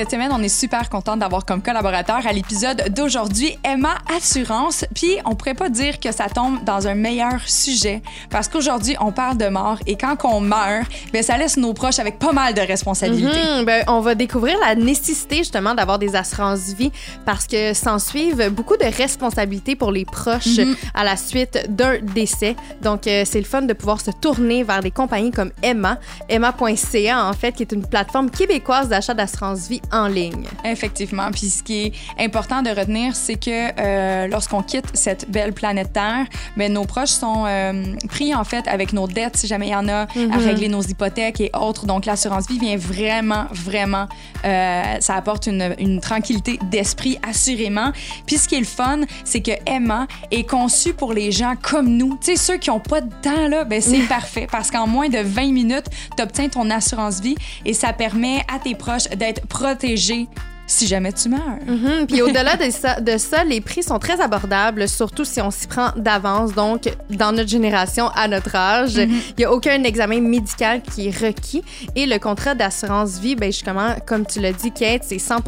[0.00, 4.86] Cette semaine, on est super contente d'avoir comme collaborateur à l'épisode d'aujourd'hui Emma Assurance.
[4.94, 8.00] Puis, on pourrait pas dire que ça tombe dans un meilleur sujet
[8.30, 11.98] parce qu'aujourd'hui, on parle de mort et quand on meurt, ben ça laisse nos proches
[11.98, 13.58] avec pas mal de responsabilités.
[13.58, 16.92] Mhm, ben, on va découvrir la nécessité justement d'avoir des assurances vie
[17.26, 20.76] parce que s'en suivent beaucoup de responsabilités pour les proches Mhm.
[20.94, 22.56] à la suite d'un décès.
[22.82, 25.98] Donc, euh, c'est le fun de pouvoir se tourner vers des compagnies comme Emma,
[26.30, 30.44] Emma.ca en fait, qui est une plateforme québécoise d'achat d'assurance vie en ligne.
[30.64, 31.30] Effectivement.
[31.30, 35.92] Puis ce qui est important de retenir, c'est que euh, lorsqu'on quitte cette belle planète
[35.92, 36.26] Terre,
[36.56, 39.76] ben, nos proches sont euh, pris en fait avec nos dettes, si jamais il y
[39.76, 40.32] en a, à Mhm.
[40.36, 41.86] régler nos hypothèques et autres.
[41.86, 44.06] Donc l'assurance vie vient vraiment, vraiment,
[44.44, 47.92] euh, ça apporte une, une tranquillité d'esprit assurément.
[48.26, 51.88] Puis ce qui est le fun, c'est que Emma est conçue pour les gens comme
[51.88, 52.18] nous.
[52.22, 55.08] Tu sais, ceux qui n'ont pas de temps, là, ben c'est parfait parce qu'en moins
[55.08, 59.46] de 20 minutes, tu obtiens ton assurance vie et ça permet à tes proches d'être
[59.70, 60.28] protégés
[60.70, 61.40] si jamais tu meurs.
[61.66, 65.50] Mhm, Puis au-delà de ça, de ça, les prix sont très abordables, surtout si on
[65.50, 66.52] s'y prend d'avance.
[66.54, 71.18] Donc, dans notre génération, à notre âge, il n'y a aucun examen médical qui est
[71.26, 71.62] requis.
[71.96, 75.38] Et le contrat d'assurance vie, ben, justement, comme tu l'as dit, Kate, c'est 100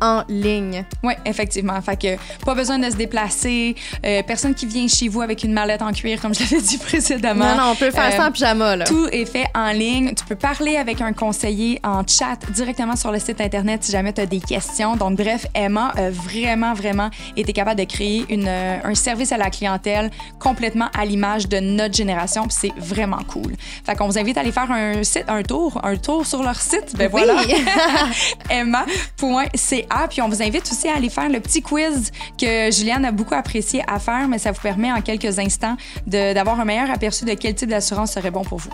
[0.00, 0.84] en ligne.
[1.02, 1.80] Oui, effectivement.
[1.80, 3.74] Fait que pas besoin de se déplacer.
[4.04, 6.78] euh, personne qui vient chez vous avec une mallette en cuir, comme je l'avais dit
[6.78, 7.44] précédemment.
[7.54, 8.84] Non, non, on peut faire Euh, ça en pyjama, là.
[8.86, 10.14] Tout est fait en ligne.
[10.14, 14.12] Tu peux parler avec un conseiller en chat directement sur le site Internet si jamais
[14.12, 14.63] tu as des questions.
[14.98, 19.36] Donc, bref, Emma a vraiment, vraiment été capable de créer une, euh, un service à
[19.36, 22.42] la clientèle complètement à l'image de notre génération.
[22.44, 23.54] Puis c'est vraiment cool.
[23.84, 26.60] Fait qu'on vous invite à aller faire un, site, un tour, un tour sur leur
[26.60, 26.96] site.
[26.96, 27.22] Ben Oui.
[27.24, 27.42] voilà.
[28.50, 30.08] emma.ca.
[30.08, 33.34] Puis on vous invite aussi à aller faire le petit quiz que Juliane a beaucoup
[33.34, 35.76] apprécié à faire, mais ça vous permet en quelques instants
[36.06, 38.70] d'avoir un meilleur aperçu de quel type d'assurance serait bon pour vous.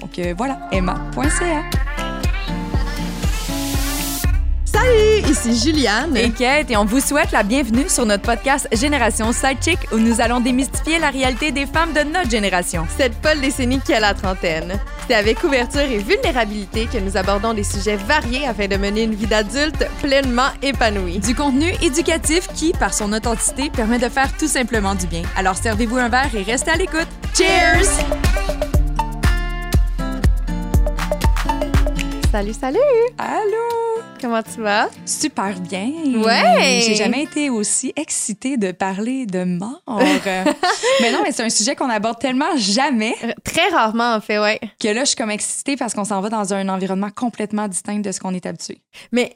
[0.00, 1.62] Donc euh, voilà, emma.ca.
[4.82, 6.16] Salut, ici Juliane.
[6.16, 10.20] Et Kate, et on vous souhaite la bienvenue sur notre podcast Génération Sidechick où nous
[10.20, 12.84] allons démystifier la réalité des femmes de notre génération.
[12.96, 14.72] Cette folle décennie qui a la trentaine.
[15.06, 19.14] C'est avec ouverture et vulnérabilité que nous abordons des sujets variés afin de mener une
[19.14, 21.20] vie d'adulte pleinement épanouie.
[21.20, 25.22] Du contenu éducatif qui, par son authenticité, permet de faire tout simplement du bien.
[25.36, 27.08] Alors servez-vous un verre et restez à l'écoute.
[27.36, 27.86] Cheers!
[32.32, 32.78] Salut, salut!
[33.18, 33.81] Allô?
[34.22, 34.88] Comment tu vas?
[35.04, 35.90] Super bien.
[36.14, 36.80] Ouais.
[36.86, 39.82] J'ai jamais été aussi excitée de parler de mort.
[41.00, 44.60] mais non, mais c'est un sujet qu'on aborde tellement jamais Très rarement, en fait, ouais.
[44.80, 47.98] que là, je suis comme excitée parce qu'on s'en va dans un environnement complètement distinct
[47.98, 48.78] de ce qu'on est habitué.
[49.10, 49.30] Mais,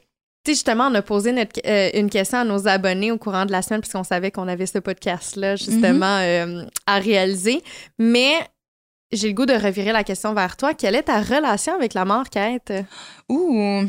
[0.45, 3.45] tu sais, justement, on a posé notre- euh, une question à nos abonnés au courant
[3.45, 7.61] de la semaine puisqu'on savait qu'on avait ce podcast-là, justement, euh, à réaliser.
[7.99, 8.35] Mais
[9.11, 10.73] j'ai le goût de revirer la question vers toi.
[10.73, 12.71] Quelle est ta relation avec la mort, Kate?
[13.27, 13.83] Ouh.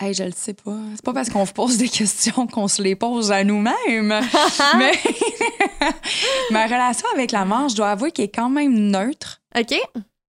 [0.00, 0.76] Hey, je le sais pas.
[0.94, 3.74] C'est pas parce qu'on vous pose des questions qu'on se les pose à nous-mêmes.
[4.78, 4.92] Mais
[6.50, 9.42] ma relation avec la mort, je dois avouer qu'elle est quand même neutre.
[9.56, 9.74] OK?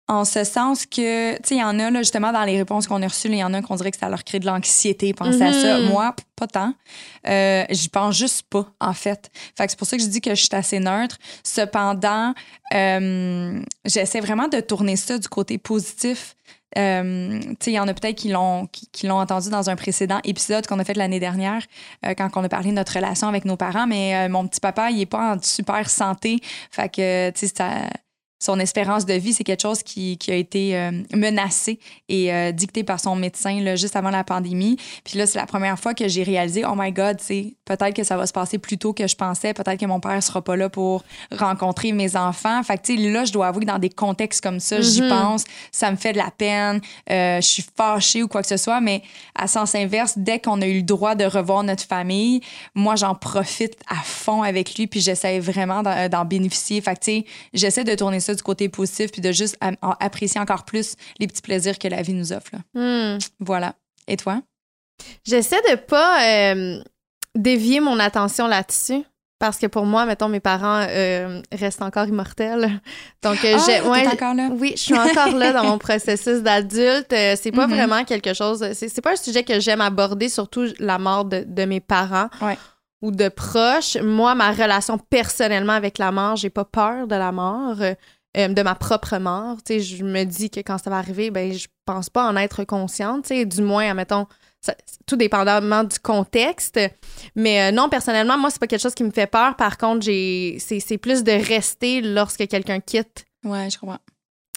[0.07, 2.85] En ce sens que, tu sais, il y en a, là, justement, dans les réponses
[2.85, 5.13] qu'on a reçues, il y en a qu'on dirait que ça leur crée de l'anxiété,
[5.13, 5.79] penser à ça.
[5.79, 5.87] Mhm.
[5.87, 6.73] Moi, pas tant.
[7.27, 9.31] Euh, J'y pense juste pas, en fait.
[9.55, 11.17] Fait que c'est pour ça que je dis que je suis assez neutre.
[11.45, 12.33] Cependant,
[12.73, 16.35] euh, j'essaie vraiment de tourner ça du côté positif.
[16.77, 20.67] Euh, il y en a peut-être qui l'ont qui, l'ont entendu dans un précédent épisode
[20.67, 21.63] qu'on a fait l'année dernière,
[22.05, 23.87] euh, quand on a parlé de notre relation avec nos parents.
[23.87, 26.39] Mais euh, mon petit papa, il est pas en super santé.
[26.71, 27.69] Fait que, tu sais, ça
[28.41, 31.79] son espérance de vie, c'est quelque chose qui, qui a été euh, menacé
[32.09, 34.77] et euh, dicté par son médecin là, juste avant la pandémie.
[35.05, 37.17] Puis là, c'est la première fois que j'ai réalisé, oh my God,
[37.65, 40.21] peut-être que ça va se passer plus tôt que je pensais, peut-être que mon père
[40.23, 42.63] sera pas là pour rencontrer mes enfants.
[42.63, 45.09] Fait que, là, je dois avouer que dans des contextes comme ça, j'y Mhm.
[45.09, 46.81] pense, ça me fait de la peine,
[47.11, 49.03] euh, je suis fâchée ou quoi que ce soit, mais
[49.35, 52.41] à sens inverse, dès qu'on a eu le droit de revoir notre famille,
[52.73, 56.81] moi, j'en profite à fond avec lui, puis j'essaie vraiment d'en bénéficier.
[56.81, 59.57] Fait que, j'essaie de tourner ça du côté positif, puis de juste
[59.99, 62.51] apprécier encore plus les petits plaisirs que la vie nous offre.
[62.73, 63.15] là.
[63.15, 63.17] Hmm.
[63.39, 63.75] Voilà.
[64.07, 64.41] Et toi?
[65.25, 66.23] J'essaie de pas
[66.53, 66.81] euh,
[67.35, 69.03] dévier mon attention là-dessus.
[69.39, 72.79] Parce que pour moi, mettons, mes parents euh, restent encore immortels.
[73.23, 73.81] Donc, euh, j'ai.
[73.81, 74.49] t'es ouais, encore là?
[74.51, 77.11] Oui, je suis encore là dans mon processus d'adulte.
[77.11, 77.73] Euh, c'est pas Mhm.
[77.73, 78.63] vraiment quelque chose.
[78.73, 82.29] C'est c'est pas un sujet que j'aime aborder, surtout la mort de, de mes parents
[82.39, 82.55] Ouais.
[83.01, 83.97] ou de proches.
[83.97, 87.77] Moi, ma relation personnellement avec la mort, j'ai pas peur de la mort.
[88.37, 89.57] Euh, de ma propre mort.
[89.63, 92.35] Tu sais, je me dis que quand ça va arriver, ben je pense pas en
[92.37, 93.23] être consciente.
[93.23, 94.27] Tu sais, du moins, admettons,
[94.61, 94.75] ça-
[95.05, 96.79] tout dépendamment du contexte.
[97.35, 99.55] Mais euh, non, personnellement, moi, c'est pas quelque chose qui me fait peur.
[99.55, 103.25] Par contre, j'ai c'est c'est plus de rester lorsque quelqu'un quitte.
[103.43, 103.99] Ouais, je comprends.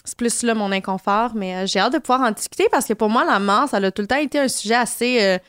[0.03, 1.33] C'est plus là mon inconfort.
[1.35, 3.77] Mais euh, j'ai hâte de pouvoir en discuter parce que pour moi, la mort, ça
[3.77, 5.39] a tout le temps été un sujet assez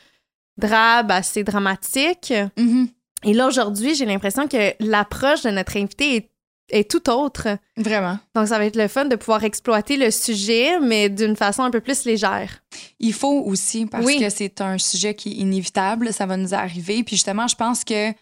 [0.59, 2.33] drabe, assez dramatique.
[2.57, 2.89] Mhm.
[3.25, 6.31] Et là, aujourd'hui, j'ai l'impression que l'approche de notre invité est,
[6.71, 7.49] est tout autre.
[7.77, 8.19] Vraiment.
[8.35, 11.71] Donc, ça va être le fun de pouvoir exploiter le sujet, mais d'une façon un
[11.71, 12.63] peu plus légère.
[12.99, 14.19] Il faut aussi, parce Oui.
[14.21, 17.03] que c'est un sujet qui est inévitable, ça va nous arriver.
[17.05, 18.13] Puis justement, je pense que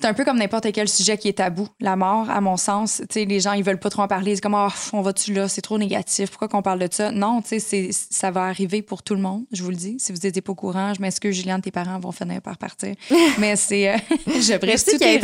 [0.00, 1.66] c'est un peu comme n'importe quel sujet qui est tabou.
[1.80, 4.34] La mort, à mon sens, les gens, ils veulent pas trop en parler.
[4.36, 7.10] C'est comme, pff, on va-tu là, c'est trop négatif, pourquoi qu'on parle de ça?
[7.10, 9.96] Non, tu sais, c'est- ça va arriver pour tout le monde, je vous le dis.
[9.98, 12.94] Si vous n'étiez pas au courant, je m'excuse, Juliane, tes parents vont finir par partir.
[13.38, 13.90] Mais c'est.
[13.92, 13.96] euh,
[14.26, 15.20] je Merci, tous tes.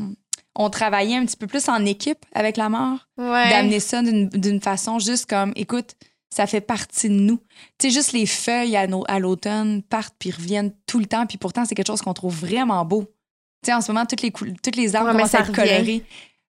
[0.56, 3.50] on, on travaillait un petit peu plus en équipe avec la mort, Ouais.
[3.50, 5.92] d'amener ça d'une d'une façon juste comme, écoute,
[6.30, 7.38] ça fait partie de nous.
[7.78, 11.64] Tu sais, juste les feuilles à, l'automne partent puis reviennent tout le temps, puis pourtant,
[11.64, 13.04] c'est quelque chose qu'on trouve vraiment beau.
[13.62, 16.02] Tu sais, en ce moment, toutes les, toutes les arbres Ouais, commencent à être.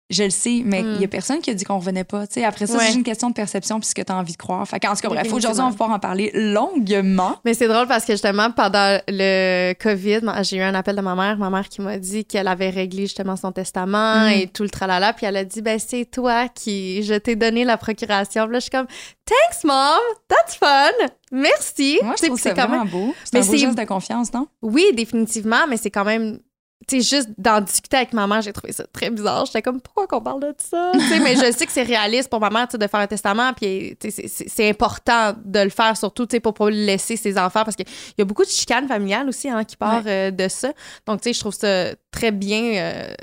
[0.10, 1.02] Je le sais, mais il Mm.
[1.02, 2.26] y a personne qui a dit qu'on revenait pas.
[2.26, 2.80] Tu sais, après ça, Ouais.
[2.80, 4.68] c'est juste une question de perception puis ce que tu as envie de croire.
[4.68, 7.36] Fait qu'en tout cas, bref, aujourd'hui, on va pouvoir en parler longuement.
[7.46, 11.14] Mais c'est drôle parce que justement, pendant le COVID, j'ai eu un appel de ma
[11.14, 14.30] mère, ma mère qui m'a dit qu'elle avait réglé justement son testament Mm.
[14.30, 17.64] et tout le tralala, puis elle a dit, ben c'est toi qui, je t'ai donné
[17.64, 18.46] la procuration.
[18.46, 18.88] Puis là, je suis comme,
[19.26, 20.90] thanks mom, that's fun,
[21.32, 22.00] merci.
[22.04, 23.16] Moi, je trouve ça c'est quand vraiment même, beau.
[23.24, 24.48] C'est un beau geste de confiance, non?
[24.64, 26.40] oui, définitivement, mais c'est quand même,
[26.90, 29.46] tu sais, juste d'en discuter avec ma mère, j'ai trouvé ça très bizarre.
[29.46, 30.92] J'étais comme, pourquoi qu'on parle de ça?
[31.24, 33.54] Mais je sais que c'est réaliste pour ma mère, tu sais, de faire un testament,
[33.54, 37.76] puis c'est- important de le faire, surtout, tu sais, pour pas laisser ses enfants, parce
[37.76, 37.86] qu'il
[38.18, 40.72] y a beaucoup de chicanes familiales aussi, hein, qui part euh, de ça.
[41.06, 43.14] Donc, tu sais, je trouve ça très bien, euh,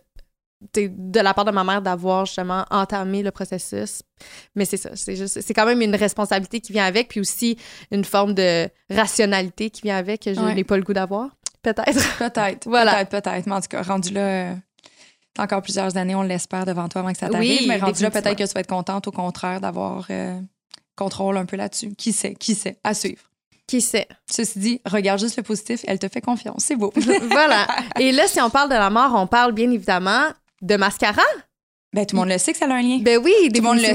[0.74, 4.02] de la part de ma mère d'avoir justement entamé le processus.
[4.54, 7.58] Mais c'est ça, c'est juste, c'est quand même une responsabilité qui vient avec, puis aussi
[7.90, 10.54] une forme de rationalité qui vient avec que je Ouais.
[10.54, 11.35] n'ai pas le goût d'avoir.
[11.66, 12.18] Peut-être.
[12.18, 12.68] Peut-être.
[12.68, 13.04] Voilà.
[13.04, 13.46] Peut-être, peut-être.
[13.46, 14.54] Mais en tout cas, rendu là, euh,
[15.34, 17.68] t'as encore plusieurs années, on l'espère devant toi avant que ça Oui, t'arrive.
[17.68, 20.40] mais rendu là, peut-être que tu vas être contente, au contraire, d'avoir euh,
[20.94, 21.94] contrôle un peu là-dessus.
[21.96, 22.34] Qui sait?
[22.34, 22.78] Qui sait?
[22.84, 23.22] À suivre.
[23.66, 24.06] Qui sait?
[24.30, 26.62] Ceci dit, regarde juste le positif, elle te fait confiance.
[26.64, 26.92] C'est beau.
[27.30, 27.66] voilà.
[27.98, 30.28] Et là, si on parle de la mort, on parle bien évidemment
[30.62, 31.22] de mascara.
[31.96, 32.98] Ben, tout le monde le sait que ça a un lien.
[33.00, 33.94] Ben oui, tout le monde le sait.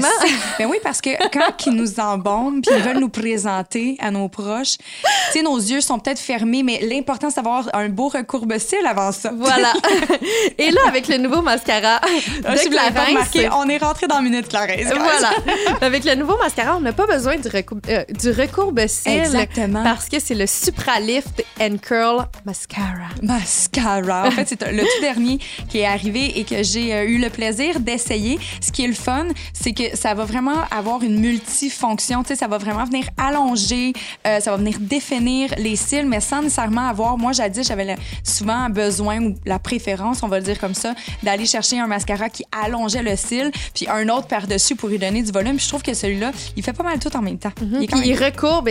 [0.58, 4.28] Ben oui, parce que quand ils nous embaument puis ils veulent nous présenter à nos
[4.28, 8.84] proches, tu sais, nos yeux sont peut-être fermés, mais l'important, c'est d'avoir un beau recourbe-cils
[8.88, 9.30] avant ça.
[9.36, 9.72] Voilà.
[10.58, 14.80] Et là, avec le nouveau mascara Ah, de remarqué, on est rentré dans Minute Clarence.
[14.86, 15.30] Voilà.
[15.80, 19.84] Avec le nouveau mascara, on n'a pas besoin du, recou- euh, du recourbe-cils Exactement.
[19.84, 23.10] parce que c'est le Supralift and Curl Mascara.
[23.22, 24.26] Mascara.
[24.26, 25.38] En fait, c'est le tout dernier
[25.68, 28.38] qui est arrivé et que j'ai euh, eu le plaisir d'essayer.
[28.60, 32.22] Ce qui est le fun, c'est que ça va vraiment avoir une multifonction.
[32.22, 33.92] Tu sais, ça va vraiment venir allonger,
[34.26, 37.18] euh, ça va venir définir les cils, mais sans nécessairement avoir.
[37.18, 41.46] Moi, jadis, j'avais souvent besoin ou la préférence, on va le dire comme ça, d'aller
[41.46, 45.32] chercher un mascara qui allongeait le cil, puis un autre par-dessus pour lui donner du
[45.32, 45.56] volume.
[45.56, 47.52] Puis je trouve que celui-là, il fait pas mal tout en même temps.
[47.60, 48.68] Il est quand Puis même il recourbe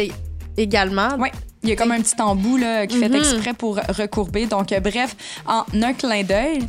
[0.57, 1.09] également.
[1.19, 1.29] oui,
[1.63, 3.15] il y a comme un petit embout là, qui fait Mhm.
[3.15, 4.45] exprès pour recourber.
[4.47, 5.15] Donc, euh, bref,
[5.45, 6.59] en un clin d'œil,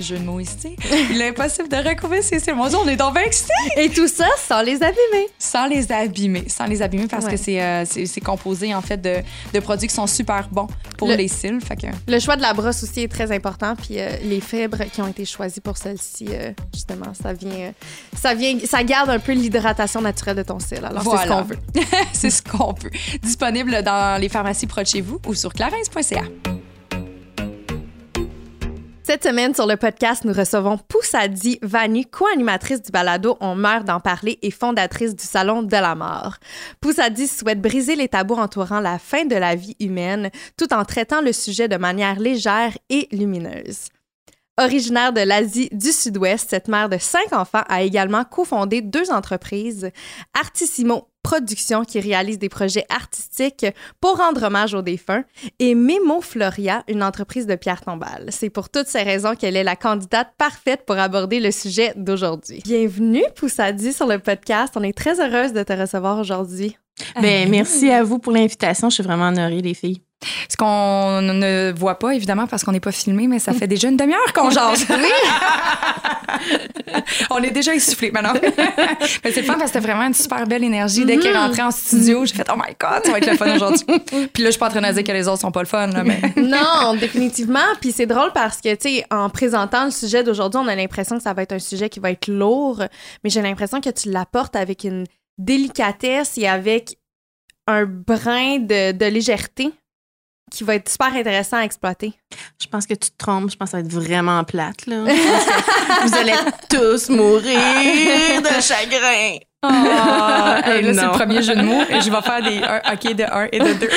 [0.00, 0.76] jeu de mots ici,
[1.10, 1.76] il est possible de
[2.22, 2.54] cils.
[2.54, 3.52] Mon Dieu, on est donc bien excités!
[3.76, 5.28] Et tout ça sans les abîmer.
[5.38, 6.44] Sans les abîmer.
[6.48, 7.32] Sans les abîmer parce Ouais.
[7.32, 9.16] que c'est euh, c'est- composé, en fait, de,
[9.52, 10.66] de produits qui sont super bons
[10.98, 11.60] pour Le- les cils.
[11.60, 13.74] Fait que, Le choix de la brosse aussi est très important.
[13.76, 17.72] Puis euh, les fibres qui ont été choisies pour celle-ci, euh, justement, ça vient,
[18.16, 20.84] ça vient, ça garde un peu l'hydratation naturelle de ton cil.
[20.84, 21.58] Alors c'est ce qu'on veut.
[22.12, 22.90] c'est ce qu'on peut.
[23.22, 26.22] Disponible dans les pharmacies proches de chez vous ou sur clarins.ca.
[29.06, 34.00] Cette semaine, sur le podcast, nous recevons Poussadi Vanny, co-animatrice du balado On meurt d'en
[34.00, 36.36] parler et fondatrice du Salon de la mort.
[36.80, 41.20] Poussadi souhaite briser les tabous entourant la fin de la vie humaine tout en traitant
[41.20, 43.88] le sujet de manière légère et lumineuse.
[44.58, 49.90] Originaire de l'Asie du Sud-Ouest, cette mère de cinq enfants a également cofondé deux entreprises,
[50.32, 53.66] Artissimo Productions qui réalise des projets artistiques
[54.00, 55.24] pour rendre hommage aux défunts
[55.58, 58.26] et Memo Floria, une entreprise de pierre tombale.
[58.28, 62.60] C'est pour toutes ces raisons qu'elle est la candidate parfaite pour aborder le sujet d'aujourd'hui.
[62.64, 64.74] Bienvenue, Poussadi, sur le podcast.
[64.76, 66.76] On est très heureuse de te recevoir aujourd'hui.
[67.20, 68.88] Ben, merci à vous pour l'invitation.
[68.88, 70.03] Je suis vraiment honorée, les filles.
[70.48, 73.88] Ce qu'on ne voit pas, évidemment, parce qu'on n'est pas filmé, mais ça fait déjà
[73.88, 74.86] une demi-heure qu'on jase.
[74.88, 74.96] Oui!
[77.30, 78.32] On est déjà essoufflé maintenant.
[79.24, 81.04] mais c'est le fun parce que c'était vraiment une super belle énergie.
[81.04, 83.36] Dès qu'elle est rentrée en studio, j'ai fait Oh my God, ça va être le
[83.36, 83.84] fun aujourd'hui.
[84.32, 85.68] Puis là, je suis pas en train de dire que les autres sont pas le
[85.68, 86.20] fun, là, mais.
[86.36, 87.58] non, définitivement.
[87.80, 91.16] Puis c'est drôle parce que, tu sais, en présentant le sujet d'aujourd'hui, on a l'impression
[91.16, 92.82] que ça va être un sujet qui va être lourd,
[93.22, 95.04] mais j'ai l'impression que tu l'apportes avec une
[95.38, 96.96] délicatesse et avec
[97.66, 99.72] un brin de, de légèreté
[100.54, 102.12] qui va être super intéressant à exploiter.
[102.60, 103.50] Je pense que tu te trompes.
[103.50, 105.04] Je pense que ça va être vraiment plate, là.
[106.04, 106.32] Vous allez
[106.68, 107.58] tous mourir
[108.42, 109.36] de chagrin.
[109.66, 109.70] Oh,
[110.66, 113.14] hey, là, c'est le premier jeu de mots et je vais faire des un, OK
[113.16, 113.88] de 1 et de 2.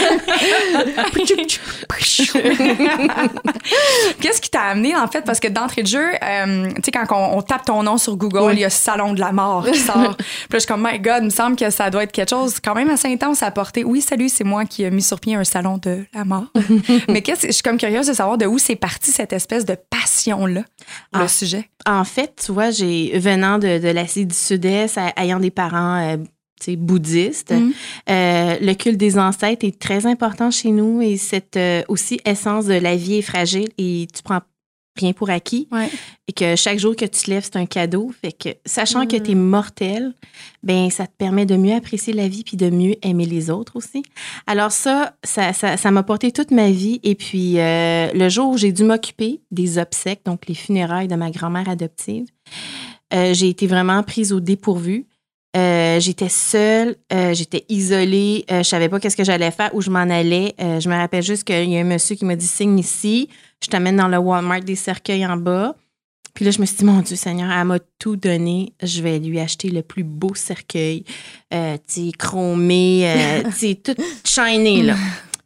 [4.22, 5.22] Qu'est-ce qui t'a amené, en fait?
[5.24, 8.16] Parce que d'entrée de jeu, euh, tu sais, quand on, on tape ton nom sur
[8.18, 8.54] Google, Oui.
[8.54, 9.96] il y a Salon de la mort qui sort.
[10.18, 12.30] Puis là, je suis comme, my God, il me semble que ça doit être quelque
[12.30, 13.84] chose quand même assez intense à porter.
[13.84, 16.46] Oui, salut, c'est moi qui ai mis sur pied un salon de la mort.
[17.10, 19.76] Mais qu'est-ce, je suis comme curieuse de savoir de où c'est parti cette espèce de
[19.90, 20.62] passion-là,
[21.14, 21.28] le Ah.
[21.28, 21.70] sujet.
[21.86, 26.18] En fait, tu vois, j'ai venant de, de l'Asie du Sud-Est, ayant des parents euh,
[26.76, 27.74] bouddhistes, Mhm.
[28.10, 32.66] euh, le culte des ancêtres est très important chez nous et cette euh, aussi essence
[32.66, 34.42] de la vie est fragile et tu prends
[35.00, 35.88] rien pour acquis Ouais.
[36.28, 38.12] et que chaque jour que tu te lèves, c'est un cadeau.
[38.20, 40.16] Fait que sachant que tu es mortel,
[40.64, 43.76] ben ça te permet de mieux apprécier la vie puis de mieux aimer les autres
[43.76, 44.02] aussi.
[44.48, 48.50] Alors ça, ça ça ça m'a porté toute ma vie et puis euh, le jour
[48.54, 52.26] où j'ai dû m'occuper des obsèques, donc les funérailles de ma grand-mère adoptive,
[53.12, 55.06] j'ai été vraiment prise au dépourvu.
[55.56, 59.82] Euh, j'étais seule, euh, j'étais isolée, euh, je savais pas qu'est-ce que j'allais faire, où
[59.82, 60.54] je m'en allais.
[60.60, 63.30] Euh, je me rappelle juste qu'il y a un monsieur qui m'a dit signe ici,
[63.63, 65.75] je t'amène dans le Walmart des cercueils en bas.
[66.34, 68.74] Puis là, je me suis dit, mon Dieu Seigneur, elle m'a tout donné.
[68.84, 71.04] Je vais lui acheter le plus beau cercueil,
[71.51, 74.96] tu chromé, tu tout shiny, là.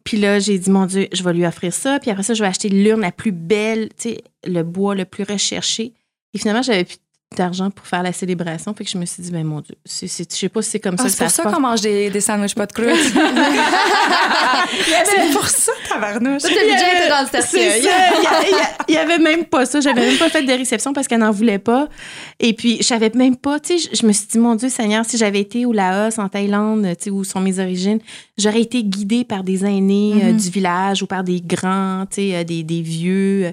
[0.04, 2.00] Puis là, j'ai dit, mon Dieu, je vais lui offrir ça.
[2.00, 4.16] Puis après ça, je vais acheter l'urne la plus belle, tu
[4.46, 5.94] le bois le plus recherché.
[6.34, 6.98] Et finalement, j'avais plus
[7.36, 8.74] d'argent pour faire la célébration.
[8.74, 10.72] Fait que je me suis dit, ben mon Dieu, c'est, c'est- je sais pas si
[10.72, 11.54] c'est comme Ah, ça c'est ça pour ça passe.
[11.54, 12.90] qu'on mange des, des sandwichs pas de croûte.
[15.06, 16.44] c'est pour ça, tabarnouche.
[16.44, 17.58] Le budget était dans le ça.
[18.90, 19.80] Il y, avait même pas ça.
[19.80, 21.88] J'avais même pas fait de réception parce qu'elle n'en voulait pas.
[22.40, 23.62] Et puis, je savais même pas.
[23.62, 26.28] Tu sais, je, me suis dit, mon Dieu Seigneur, si j'avais été au Laos, en
[26.28, 28.00] Thaïlande, tu sais, où sont mes origines,
[28.38, 30.38] j'aurais été guidée par des aînés euh, Mhm.
[30.38, 33.46] du village ou par des grands, tu sais, euh, des, des vieux.
[33.46, 33.52] Euh,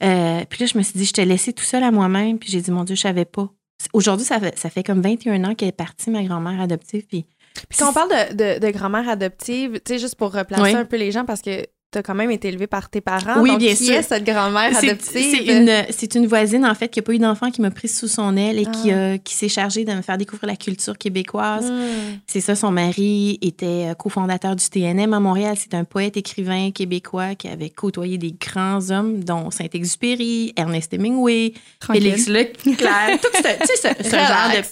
[0.00, 2.38] puis là, je me suis dit, je t'ai laissé tout seul à moi-même.
[2.38, 3.48] Puis j'ai dit, mon Dieu, je savais pas.
[3.92, 7.06] Aujourd'hui, ça fait, ça fait comme 21 ans qu'elle est partie, ma grand-mère adoptive.
[7.06, 7.26] Puis
[7.68, 10.74] Puis quand on parle de, de, de grand-mère adoptive, tu sais, juste pour replacer Oui.
[10.74, 13.40] un peu les gens, parce que tu as quand même été élevée par tes parents.
[13.40, 13.94] Oui, donc bien qui sûr.
[13.94, 15.86] est cette grand-mère C'est- adoptive?
[15.90, 18.08] C'est une, une voisine, en fait, qui n'a pas eu d'enfant, qui m'a prise sous
[18.08, 21.70] son aile et qui, a- qui s'est chargée de me faire découvrir la culture québécoise.
[21.70, 22.18] Hmm.
[22.26, 25.54] C'est ça, son mari était euh, cofondateur du TNM à Montréal.
[25.58, 31.52] C'est un poète écrivain québécois qui avait côtoyé des grands hommes, dont Saint-Exupéry, Ernest Hemingway,
[31.90, 34.62] Félix Leclerc, tout ce, ce, ce genre de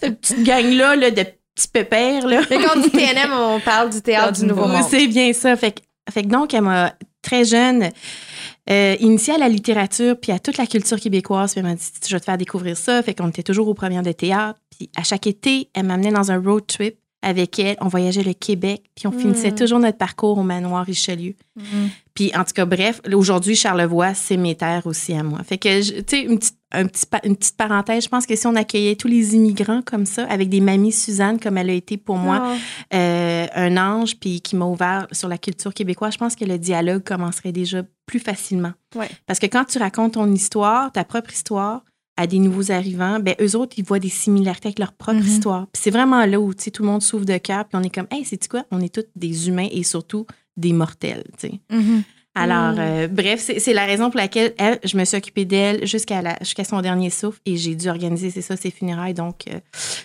[0.00, 1.22] cette petite gang-là là, de
[1.54, 2.26] petits pépères.
[2.26, 2.40] Là.
[2.50, 4.84] Mais quand on dit TNM, on parle du théâtre du Nouveau Monde.
[4.88, 5.56] C'est bien ça.
[5.56, 5.80] Fait, que-
[6.10, 7.90] fait que donc, elle m'a très jeune
[8.70, 11.52] euh, initiée à la littérature puis à toute la culture québécoise.
[11.52, 13.02] Puis elle m'a dit, je vais te faire découvrir ça.
[13.02, 14.60] Fait qu'on était toujours aux premières de théâtre.
[14.70, 17.76] Puis à chaque été, elle m'amenait dans un road trip avec elle.
[17.80, 18.82] On voyageait le Québec.
[18.94, 19.54] Puis on finissait Mm.
[19.54, 21.34] toujours notre parcours au manoir Richelieu.
[21.56, 21.90] Mhm.
[22.14, 25.42] Puis en tout cas, bref, aujourd'hui, Charlevoix, c'est mes terres aussi à moi.
[25.44, 28.46] Fait que, tu sais, une petite, un petit une petite parenthèse, je pense que si
[28.46, 31.96] on accueillait tous les immigrants comme ça, avec des mamies Suzanne, comme elle a été
[31.96, 32.96] pour moi, Ah.
[32.96, 36.58] euh, un ange, puis qui m'a ouvert sur la culture québécoise, je pense que le
[36.58, 38.72] dialogue commencerait déjà plus facilement.
[38.94, 39.08] Ouais.
[39.26, 41.82] Parce que quand tu racontes ton histoire, ta propre histoire,
[42.20, 45.26] à des nouveaux arrivants, ben eux autres, ils voient des similarités avec leur propre Mhm.
[45.26, 45.66] histoire.
[45.72, 47.82] Puis c'est vraiment là où, tu sais, tout le monde s'ouvre de cœur, puis on
[47.82, 48.64] est comme, hey, c'est quoi?
[48.70, 51.60] On est tous des humains et surtout des mortels, tu sais.
[51.70, 52.02] Mhm.
[52.36, 52.78] Alors, Mm.
[52.78, 56.62] euh, bref, c'est la raison pour laquelle elle, je me suis occupée d'elle jusqu'à jusqu'à
[56.62, 59.14] son dernier souffle et j'ai dû organiser, c'est ça, ses funérailles.
[59.14, 59.58] Donc, euh,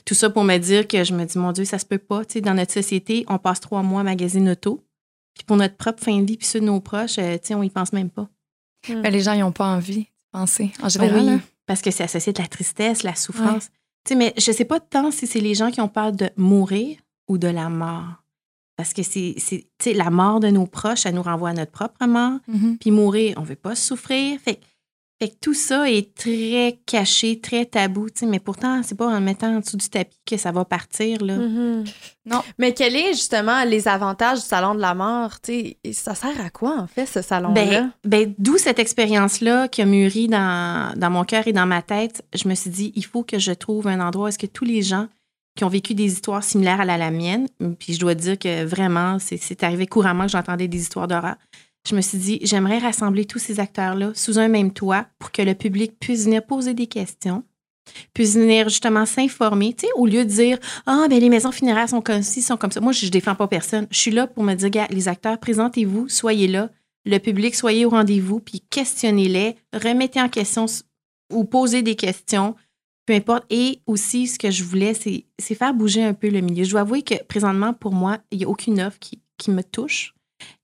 [0.06, 2.26] tout ça pour me dire que je me dis, mon Dieu, ça se peut pas.
[2.26, 4.82] Tu sais, dans notre société, on passe trois mois à magasiner auto.
[5.36, 7.56] Puis pour notre propre fin de vie, puis ceux de nos proches, euh, tu sais,
[7.56, 8.28] on y pense même pas.
[8.90, 11.20] Mais les gens, ils n'ont pas envie de penser, en général.
[11.22, 11.42] Oui, hein.
[11.66, 13.70] Parce que c'est associé de la tristesse, la souffrance.
[14.06, 16.30] Tu sais, mais je sais pas tant si c'est les gens qui ont peur de
[16.38, 18.24] mourir ou de la mort.
[18.78, 21.54] Parce que c'est, c'est- tu sais, la mort de nos proches, ça nous renvoie à
[21.54, 22.40] notre propre mort.
[22.48, 22.78] Mhm.
[22.80, 24.40] Puis mourir, on veut pas souffrir.
[24.42, 24.66] Fait, que-
[25.22, 29.08] fait que tout ça est très caché, très tabou, tu sais, mais pourtant, c'est pas
[29.08, 31.38] en le mettant en dessous du tapis que ça va partir, là.
[31.38, 31.86] Mhm.
[32.26, 32.42] Non.
[32.58, 35.40] Mais quels est justement les avantages du salon de la mort?
[35.40, 37.54] Tu sais, ça sert à quoi, en fait, ce salon-là?
[37.54, 41.82] Ben, ben, d'où cette expérience-là qui a mûri dans, dans mon cœur et dans ma
[41.82, 42.26] tête.
[42.34, 44.66] Je me suis dit, il faut que je trouve un endroit où est-ce que tous
[44.66, 45.08] les gens
[45.56, 47.48] qui ont vécu des histoires similaires à la, la mienne,
[47.80, 51.36] puis je dois dire que vraiment, c'est, c'est arrivé couramment que j'entendais des histoires d'horreur.
[51.88, 55.42] Je me suis dit, j'aimerais rassembler tous ces acteurs-là sous un même toit pour que
[55.42, 57.44] le public puisse venir poser des questions,
[58.13, 61.89] puisse venir justement s'informer, tu sais, au lieu de dire, ah, ben les maisons funéraires
[61.89, 62.82] sont comme ci, sont comme ça.
[62.82, 63.86] Moi, je, je défends pas personne.
[63.92, 66.72] Je suis là pour me dire, gars, les acteurs, présentez-vous, soyez là,
[67.06, 70.65] le public, soyez au rendez-vous, puis questionnez-les, remettez en question
[71.32, 72.56] ou posez des questions.
[73.06, 73.46] peu importe.
[73.51, 76.63] Et aussi, ce que je voulais, c'est faire bouger un peu le milieu.
[76.63, 80.15] Je dois avouer que présentement, pour moi, il n'y a aucune offre qui me touche,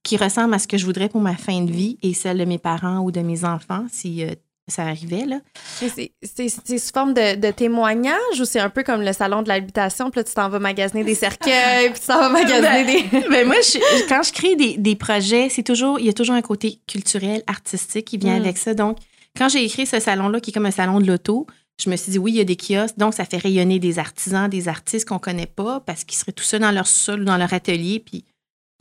[0.03, 2.45] qui ressemble à ce que je voudrais pour ma fin de vie et celle de
[2.45, 4.31] mes parents ou de mes enfants, si euh,
[4.67, 5.25] ça arrivait.
[5.25, 5.39] Là.
[5.65, 9.41] C'est- C'est c'est sous forme de, de témoignage ou c'est un peu comme le salon
[9.41, 13.03] de l'habitation, puis là, tu t'en vas magasiner des cercueils, puis tu t'en vas magasiner
[13.03, 13.19] des.
[13.29, 16.35] ben moi, je- quand je crée des, des projets, c'est toujours, il y a toujours
[16.35, 18.41] un côté culturel, artistique qui vient Mm.
[18.43, 18.73] avec ça.
[18.73, 18.97] Donc,
[19.37, 21.47] quand j'ai écrit ce salon-là, qui est comme un salon de l'auto,
[21.83, 23.97] je me suis dit, oui, il y a des kiosques, donc ça fait rayonner des
[23.97, 27.25] artisans, des artistes qu'on connaît pas parce qu'ils seraient tout seuls dans leur sol ou
[27.25, 28.23] dans leur atelier, puis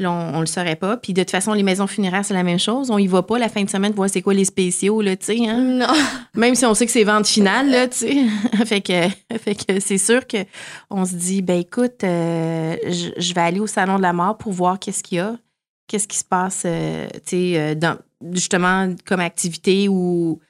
[0.01, 0.97] là, on, le saurait pas.
[0.97, 2.91] Puis de toute façon, les maisons funéraires, c'est la même chose.
[2.91, 5.17] On y va pas la fin de semaine pour voir c'est quoi les spéciaux, là,
[5.17, 5.49] tu sais.
[5.49, 5.61] Hein?
[5.61, 5.93] Non.
[6.35, 8.25] Même si on sait que c'est vente finale, là, tu sais.
[8.65, 10.39] fait que, fait que c'est sûr que
[10.91, 14.53] on se dit, ben écoute, euh, je, vais aller au Salon de la mort pour
[14.53, 15.37] voir qu'est-ce qu'il y a,
[15.87, 17.95] qu'est-ce qui se passe, euh, tu sais, euh,
[18.33, 20.41] justement comme activité ou,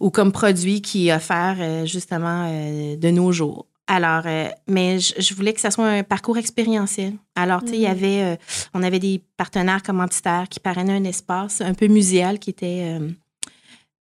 [0.00, 3.66] ou comme produit qui est offert justement de nos jours.
[3.92, 7.14] Alors, euh, mais je, je voulais que ça soit un parcours expérientiel.
[7.34, 7.90] Alors, tu sais, il y Mhm.
[7.90, 8.36] avait, euh,
[8.72, 13.08] on avait des partenaires commanditaires qui parrainaient un espace un peu muséal qui était euh,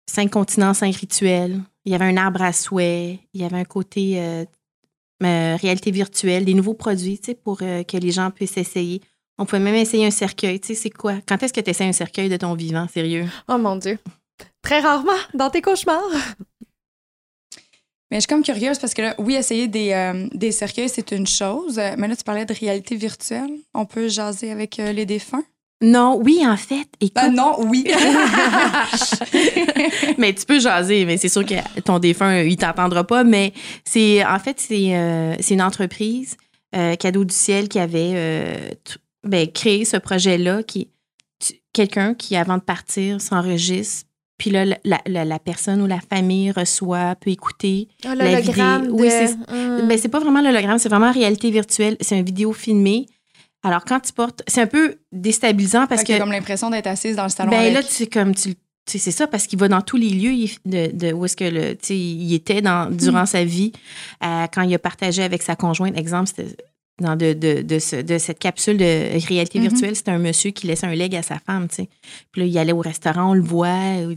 [0.09, 1.59] cinq continents, cinq rituels.
[1.85, 3.19] Il y avait un arbre à souhait.
[3.35, 4.19] Il y avait un côté
[5.21, 9.01] réalité virtuelle, des nouveaux produits, tu sais, pour que les gens puissent essayer.
[9.37, 10.59] On pouvait même essayer un cercueil.
[10.59, 11.15] Tu sais, c'est quoi?
[11.27, 13.25] Quand est-ce que tu essaies un cercueil de ton vivant, sérieux?
[13.47, 13.99] Oh mon Dieu.
[14.63, 16.01] Très rarement, dans tes cauchemars.
[18.09, 21.11] Mais je suis comme curieuse parce que là, oui, essayer des, euh, des cercueils, c'est
[21.11, 21.77] une chose.
[21.77, 23.51] Euh, Mais là, tu parlais de réalité virtuelle.
[23.73, 25.43] On peut jaser avec euh, les défunts?
[25.81, 26.87] Non, oui, en fait.
[27.01, 27.85] Écoute, Ben non, oui.
[30.17, 33.23] mais tu peux jaser, mais c'est sûr que ton défunt, il t'entendra pas.
[33.23, 33.53] Mais
[33.85, 36.37] c'est en fait, c'est euh, une entreprise,
[36.99, 38.77] Cadeau du ciel, qui avait
[39.23, 40.89] ben, créé ce projet-là, qui
[41.73, 44.06] quelqu'un qui, avant de partir, s'enregistre.
[44.37, 44.77] Puis là, la,
[45.07, 47.87] la- la personne ou la famille reçoit, peut écouter.
[48.05, 48.53] Oh, La vidéo.
[48.55, 49.89] de- Oui, c'est- Hum.
[49.97, 51.97] C'est pas vraiment l'hologramme, c'est vraiment réalité virtuelle.
[52.01, 53.07] C'est une vidéo filmée.
[53.63, 54.43] Alors, quand tu portes.
[54.47, 56.13] C'est un peu déstabilisant parce Fait que.
[56.13, 57.73] a comme l'impression d'être assise dans le salon Ben avec.
[57.73, 58.53] là, tu sais, comme tu.
[58.85, 61.71] c'est ça, parce qu'il va dans tous les lieux de, de où est-ce que le,
[61.75, 63.71] tu sais, il était dans, durant sa vie,
[64.23, 65.97] euh, quand il a partagé avec sa conjointe.
[65.97, 66.55] Exemple, c'était
[66.99, 69.67] dans de, de, de, ce- de cette capsule de réalité Mhm.
[69.69, 71.89] virtuelle, c'était un monsieur qui laissait un leg à sa femme, tu sais.
[72.31, 73.69] Puis là, il allait au restaurant, on le voit,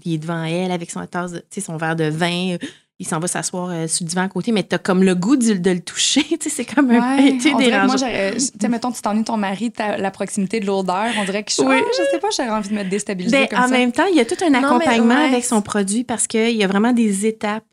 [0.05, 2.57] il est devant elle avec son tasse, de- tu sais, son verre de vin.
[3.03, 5.37] Il s'en va s'asseoir euh, sur le divan à côté, mais t'as comme le goût
[5.37, 7.87] de, de le toucher, tu sais, c'est comme un Ouais, dirait que dérangeant.
[7.87, 11.25] moi, j'aurais- tu sais, mettons, tu t'ennuies ton mari, t'as la proximité de l'odeur, on
[11.25, 11.77] dirait que je, Oui.
[11.79, 13.79] Ah, je sais pas, j'aurais envie de me déstabiliser Ben, comme en ça.
[13.79, 15.29] même temps, il y a tout un accompagnement ouais.
[15.29, 17.65] avec son produit parce qu'il y a vraiment des étapes.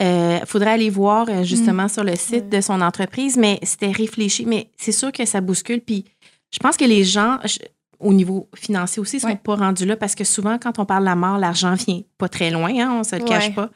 [0.00, 1.88] Il faudrait aller voir euh, justement Mm.
[1.88, 4.44] sur le site de son entreprise, mais c'était réfléchi.
[4.46, 5.80] Mais c'est sûr que ça bouscule.
[5.80, 6.04] Puis
[6.50, 7.58] je pense que les gens, je-
[7.98, 9.36] au niveau financier aussi, sont Ouais.
[9.42, 12.28] pas rendus là parce que souvent, quand on parle de la mort, l'argent vient pas
[12.28, 13.70] très loin, hein, on se le cache pas.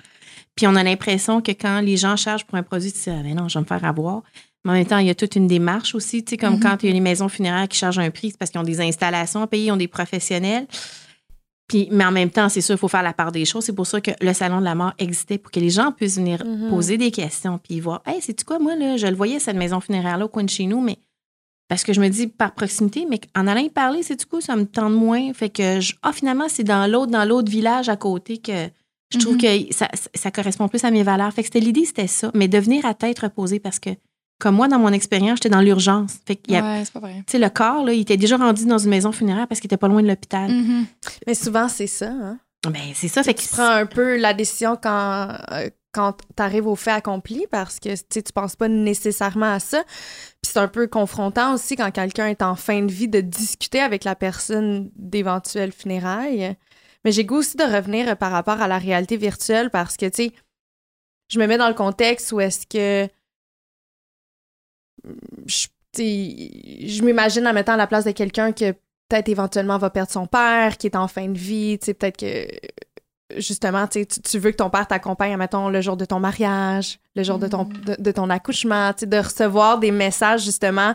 [0.56, 3.22] Puis on a l'impression que quand les gens chargent pour un produit, tu dis, ah,
[3.22, 4.22] ben non, je vais me faire avoir.
[4.64, 6.60] Mais en même temps, il y a toute une démarche aussi, tu sais, comme Mhm.
[6.60, 8.64] quand il y a les maisons funéraires qui chargent un prix, c'est parce qu'ils ont
[8.64, 10.66] des installations à payer, ils ont des professionnels.
[11.70, 13.62] Puis, mais en même temps, c'est sûr, il faut faire la part des choses.
[13.64, 16.16] C'est pour ça que le Salon de la mort existait, pour que les gens puissent
[16.16, 16.68] venir Mhm.
[16.68, 19.78] poser des questions, puis voir, hey, c'est-tu quoi, moi, là, je le voyais, cette maison
[19.78, 20.98] funéraire-là, au coin de chez nous, mais
[21.68, 24.40] parce que je me dis par proximité, mais en allant y parler, c'est du coup,
[24.40, 25.32] ça me tente moins.
[25.32, 28.68] Fait que, je- ah, finalement, c'est dans l'autre, dans l'autre village à côté que
[29.14, 29.40] je trouve Mhm.
[29.68, 31.32] que ça, ça correspond plus à mes valeurs.
[31.32, 32.32] Fait que c'était l'idée, c'était ça.
[32.34, 33.90] Mais de venir à tête reposée parce que,
[34.40, 36.14] comme moi, dans mon expérience, j'étais dans l'urgence.
[36.26, 37.14] Fait qu'il y a, Ouais, c'est pas vrai.
[37.26, 39.68] tu sais, le corps, là, il était déjà rendu dans une maison funéraire parce qu'il
[39.68, 40.50] était pas loin de l'hôpital.
[40.50, 40.86] Mhm.
[41.26, 42.08] Mais souvent, c'est ça.
[42.10, 42.38] Hein?
[42.68, 43.22] Ben, c'est ça.
[43.22, 46.90] Fait Tu que prends un peu la décision quand, euh, quand tu arrives au fait
[46.90, 49.82] accompli parce que tu penses pas nécessairement à ça.
[50.42, 53.80] Puis c'est un peu confrontant aussi quand quelqu'un est en fin de vie de discuter
[53.80, 56.54] avec la personne d'éventuelles funérailles.
[57.04, 60.24] Mais j'ai goût aussi de revenir par rapport à la réalité virtuelle parce que, tu
[60.24, 60.32] sais,
[61.28, 63.10] je me mets dans le contexte où est-ce que
[65.46, 68.72] je, m'imagine en mettant à la place de quelqu'un que
[69.08, 72.16] peut-être éventuellement va perdre son père, qui est en fin de vie, tu sais, peut-être
[72.16, 72.46] que
[73.36, 77.22] justement, tu, tu veux que ton père t'accompagne, mettons, le jour de ton mariage, le
[77.22, 80.94] jour de, ton, de, de ton accouchement, tu sais, de recevoir des messages, justement,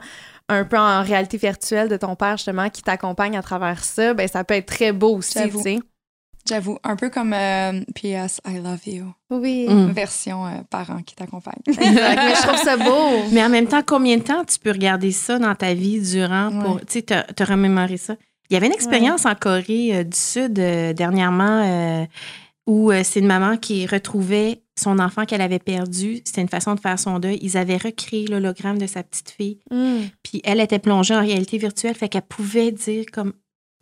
[0.49, 4.27] un peu en réalité virtuelle de ton père, justement, qui t'accompagne à travers ça, ben
[4.27, 5.79] ça peut être très beau aussi, tu sais.
[6.47, 9.67] J'avoue, un peu comme euh, PS I Love You, Oui.
[9.67, 9.91] Mm.
[9.91, 11.53] version euh, parent qui t'accompagne.
[11.67, 11.89] Exact.
[12.15, 13.23] Mais je trouve ça beau.
[13.31, 16.51] Mais en même temps, combien de temps tu peux regarder ça dans ta vie durant
[16.61, 16.81] pour, Ouais.
[16.87, 18.15] tu sais, te, te remémorer ça?
[18.49, 22.05] Il y avait une expérience en Corée euh, du Sud euh, dernièrement euh,
[22.67, 26.21] où euh, c'est une maman qui retrouvait son enfant qu'elle avait perdu.
[26.25, 27.39] C'était une façon de faire son deuil.
[27.41, 29.57] Ils avaient recréé l'hologramme de sa petite fille.
[29.71, 30.01] Mm.
[30.21, 33.33] Puis elle était plongée en réalité virtuelle, fait qu'elle pouvait dire comme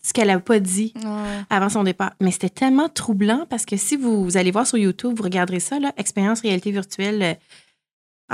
[0.06, 1.02] ce qu'elle n'a pas dit Ouais.
[1.50, 2.12] avant son départ.
[2.20, 5.60] Mais c'était tellement troublant parce que si vous, vous allez voir sur YouTube, vous regarderez
[5.62, 7.34] ça, là, expérience réalité virtuelle euh,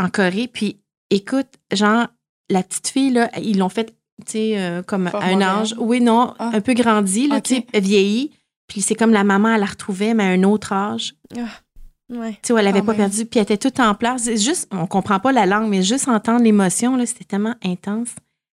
[0.04, 0.50] en Corée.
[0.52, 0.80] Puis
[1.10, 2.08] écoute, genre,
[2.50, 3.88] la petite fille, là, ils l'ont fait,
[4.26, 6.52] tu sais, euh, comme un âge, oui, non, Ah.
[6.54, 8.32] un peu grandi, là, tu sais, vieilli.
[8.68, 11.14] Puis c'est comme la maman, elle la retrouvait, mais à un autre âge.
[12.12, 12.32] Ouais.
[12.42, 13.10] Tu sais, elle avait Quand pas même.
[13.10, 14.26] perdu, puis elle était toute en place.
[14.36, 18.10] Juste, on comprend pas la langue, mais juste entendre l'émotion, là, c'était tellement intense.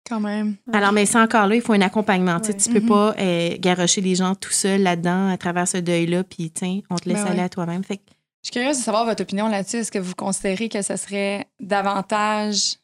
[0.09, 0.57] Quand même.
[0.73, 2.38] Alors, mais c'est encore là, il faut un accompagnement.
[2.40, 2.57] Tu Ouais.
[2.57, 2.88] Tu peux Mhm.
[2.88, 6.97] pas euh, garrocher les gens tout seul là-dedans à travers ce deuil-là, puis tiens, on
[6.97, 7.45] te laisse Ben aller ouais.
[7.45, 7.83] à toi-même.
[7.85, 8.03] Fait que,
[8.45, 9.79] Je suis curieuse de savoir votre opinion là-dessus.
[9.79, 12.77] Est-ce que vous considérez que ce serait davantage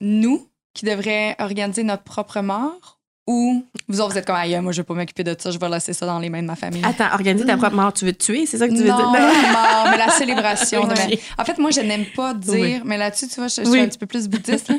[0.00, 2.93] nous qui devrions organiser notre propre mort
[3.26, 5.58] ou vous autres, vous êtes comme, aïe, moi, je vais pas m'occuper de ça, je
[5.58, 6.84] vais laisser ça dans les mains de ma famille?
[6.84, 8.96] attends, organiser ta propre mort, tu veux te tuer, c'est ça que tu veux non,
[8.98, 9.10] dire?
[9.12, 10.82] la mort, mais la célébration.
[10.84, 12.80] de ma- En fait, moi, je n'aime pas dire, Oui.
[12.84, 13.72] mais là-dessus, tu vois, je, je Oui.
[13.72, 14.68] suis un petit peu plus bouddhiste.
[14.68, 14.76] là.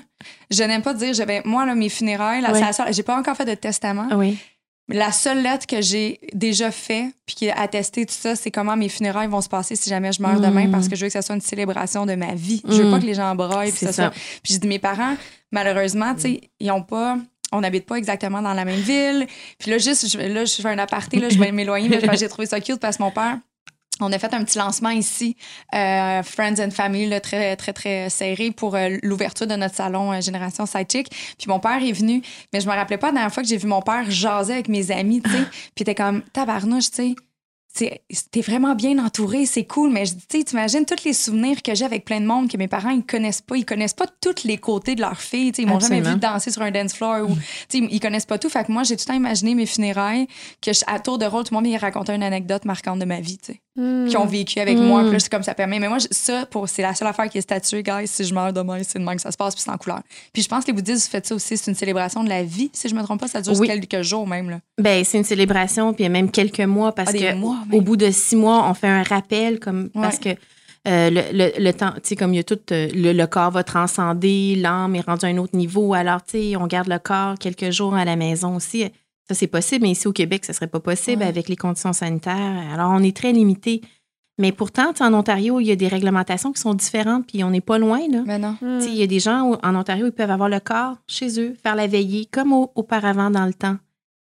[0.52, 2.60] Je n'aime pas dire, j'avais, moi, là, mes funérailles, là, Oui.
[2.60, 4.08] c'est la seule- j'ai pas encore fait de testament.
[4.16, 4.38] Oui.
[4.88, 8.76] La seule lettre que j'ai déjà fait puis qui a attesté tout ça, c'est comment
[8.76, 10.72] mes funérailles vont se passer si jamais je meurs demain Mm.
[10.72, 12.62] parce que je veux que ça soit une célébration de ma vie.
[12.70, 12.92] Je veux Mm.
[12.92, 13.72] pas que les gens braillent.
[13.72, 14.04] puis C'est ça ça.
[14.04, 14.12] soit-
[14.44, 15.16] Puis j'ai dit, mes parents,
[15.52, 17.18] malheureusement, tu sais, ils ont pas.
[17.56, 19.28] On n'habite pas exactement dans la même ville.
[19.58, 22.28] Puis là, juste, je, là, je fais un aparté, là, je vais m'éloigner, mais j'ai
[22.28, 23.38] trouvé ça cute parce que mon père,
[24.02, 25.38] on a fait un petit lancement ici,
[25.74, 30.12] euh, Friends and Family, là, très, très, très serré pour euh, l'ouverture de notre salon
[30.12, 31.10] euh, Génération Sidechick.
[31.10, 33.58] Puis mon père est venu, mais je me rappelais pas la dernière fois que j'ai
[33.58, 35.46] vu mon père jaser avec mes amis, tu sais.
[35.76, 37.16] Puis t'es comme, tabarnouche, tu sais.
[37.78, 41.62] T'es vraiment bien entouré, c'est cool, mais je dis, tu sais, t'imagines tous les souvenirs
[41.62, 43.58] que j'ai avec plein de monde que mes parents, ils connaissent pas.
[43.58, 45.52] Ils connaissent pas tous les côtés de leur fille.
[45.58, 47.36] Ils m'ont jamais vu danser sur un dance floor ou,
[47.74, 48.50] ils connaissent pas tout.
[48.50, 50.28] Fait que moi, j'ai tout le temps imaginé mes funérailles,
[50.62, 53.06] que je- à tour de rôle, tout le monde me racontait une anecdote marquante de
[53.06, 53.40] ma vie,
[53.78, 54.08] Hmm.
[54.08, 55.02] qui ont vécu avec moi.
[55.04, 55.80] Puis là, c'est comme ça permet.
[55.80, 58.08] Mais moi, je- ça, pour, c'est la seule affaire qui est statuée, guys.
[58.08, 60.00] Si je meurs demain, c'est demain que ça se passe, puis c'est en couleur.
[60.32, 61.58] Puis je pense que les bouddhistes font ça aussi.
[61.58, 62.70] C'est une célébration de la vie.
[62.72, 63.68] Si je me trompe pas, ça dure Oui.
[63.68, 64.50] quelques jours même.
[64.50, 64.60] Là.
[64.78, 67.84] Ben, c'est une célébration, puis même quelques mois, parce Ah, des que mois, au même.
[67.84, 70.30] bout de six mois, on fait un rappel, comme parce que
[70.88, 73.28] euh, le, le, le temps, tu sais, comme il y a tout, euh, le, le
[73.28, 76.88] corps va transcender, l'âme est rendue à un autre niveau, alors, tu sais, on garde
[76.88, 78.86] le corps quelques jours à la maison aussi.
[79.28, 81.28] Ça, c'est possible, mais ici au Québec, ça serait pas possible Ouais.
[81.28, 82.64] avec les conditions sanitaires.
[82.74, 83.82] Alors, on est très limité.
[84.38, 87.62] Mais pourtant, en Ontario, il y a des réglementations qui sont différentes, puis on n'est
[87.62, 88.22] pas loin, là.
[88.26, 88.58] Mais non.
[88.62, 88.80] Hmm.
[88.80, 90.98] Tu sais, Il y a des gens où- en Ontario, ils peuvent avoir le corps
[91.08, 93.78] chez eux, faire la veillée, comme au- auparavant dans le temps.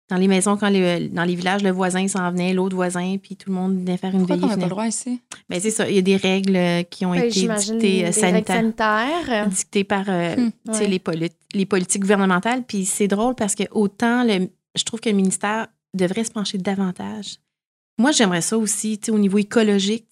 [0.10, 3.38] Dans les maisons, quand les- dans les villages, le voisin s'en venait, l'autre voisin, puis
[3.38, 4.46] tout le monde venait faire une Pourquoi veillée.
[4.48, 5.22] on n'a pas le droit ici?
[5.50, 8.02] Ben, c'est ça, il y a des règles euh, qui ont Ben, été dictées des
[8.02, 9.48] euh, règles sanitaires, sanitaires.
[9.48, 11.16] dictées par euh, Hmm, tu sais, ouais.
[11.16, 12.64] les, les politiques gouvernementales.
[12.68, 16.58] Puis c'est drôle parce que autant le, je trouve que le ministère devrait se pencher
[16.58, 17.38] davantage.
[17.98, 20.08] Moi, j'aimerais ça aussi, au niveau écologique,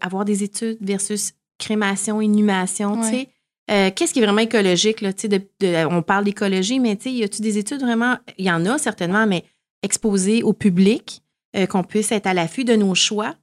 [0.00, 3.28] avoir des études versus crémation, inhumation, Ouais.
[3.70, 5.00] Euh, Qu'est-ce qui est vraiment écologique?
[5.00, 5.28] Là, de-
[5.60, 8.16] de- on parle d'écologie, mais y a-tu des études vraiment?
[8.36, 9.44] Il y en a certainement, mais
[9.82, 11.22] exposées au public,
[11.56, 13.34] euh, qu'on puisse être à l'affût de nos choix,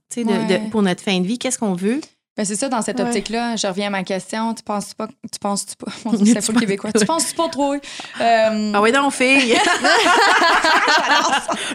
[0.47, 1.39] de- pour notre fin de vie.
[1.39, 2.01] Qu'est-ce qu'on veut?
[2.39, 3.05] Ben, c'est ça, dans cette Ouais.
[3.05, 4.53] optique-là, je reviens à ma question.
[4.53, 5.09] Tu penses pas.
[5.29, 5.91] Tu penses tu pas.
[6.05, 6.91] Mon Dieu, c'est Tu pas penses- québécois.
[6.97, 7.73] Tu penses pas trop.
[7.73, 9.57] Euh, Ah oui, donc, fille!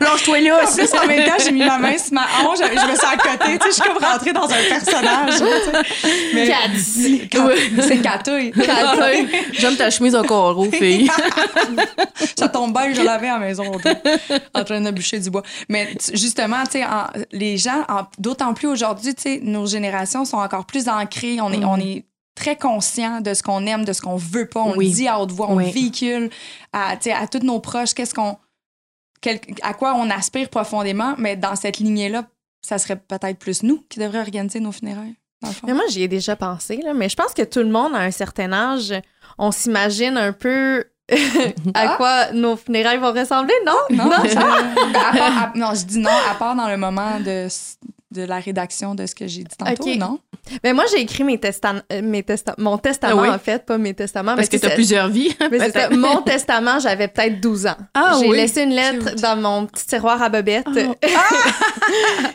[0.01, 0.61] Lâche-toi là!
[0.67, 3.07] En plus, en même temps, j'ai mis ma main sur ma hanche, je me suis
[3.07, 5.35] à côté, tu sais, je suis comme rentrée dans un personnage.
[6.35, 7.29] Mais Cathy.
[7.87, 8.53] C'est catouille.
[8.53, 9.29] Catouille.
[9.53, 11.11] J'aime ta chemise au coraux, fille.
[12.39, 13.71] Ça tombe bien, je l'avais à la maison
[14.55, 15.43] en train de bûcher du bois.
[15.69, 16.85] Mais justement, tu sais,
[17.33, 21.41] les gens, en- d'autant plus aujourd'hui, tu sais, nos générations sont encore plus ancrées.
[21.41, 21.65] On est, Mm.
[21.69, 24.61] on est très conscient de ce qu'on aime, de ce qu'on veut pas.
[24.61, 24.89] On Oui.
[24.91, 25.67] le dit à haute voix, on Oui.
[25.67, 26.31] le véhicule
[26.73, 27.95] à, à tous nos proches.
[27.95, 28.37] Qu'est-ce qu'on,
[29.21, 31.15] quel- à quoi on aspire profondément.
[31.19, 32.25] Mais dans cette lignée-là,
[32.63, 35.17] ça serait peut-être plus nous qui devrions organiser nos funérailles.
[35.67, 37.99] Mais moi, j'y ai déjà pensé, là, mais je pense que tout le monde, à
[37.99, 38.95] un certain âge,
[39.37, 40.85] on s'imagine un peu
[41.75, 41.95] à Ah.
[41.99, 43.75] quoi nos funérailles vont ressembler, non?
[43.91, 47.47] Non, ça- à part- à- non, je dis non, à part dans le moment de,
[48.15, 50.19] de la rédaction de ce que j'ai dit tantôt, non?
[50.63, 53.29] Mais moi, j'ai écrit mes testam- euh, mes testa- mon testament, Ah oui?
[53.35, 54.35] en fait, pas mes testaments.
[54.37, 55.35] Parce mais que tu as plusieurs vies.
[55.51, 55.91] mais ça.
[55.91, 57.77] Mon testament, j'avais peut-être 12 ans.
[57.95, 58.37] Ah J'ai oui?
[58.37, 59.21] laissé une lettre Cute.
[59.23, 60.95] dans mon petit tiroir à bobettes Oh.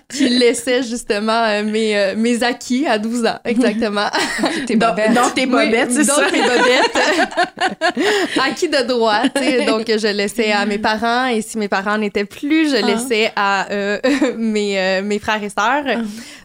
[0.10, 4.08] qui laissait justement euh, mes, euh, mes acquis à 12 ans, exactement.
[4.68, 5.14] Tes Dans- bobettes.
[5.14, 6.32] dans tes bobettes, c'est donc ça?
[6.32, 6.98] mes bobettes.
[8.44, 9.66] acquis de droit, tu sais.
[9.66, 12.86] Donc, je laissais à mes parents et si mes parents n'étaient plus, je Ah.
[12.86, 14.00] laissais à euh,
[14.38, 15.69] mes, euh, mes frères et sœurs.
[15.70, 16.02] Ah.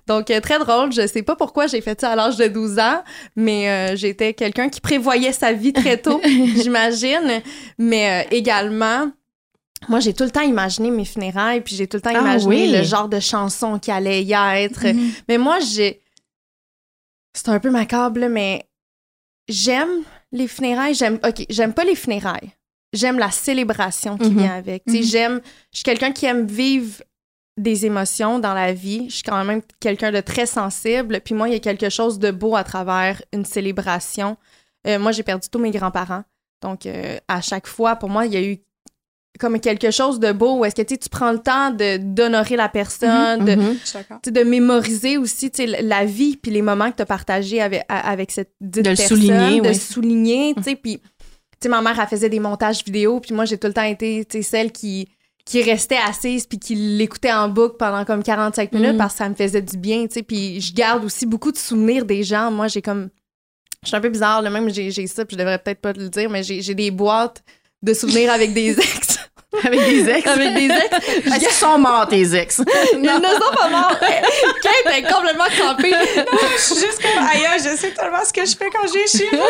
[0.07, 0.93] Donc, euh, très drôle.
[0.93, 3.03] Je sais pas pourquoi j'ai fait ça à l'âge de 12 ans,
[3.37, 6.21] mais euh, j'étais quelqu'un qui prévoyait sa vie très tôt,
[6.57, 7.43] j'imagine.
[7.79, 9.11] Mais euh, également,
[9.89, 12.49] moi, j'ai tout le temps imaginé mes funérailles, puis j'ai tout le temps Ah imaginé
[12.67, 12.71] oui.
[12.73, 14.87] le genre de chanson qui allait y être.
[14.87, 15.13] Mhm.
[15.29, 16.01] Mais moi, j'ai.
[17.37, 18.65] C'est un peu macabre, là, mais
[19.49, 19.91] j'aime
[20.33, 20.95] les funérailles.
[20.95, 21.19] J'aime.
[21.27, 22.51] OK, j'aime pas les funérailles.
[22.93, 24.39] j'aime la célébration qui Mhm.
[24.39, 24.87] vient avec.
[24.87, 25.03] Mhm.
[25.03, 25.41] j'aime,
[25.73, 27.03] je suis quelqu'un qui aime vivre
[27.57, 29.07] des émotions dans la vie.
[29.09, 31.21] Je suis quand même quelqu'un de très sensible.
[31.25, 34.37] Puis moi, il y a quelque chose de beau à travers une célébration.
[34.87, 36.25] Euh, moi, j'ai perdu tous mes grands-parents.
[36.63, 38.59] Donc, euh, à chaque fois, pour moi, il y a eu
[39.41, 41.97] comme quelque chose de beau où est-ce que tu sais, tu prends le temps de
[41.97, 43.77] d'honorer la personne, de, Mhm.
[43.83, 43.87] Tu
[44.25, 48.53] sais, de mémoriser aussi la vie puis les moments que tu as partagés avec, cette
[48.61, 49.75] dite De le personne, souligner, de oui.
[49.75, 51.09] souligner, tu sais, puis tu
[51.63, 54.25] sais, ma mère, elle faisait des montages vidéo, puis moi, j'ai tout le temps été,
[54.25, 55.09] tu sais, celle qui
[55.45, 58.99] qui restait assise puis qui l'écoutait en boucle pendant comme 45 minutes Mm.
[58.99, 61.59] parce que ça me faisait du bien, tu sais, puis je garde aussi beaucoup de
[61.59, 62.51] souvenirs des gens.
[62.51, 63.11] Moi, j'ai comme...
[63.83, 65.93] Je suis un peu bizarre, là, même j'ai j'ai ça, puis je devrais peut-être pas
[65.93, 67.45] le dire, mais j'ai j'ai des boîtes
[67.83, 69.04] de souvenirs avec des ex.
[69.65, 70.27] Avec des ex.
[70.27, 71.07] avec des ex.
[71.27, 72.61] Est-ce qu'ils sont morts, tes ex?
[72.95, 73.99] Ils ne sont pas morts.
[74.01, 75.45] Kate est complètement.
[75.51, 79.29] Je suis juste comme ailleurs, je sais tellement ce que je fais quand j'ai chez
[79.31, 79.43] vous.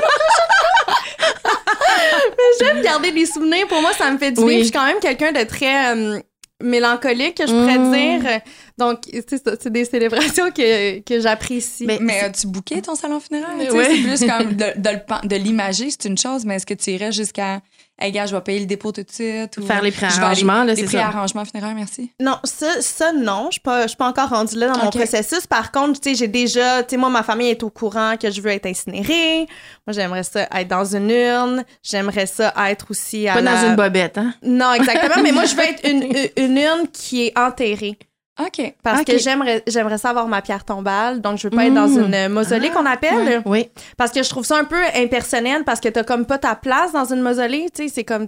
[2.60, 3.66] J'aime garder des souvenirs.
[3.68, 4.44] Pour moi, ça me fait du bien.
[4.46, 4.58] Oui.
[4.58, 6.18] Je suis quand même quelqu'un de très euh,
[6.62, 7.92] mélancolique, je pourrais Mm.
[8.22, 8.40] dire.
[8.78, 11.84] Donc, c'est des célébrations que, que j'apprécie.
[11.86, 13.50] Mais- Mais as-tu booké ton salon funéraire?
[13.68, 13.86] Tu Ouais.
[13.90, 17.60] C'est plus comme de, de l'imager, c'est une chose, mais est-ce que tu irais jusqu'à,
[17.98, 19.56] hey, gars, je vais payer le dépôt tout de suite?
[19.58, 20.98] Ou Faire les vais aller- préarrangements, là, Les c'est ça.
[20.98, 22.10] préarrangements funéraires, merci.
[22.20, 23.48] Non, ça, ça non.
[23.50, 24.96] Je je suis pas encore rendue là dans mon Ok.
[24.96, 25.46] processus.
[25.46, 28.30] Par contre, tu sais, j'ai déjà, tu sais, moi, ma famille est au courant que
[28.30, 29.46] je veux être incinérée.
[29.86, 31.64] Moi, j'aimerais ça être dans une urne.
[31.82, 34.34] J'aimerais ça être aussi à Pas la- dans une bobette, hein?
[34.42, 35.22] Non, exactement.
[35.22, 37.98] mais moi, je veux être une, une urne qui est enterrée.
[38.40, 38.74] OK.
[38.82, 41.20] Parce que j'aimerais, j'aimerais ça avoir ma pierre tombale.
[41.20, 42.12] Donc, je veux pas être dans Mm.
[42.12, 43.14] une mausolée qu'on appelle.
[43.28, 43.40] ouais.
[43.46, 43.68] Oui.
[43.96, 46.92] Parce que je trouve ça un peu impersonnel parce que t'as comme pas ta place
[46.92, 47.66] dans une mausolée.
[47.74, 48.26] Tu sais, c'est comme.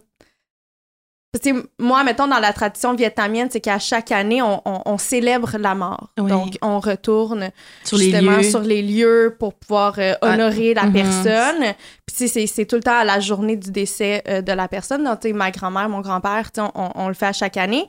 [1.43, 4.97] Tu sais, moi, mettons, dans la tradition vietnamienne, c'est qu'à chaque année, on, on- on
[4.97, 6.09] célèbre la mort.
[6.19, 6.31] Oui.
[6.31, 7.51] Donc, on retourne
[7.85, 10.93] Sur justement sur les lieux pour pouvoir euh, honorer la mhm.
[10.95, 11.75] personne.
[12.07, 15.05] Puis, c'est, c'est tout le temps à la journée du décès euh, de la personne.
[15.05, 17.87] Donc, tu sais, ma grand-mère, mon grand-père, on, on le fait à chaque année.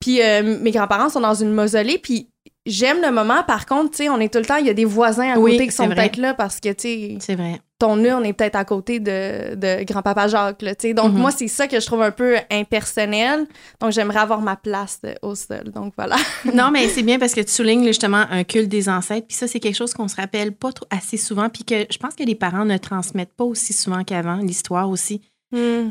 [0.00, 1.98] Puis, euh, mes grands-parents sont dans une mausolée.
[1.98, 2.30] Puis,
[2.66, 3.42] j'aime le moment.
[3.46, 5.38] Par contre, tu sais, on est tout le temps, il y a des voisins à
[5.38, 8.64] Oui, côté qui sont peut-être là parce que, tu sais, ton urne est peut-être à
[8.64, 10.58] côté de, de grand-papa Jacques.
[10.58, 10.94] Tu sais.
[10.94, 11.18] donc, Mhm.
[11.20, 13.46] moi, c'est ça que je trouve un peu impersonnel.
[13.80, 15.70] Donc, j'aimerais avoir ma place au sol.
[15.74, 16.16] Donc, voilà.
[16.54, 19.26] Non, mais c'est bien parce que tu soulignes justement un culte des ancêtres.
[19.26, 21.48] Puis ça, c'est quelque chose qu'on se rappelle pas trop, assez souvent.
[21.48, 25.20] Puis que je pense que les parents ne transmettent pas aussi souvent qu'avant, l'histoire aussi.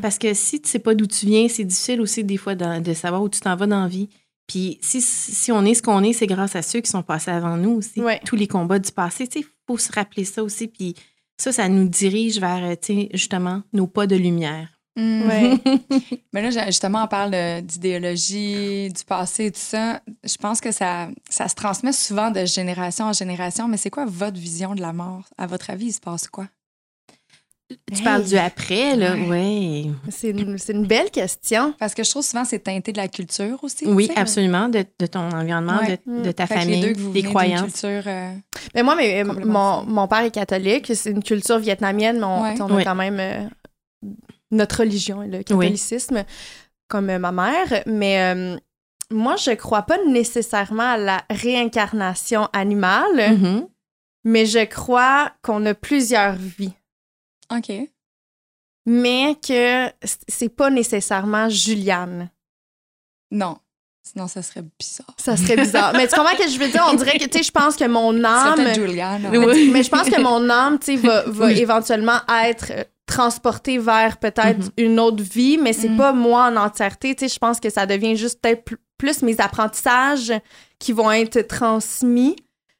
[0.00, 2.80] Parce que si tu sais pas d'où tu viens, c'est difficile aussi des fois de,
[2.80, 4.08] de savoir où tu t'en vas dans la vie.
[4.46, 7.30] Puis si, si on est ce qu'on est, c'est grâce à ceux qui sont passés
[7.30, 8.00] avant nous aussi.
[8.00, 8.20] Ouais.
[8.24, 10.68] Tous les combats du passé, tu sais, il faut se rappeler ça aussi.
[10.68, 10.94] Puis
[11.36, 14.80] ça, ça nous dirige vers, euh, tu sais, justement, nos pas de lumière.
[14.96, 15.28] Mm.
[15.28, 15.58] Ouais.
[16.32, 20.00] Mais là, justement, on parle d'idéologie, du passé et tout ça.
[20.24, 23.68] Je pense que ça, ça se transmet souvent de génération en génération.
[23.68, 25.28] Mais c'est quoi votre vision de la mort?
[25.36, 26.48] À votre avis, il se passe quoi?
[27.68, 28.02] Tu Hey.
[28.02, 29.28] parles du après, là, Ouais.
[29.28, 29.84] ouais.
[30.08, 31.74] C'est une, belle question.
[31.78, 33.86] Parce que je trouve souvent c'est teinté de la culture aussi.
[33.86, 34.18] Oui, tu sais.
[34.20, 35.98] absolument, de, de ton environnement, Ouais.
[36.06, 36.46] de, de ta Mm.
[36.46, 37.62] Fait que famille, les deux que vous des croyances.
[37.72, 38.32] culture, euh,
[38.74, 40.90] Mais moi, mais, Complètement mon, mon père est catholique.
[40.94, 42.54] C'est une culture vietnamienne, mais on, Ouais.
[42.62, 42.84] on a Oui.
[42.84, 43.46] quand même euh,
[44.50, 46.24] notre religion, le catholicisme,
[46.88, 47.82] comme euh, ma mère.
[47.84, 48.56] Mais euh,
[49.10, 53.66] moi, je crois pas nécessairement à la réincarnation animale, Mhm.
[54.24, 56.72] mais je crois qu'on a plusieurs vies.
[57.56, 57.72] OK.
[58.86, 59.88] mais que
[60.28, 62.30] c'est pas nécessairement Juliane.
[63.30, 63.58] Non.
[64.02, 65.14] Sinon, ça serait bizarre.
[65.18, 65.92] Ça serait bizarre.
[65.92, 66.86] mais tu comprends ce que je veux dire?
[66.90, 68.54] On dirait que, tu sais, je pense que mon C'est âme...
[68.54, 69.26] peut-être Juliane.
[69.26, 69.30] hein.
[69.34, 69.66] Oui.
[69.66, 71.58] Mais, mais je pense que mon âme, tu sais, va, va Oui.
[71.58, 74.70] éventuellement être euh, transportée vers peut-être Mhm.
[74.78, 75.98] une autre vie, mais c'est Mhm.
[75.98, 77.14] pas moi en entièreté.
[77.14, 80.32] Tu sais, je pense que ça devient juste peut-être pl- plus mes apprentissages
[80.78, 82.36] qui vont être transmis,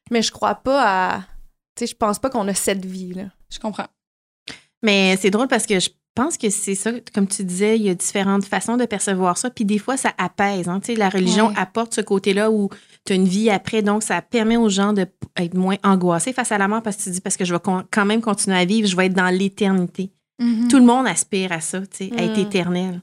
[0.09, 0.81] mais je crois pas
[1.13, 1.19] à...
[1.75, 3.25] Tu sais, je pense pas qu'on a cette vie, là.
[3.51, 3.87] Je comprends.
[4.83, 7.89] Mais c'est drôle parce que je pense que c'est ça, comme tu disais, il y
[7.89, 9.49] a différentes façons de percevoir ça.
[9.49, 10.67] Puis des fois, ça apaise.
[10.67, 10.79] hein.
[10.97, 11.53] La religion Ouais.
[11.57, 12.69] apporte ce côté-là où
[13.05, 13.81] tu as une vie après.
[13.81, 15.13] Donc, ça permet aux gens d'être
[15.53, 17.59] moins angoissés face à la mort parce que tu dis, parce que je vais
[17.91, 20.11] quand même continuer à vivre, je vais être dans l'éternité.
[20.41, 20.67] Mhm.
[20.69, 22.41] Tout le monde aspire à ça, tu sais, à être Mm.
[22.41, 23.01] éternel.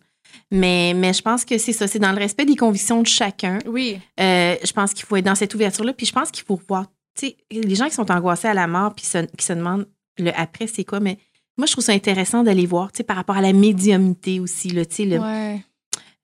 [0.50, 3.58] Mais, mais je pense que c'est ça, c'est dans le respect des convictions de chacun.
[3.66, 3.98] Oui.
[4.20, 5.92] Euh, je pense qu'il faut être dans cette ouverture-là.
[5.92, 6.86] Puis je pense qu'il faut voir,
[7.18, 9.86] tu sais, les gens qui sont angoissés à la mort puis se- qui se demandent
[10.18, 11.00] le après, c'est quoi.
[11.00, 11.18] Mais
[11.56, 14.68] moi, je trouve ça intéressant d'aller voir, tu sais, par rapport à la médiumnité aussi,
[14.70, 15.62] là, tu sais, le- Ouais.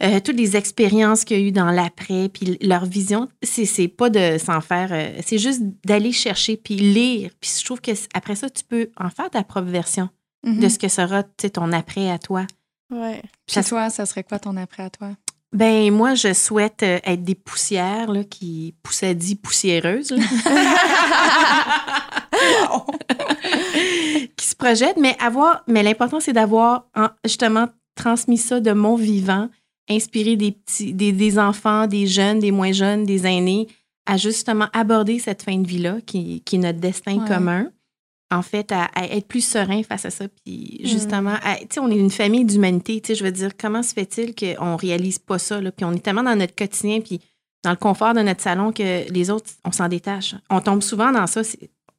[0.02, 3.88] euh, toutes les expériences qu'il y a eu dans l'après, puis leur vision, c'est c'est
[3.88, 7.30] pas de s'en faire, euh, c'est juste d'aller chercher puis lire.
[7.40, 10.08] Puis je trouve que après ça, tu peux en faire ta propre version
[10.44, 12.46] de ce que sera, tu sais, ton après à toi.
[12.92, 13.22] Ouais.
[13.46, 15.10] Puis ça- toi, ça serait quoi ton après à toi?
[15.52, 20.10] Ben moi, je souhaite euh, être des poussières là, qui poussaient dit poussiéreuses.
[20.10, 20.22] là.
[25.00, 29.48] mais avoir, mais l'important c'est d'avoir en- justement transmis ça de mon vivant,
[29.90, 33.66] inspiré des petits, des, des enfants, des jeunes, des moins jeunes, des aînés,
[34.06, 37.28] à justement aborder cette fin de vie-là, qui, qui est notre destin Ouais.
[37.28, 37.66] commun.
[38.30, 40.24] En fait, à, à être plus serein face à ça.
[40.26, 40.86] Puis Mm.
[40.86, 42.98] justement, tu sais, on est une famille d'humanité.
[43.02, 45.60] Tu sais, je veux dire, comment se fait-il qu'on réalise pas ça?
[45.60, 45.70] Là?
[45.70, 47.20] Puis on est tellement dans notre quotidien, puis
[47.62, 50.34] dans le confort de notre salon que les autres, on s'en détache.
[50.48, 51.42] On tombe souvent dans ça.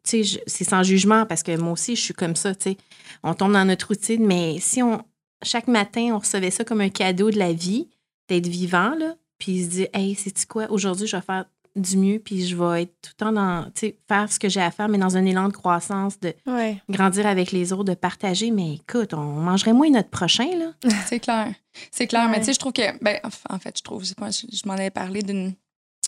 [0.03, 2.53] C'est- Tu sais, c'est sans jugement parce que moi aussi, je suis comme ça.
[2.55, 2.77] Tu sais,
[3.23, 5.03] on tombe dans notre routine, mais si on
[5.43, 7.89] chaque matin, on recevait ça comme un cadeau de la vie,
[8.29, 12.19] d'être vivant, là, puis se dire, hey, c'est quoi, aujourd'hui, je vais faire du mieux,
[12.19, 14.71] puis je vais être tout le temps dans, tu sais, faire ce que j'ai à
[14.71, 16.77] faire, mais dans un élan de croissance, de Ouais.
[16.87, 18.51] grandir avec les autres, de partager.
[18.51, 20.71] Mais écoute, on mangerait moins notre prochain, là.
[21.07, 21.53] C'est clair.
[21.91, 22.29] C'est clair.
[22.29, 22.97] Mais tu sais, je trouve que.
[23.03, 25.53] Ben, en fait, je trouve, je, je m'en avais parlé d'une.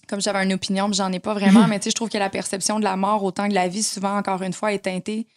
[0.08, 1.68] Comme j'avais une opinion, mais j'en ai pas vraiment.
[1.68, 3.84] mais tu sais, je trouve que la perception de la mort, autant que la vie,
[3.84, 5.28] souvent, encore une fois, est teintée.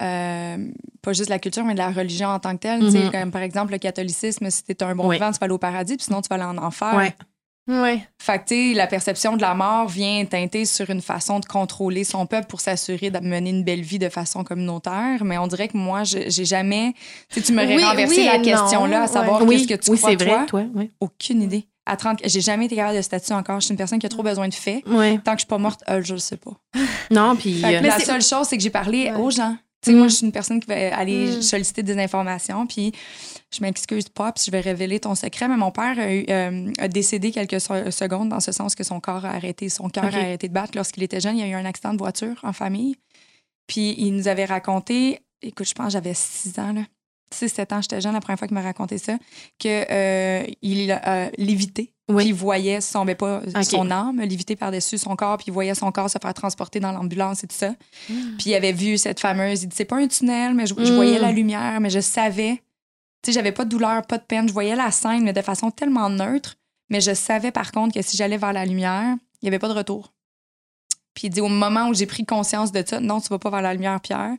[0.00, 0.56] euh,
[1.00, 2.80] pas juste de la culture, mais de la religion en tant que telle.
[2.80, 3.12] Tu sais, Mhm.
[3.12, 5.16] Comme par exemple, le catholicisme, si t'es un bon Oui.
[5.16, 6.94] vivant, tu vas aller au paradis, puis sinon, tu vas aller en enfer.
[6.96, 7.14] Ouais.
[7.68, 8.00] Ouais.
[8.20, 11.46] Fait que, tu sais, la perception de la mort vient teinter sur une façon de
[11.46, 15.22] contrôler son peuple pour s'assurer de mener une belle vie de façon communautaire.
[15.22, 16.94] Mais on dirait que moi, j'ai jamais.
[17.30, 19.90] Tu sais, tu m'aurais Oui, renversé oui la question-là, à savoir Oui, qu'est-ce que tu
[19.92, 20.46] oui, crois, c'est vrai, toi.
[20.46, 20.64] toi.
[20.74, 20.90] Oui.
[20.98, 21.68] Aucune idée.
[21.84, 23.58] À 30, j'ai jamais été capable de statuer encore.
[23.60, 24.86] Je suis une personne qui a trop besoin de faits.
[24.86, 25.18] Ouais.
[25.24, 26.52] Tant que je suis pas morte, euh, je le sais pas.
[27.10, 27.62] Non, puis.
[27.64, 29.16] Euh, la seule chose, c'est que j'ai parlé Ouais.
[29.16, 29.56] aux gens.
[29.84, 29.98] Tu sais, Mm.
[29.98, 31.42] moi, je suis une personne qui va aller Mm.
[31.42, 32.92] solliciter des informations, puis
[33.52, 36.70] je m'excuse pas, puis je vais révéler ton secret, mais mon père a, eu, euh,
[36.78, 40.04] a décédé quelques se- secondes dans ce sens que son corps a arrêté, son cœur
[40.04, 41.36] a arrêté de battre lorsqu'il était jeune.
[41.36, 42.94] Il y a eu un accident de voiture en famille,
[43.66, 46.82] puis il nous avait raconté, écoute, je pense que j'avais 6 ans, là.
[47.32, 49.16] 6-7 ans, j'étais jeune la première fois qu'il m'a raconté ça,
[49.58, 52.16] que euh, lévité, Oui.
[52.24, 55.74] puis il voyait son, ben pas son âme léviter par-dessus son corps, puis il voyait
[55.74, 57.74] son corps se faire transporter dans l'ambulance et tout ça.
[58.06, 60.92] Puis il avait vu cette fameuse, il dit c'est pas un tunnel, mais je, je
[60.92, 60.94] Mm.
[60.94, 62.62] voyais la lumière, mais je savais.
[63.22, 65.42] Tu sais, j'avais pas de douleur, pas de peine, je voyais la scène, mais de
[65.42, 66.56] façon tellement neutre.
[66.90, 69.68] Mais je savais par contre que si j'allais vers la lumière, il y avait pas
[69.68, 70.12] de retour.
[71.14, 73.50] Puis il dit au moment où j'ai pris conscience de ça, non, tu vas pas
[73.50, 74.32] vers la lumière, Pierre.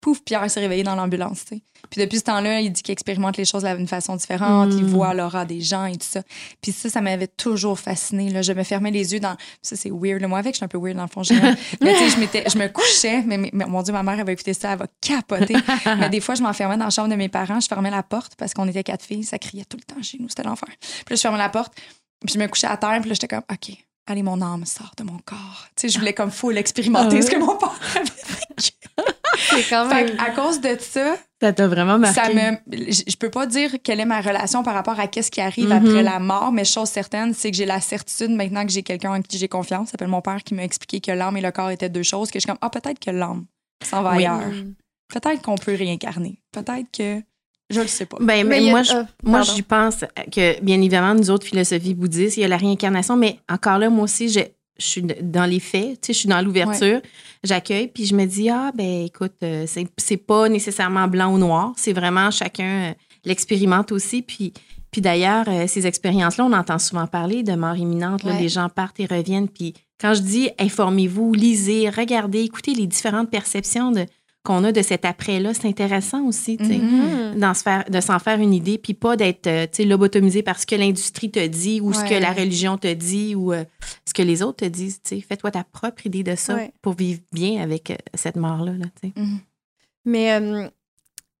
[0.00, 1.44] Pouf, Pierre s'est réveillé dans l'ambulance.
[1.90, 4.88] Puis depuis ce temps-là, il dit qu'il expérimente les choses d'une façon différente, il Mm.
[4.88, 6.22] voit l'aura des gens et tout ça.
[6.62, 8.30] Puis ça, ça m'avait toujours fasciné.
[8.30, 8.42] Là.
[8.42, 9.36] Je me fermais les yeux dans.
[9.62, 10.20] Ça, c'est weird.
[10.20, 10.28] là.
[10.28, 11.20] Moi, avec, je suis un peu weird dans le fond.
[11.82, 14.54] mais tu sais, je, je me couchais, mais mon Dieu, ma mère, elle va écouter
[14.54, 15.56] ça, elle va capoter.
[15.98, 18.34] mais des fois, je m'enfermais dans la chambre de mes parents, je fermais la porte
[18.36, 20.68] parce qu'on était quatre filles, ça criait tout le temps chez nous, c'était l'enfer.
[20.80, 21.72] Puis là, je fermais la porte,
[22.24, 23.76] puis je me couchais à terre, puis là, j'étais comme, OK,
[24.10, 25.66] allez, mon âme sort de mon corps.
[25.76, 27.22] Tu sais, je voulais comme full expérimenter Ah ouais?
[27.22, 28.70] ce que mon père avait vécu.
[29.50, 30.08] C'est quand même.
[30.08, 32.20] Fait à cause de ça, Ça t'a vraiment marqué.
[32.20, 35.40] ça me, je peux pas dire quelle est ma relation par rapport à qu'est-ce qui
[35.40, 35.72] arrive Mhm.
[35.72, 39.14] après la mort, mais chose certaine, c'est que j'ai la certitude maintenant que j'ai quelqu'un
[39.14, 41.50] en qui j'ai confiance, ça s'appelle mon père, qui m'a expliqué que l'âme et le
[41.52, 43.46] corps étaient deux choses, que je suis comme, ah, peut-être que l'âme
[43.84, 44.18] s'en va Oui.
[44.26, 44.42] ailleurs.
[45.08, 46.42] Peut-être qu'on peut réincarner.
[46.52, 47.22] Peut-être que.
[47.70, 48.18] Je le sais pas.
[48.20, 51.94] Ben, Mais a- moi, je, euh, moi, j'y pense que, bien évidemment, nous autres, philosophies
[51.94, 54.40] bouddhistes, il y a la réincarnation, mais encore là, moi aussi, je,
[54.78, 57.00] je suis dans les faits, tu sais, je suis dans l'ouverture,
[57.44, 61.72] j'accueille, puis je me dis, ah, ben, écoute, euh, c'est pas nécessairement blanc ou noir,
[61.76, 62.92] c'est vraiment chacun euh,
[63.24, 64.52] l'expérimente aussi, puis.
[64.92, 68.24] Puis d'ailleurs, euh, ces expériences-là, on entend souvent parler de mort imminente.
[68.24, 68.40] là, Ouais.
[68.40, 69.46] Les gens partent et reviennent.
[69.48, 74.04] Puis quand je dis informez-vous, lisez, regardez, écoutez les différentes perceptions de-
[74.42, 76.56] qu'on a de cet après-là, c'est intéressant aussi.
[76.56, 77.38] tu sais Mm.
[77.38, 80.42] d'en se faire, de s'en faire une idée, puis pas d'être euh, tu sais, lobotomisé
[80.42, 83.64] par ce que l'industrie te dit ou ce que la religion te dit ou euh,
[84.06, 85.00] ce que les autres te disent.
[85.02, 85.20] tu sais.
[85.20, 86.72] Fais-toi ta propre idée de ça Ouais.
[86.82, 88.72] pour vivre bien avec euh, cette mort-là.
[88.72, 89.12] là, tu sais.
[89.20, 89.38] Mhm.
[90.06, 90.68] Mais euh,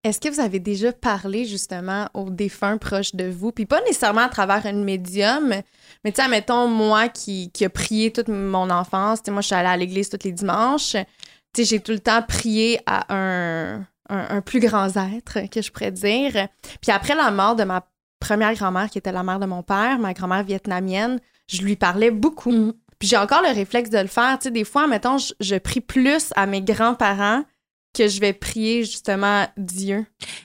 [0.04, 3.50] est-ce que vous avez déjà parlé justement aux défunts proches de vous?
[3.52, 5.48] Puis pas nécessairement à travers une médium,
[6.04, 9.40] mais tu sais, mettons, moi qui, qui a prié toute mon enfance, tu sais, moi
[9.40, 10.96] je suis allée à l'église tous les dimanches,
[11.54, 15.62] tu sais, j'ai tout le temps prié à un, un, un plus grand être, que
[15.62, 16.48] je pourrais dire.
[16.80, 17.86] Puis après la mort de ma
[18.20, 22.10] première grand-mère, qui était la mère de mon père, ma grand-mère vietnamienne, je lui parlais
[22.10, 22.52] beaucoup.
[22.52, 22.72] Mhm.
[22.98, 24.38] Puis j'ai encore le réflexe de le faire.
[24.38, 27.44] Tu sais, des fois, mettons, je, je prie plus à mes grands-parents
[27.96, 30.04] que je vais prier justement Dieu.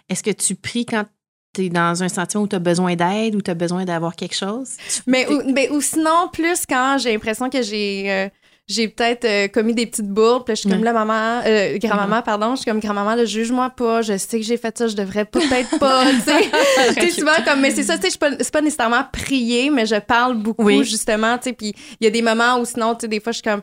[0.09, 1.05] Est-ce que tu pries quand
[1.53, 4.15] tu es dans un sentiment où tu as besoin d'aide ou tu as besoin d'avoir
[4.15, 4.77] quelque chose?
[5.05, 8.29] Mais ou, mais- ou sinon, plus quand j'ai l'impression que j'ai euh,
[8.67, 10.85] j'ai peut-être euh, commis des petites bourdes, puis je suis comme Ouais.
[10.85, 14.45] là, maman, euh, grand-maman, pardon, je suis comme grand-maman, là, juge-moi pas, je sais que
[14.45, 16.49] j'ai fait ça, je devrais peut-être pas, tu sais.
[16.99, 19.99] Tu souvent, comme, mais c'est ça, tu sais, je c'est pas nécessairement prier, mais je
[19.99, 20.83] parle beaucoup, Oui.
[20.83, 23.31] justement, tu sais, puis il y a des moments où sinon, tu sais, des fois,
[23.33, 23.61] je suis comme,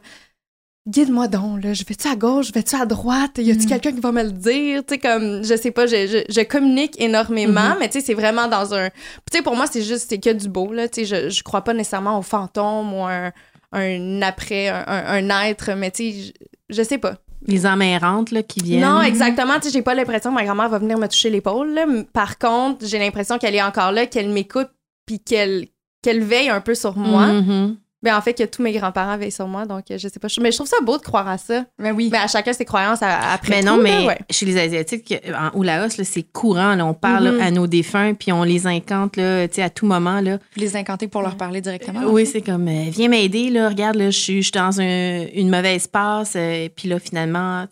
[0.88, 3.68] guide-moi donc, là, je vais-tu à gauche, vais-tu à droite, y a-tu Mm.
[3.68, 6.40] quelqu'un qui va me le dire, tu sais, comme, je sais pas, je, je, je
[6.42, 7.76] communique énormément, Mhm.
[7.80, 8.96] mais tu sais, c'est vraiment dans un, tu
[9.32, 11.62] sais, pour moi, c'est juste, c'est que du beau, là, tu sais, je, je crois
[11.62, 13.30] pas nécessairement aux fantômes ou un,
[13.72, 16.32] un après, un, être, mais tu sais,
[16.70, 17.16] je, je sais pas.
[17.46, 18.82] Les emmerrantes là, qui viennent.
[18.82, 19.54] Non, exactement.
[19.54, 21.74] Tu sais, j'ai pas l'impression que ma grand-mère va venir me toucher l'épaule.
[21.74, 21.86] là.
[22.12, 24.70] Par contre, j'ai l'impression qu'elle est encore là, qu'elle m'écoute,
[25.06, 25.66] puis qu'elle
[26.02, 27.26] qu'elle veille un peu sur moi.
[27.26, 27.76] Mhm.
[28.02, 30.26] Ben, en fait, que tous mes grands-parents veillent sur moi, donc euh, je sais pas.
[30.40, 31.64] Mais je trouve ça beau de croire à ça.
[31.78, 32.08] Ben oui.
[32.10, 34.18] Mais à chacun ses croyances après Mais tout, non, là, mais ouais.
[34.28, 36.74] chez les Asiatiques, en, au Laos, là, c'est courant.
[36.74, 37.40] Là, on parle Mhm.
[37.40, 40.20] à nos défunts, puis on les incante là, tu sais, à tout moment.
[40.20, 40.38] Là.
[40.56, 42.02] Vous les incanter pour leur parler directement.
[42.06, 45.26] Oui, c'est comme, euh, viens m'aider, là, regarde, là, je suis je suis dans un-
[45.34, 47.66] une mauvaise passe, euh, puis là, finalement.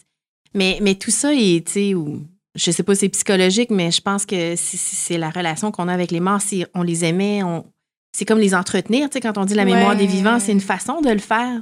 [0.55, 2.23] Mais, mais tout ça est, tu sais, ou-
[2.55, 5.71] je sais pas si c'est psychologique, mais je pense que c'est- c'est c'est la relation
[5.71, 6.41] qu'on a avec les morts.
[6.41, 7.65] Si on les aimait, on,
[8.13, 9.97] c'est comme les entretenir, tu sais, quand on dit la mémoire Ouais.
[9.97, 11.61] des vivants, c'est une façon de le faire.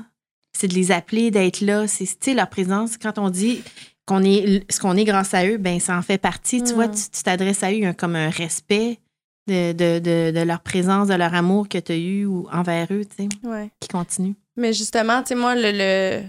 [0.56, 1.86] C'est de les appeler, d'être là.
[1.86, 2.96] C'est, leur présence.
[2.98, 3.62] Quand on dit
[4.06, 6.62] qu'on est ce qu'on est grâce à eux, ben ça en fait partie.
[6.62, 6.74] Tu Mm.
[6.74, 8.98] vois, tu tu t'adresses à eux, il y a comme un respect
[9.46, 12.88] de, de, de, de leur présence, de leur amour que tu as eu ou envers
[12.90, 13.70] eux, tu sais, Ouais.
[13.80, 14.34] qui continue.
[14.56, 16.22] Mais justement, tu sais, moi, le, le-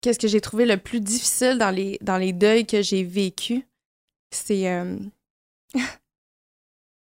[0.00, 3.62] qu'est-ce que j'ai trouvé le plus difficile dans les, dans les deuils que j'ai vécus,
[4.30, 4.68] c'est.
[4.68, 4.96] euh,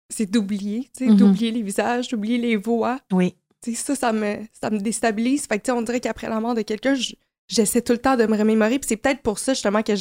[0.09, 1.17] c'est d'oublier, tu sais, Mhm.
[1.17, 2.99] d'oublier les visages, d'oublier les voix.
[3.11, 3.35] Oui.
[3.63, 5.47] Tu sais, ça, ça me, ça me déstabilise.
[5.47, 7.13] Fait que, tu sais, on dirait qu'après la mort de quelqu'un, je-
[7.49, 8.77] j'essaie tout le temps de me remémorer.
[8.77, 9.93] Puis c'est peut-être pour ça, justement, que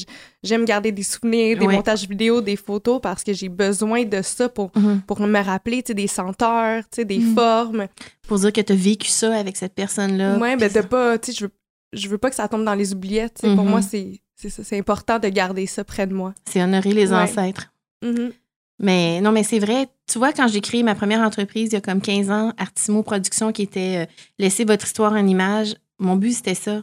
[0.43, 4.49] j'aime garder des souvenirs, des montages vidéo, des photos, parce que j'ai besoin de ça
[4.49, 4.71] pour,
[5.07, 7.35] pour me rappeler, tu sais, des senteurs, tu sais, des Mhm.
[7.35, 7.87] formes.
[8.29, 10.39] Pour dire que tu as vécu ça avec cette personne-là.
[10.39, 11.53] Ouais, ben de pas, tu sais, je veux,
[11.93, 13.39] je veux pas que ça tombe dans les oubliettes.
[13.41, 13.69] Pour Mhm.
[13.71, 16.35] moi, c'est c'est important de garder ça près de moi.
[16.45, 17.17] C'est honorer les Ouais.
[17.17, 17.73] ancêtres.
[18.05, 18.33] Mhm.
[18.79, 19.89] Mais non, mais c'est vrai.
[20.07, 23.03] Tu vois, quand j'ai créé ma première entreprise il y a comme 15 ans, Artimo
[23.03, 26.83] Productions, qui était euh, Laissez votre histoire en image, mon but, c'était ça.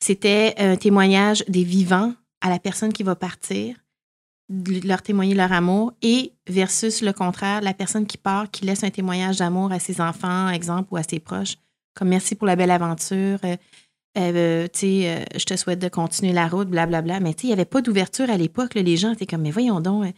[0.00, 3.76] C'était un témoignage des vivants à la personne qui va partir,
[4.84, 8.90] leur témoigner leur amour, et versus le contraire, la personne qui part, qui laisse un
[8.90, 11.56] témoignage d'amour à ses enfants, exemple, ou à ses proches.
[11.94, 13.38] Comme merci pour la belle aventure.
[13.44, 13.56] euh,
[14.16, 17.20] euh, tu sais, euh, je te souhaite de continuer la route, blablabla.
[17.20, 18.74] Mais tu sais, il n'y avait pas d'ouverture à l'époque.
[18.74, 20.12] Les gens étaient comme, mais voyons donc,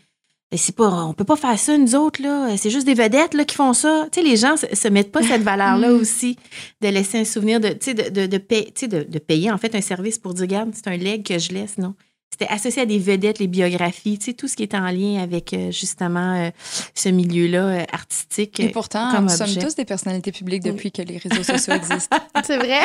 [0.53, 2.57] mais c'est pas, on peut pas faire ça, nous autres, là.
[2.57, 4.07] C'est juste des vedettes, là, qui font ça.
[4.13, 5.95] Tu sais, les gens se, se mettent pas cette valeur-là Mm.
[6.01, 6.37] aussi,
[6.81, 9.19] de laisser un souvenir, de, tu sais, de, de, de, payer, tu sais, de, de
[9.19, 11.95] payer, en fait, un service pour dire, regarde, c'est un leg que je laisse, non.
[12.39, 15.23] C'était associé à des vedettes, les biographies, tu sais, tout ce qui est en lien
[15.23, 16.51] avec, euh, justement, euh,
[16.95, 18.61] ce milieu-là euh, artistique.
[18.61, 22.17] Et pourtant, comme nous sommes tous des personnalités publiques depuis que les réseaux sociaux existent.
[22.45, 22.81] C'est vrai?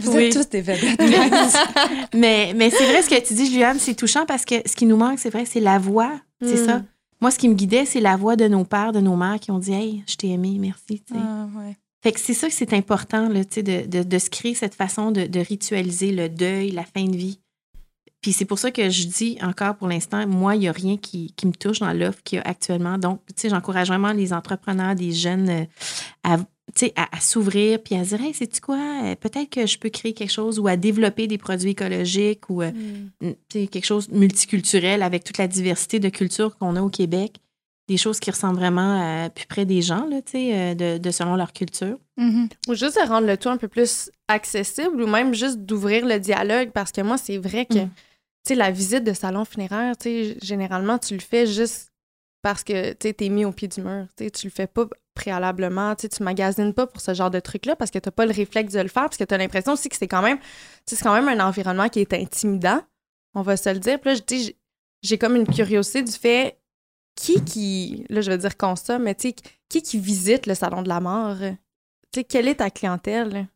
[0.00, 0.24] Vous Oui.
[0.24, 0.98] êtes tous des vedettes.
[2.14, 4.86] Mais, mais c'est vrai ce que tu dis, Juliane, c'est touchant parce que ce qui
[4.86, 6.10] nous manque, c'est vrai, c'est la voix.
[6.40, 6.82] C'est ça.
[7.20, 9.50] Moi, ce qui me guidait, c'est la voix de nos pères, de nos mères qui
[9.50, 11.02] ont dit Hey, je t'ai aimé, merci.
[11.14, 11.76] Ah, ouais.
[12.00, 15.10] Fait que c'est ça que c'est important, là, de, de, de se créer cette façon
[15.10, 17.40] de, de ritualiser le deuil, la fin de vie.
[18.20, 20.96] Puis c'est pour ça que je dis encore pour l'instant, moi, il n'y a rien
[20.96, 22.98] qui, qui me touche dans l'offre qu'il y a actuellement.
[22.98, 25.64] Donc, tu sais, j'encourage vraiment les entrepreneurs, des jeunes euh,
[26.24, 26.36] à,
[26.96, 29.88] à, à s'ouvrir puis à se dire, hey, sais-tu quoi, Euh, peut-être que je peux
[29.90, 32.70] créer quelque chose ou à développer des produits écologiques ou euh,
[33.20, 33.32] Mm.
[33.50, 37.36] quelque chose de multiculturel avec toute la diversité de cultures qu'on a au Québec.
[37.88, 41.36] Des choses qui ressemblent vraiment à plus près des gens, là, euh, de, de selon
[41.36, 41.98] leur culture.
[42.18, 42.48] Mhm.
[42.68, 46.18] Ou juste de rendre le tout un peu plus accessible ou même juste d'ouvrir le
[46.20, 48.54] dialogue parce que moi, c'est vrai que, Mm.
[48.56, 49.94] la visite de salon funéraire,
[50.42, 51.90] généralement, tu le fais juste
[52.42, 54.06] parce que, tu sais, t'es mis au pied du mur.
[54.16, 54.86] Tu le fais pas
[55.18, 58.24] préalablement, tu sais, tu magasines pas pour ce genre de truc-là parce que t'as pas
[58.24, 60.38] le réflexe de le faire parce que t'as l'impression aussi que c'est quand même,
[60.86, 62.80] c'est quand même un environnement qui est intimidant,
[63.34, 63.98] on va se le dire.
[64.00, 64.20] Puis là,
[65.02, 66.58] j'ai- comme une curiosité du fait
[67.16, 69.34] qui qui, là, je vais dire consomme, mais qui
[69.68, 71.36] qui visite le salon de la mort?
[72.12, 73.46] Tu quelle est ta clientèle?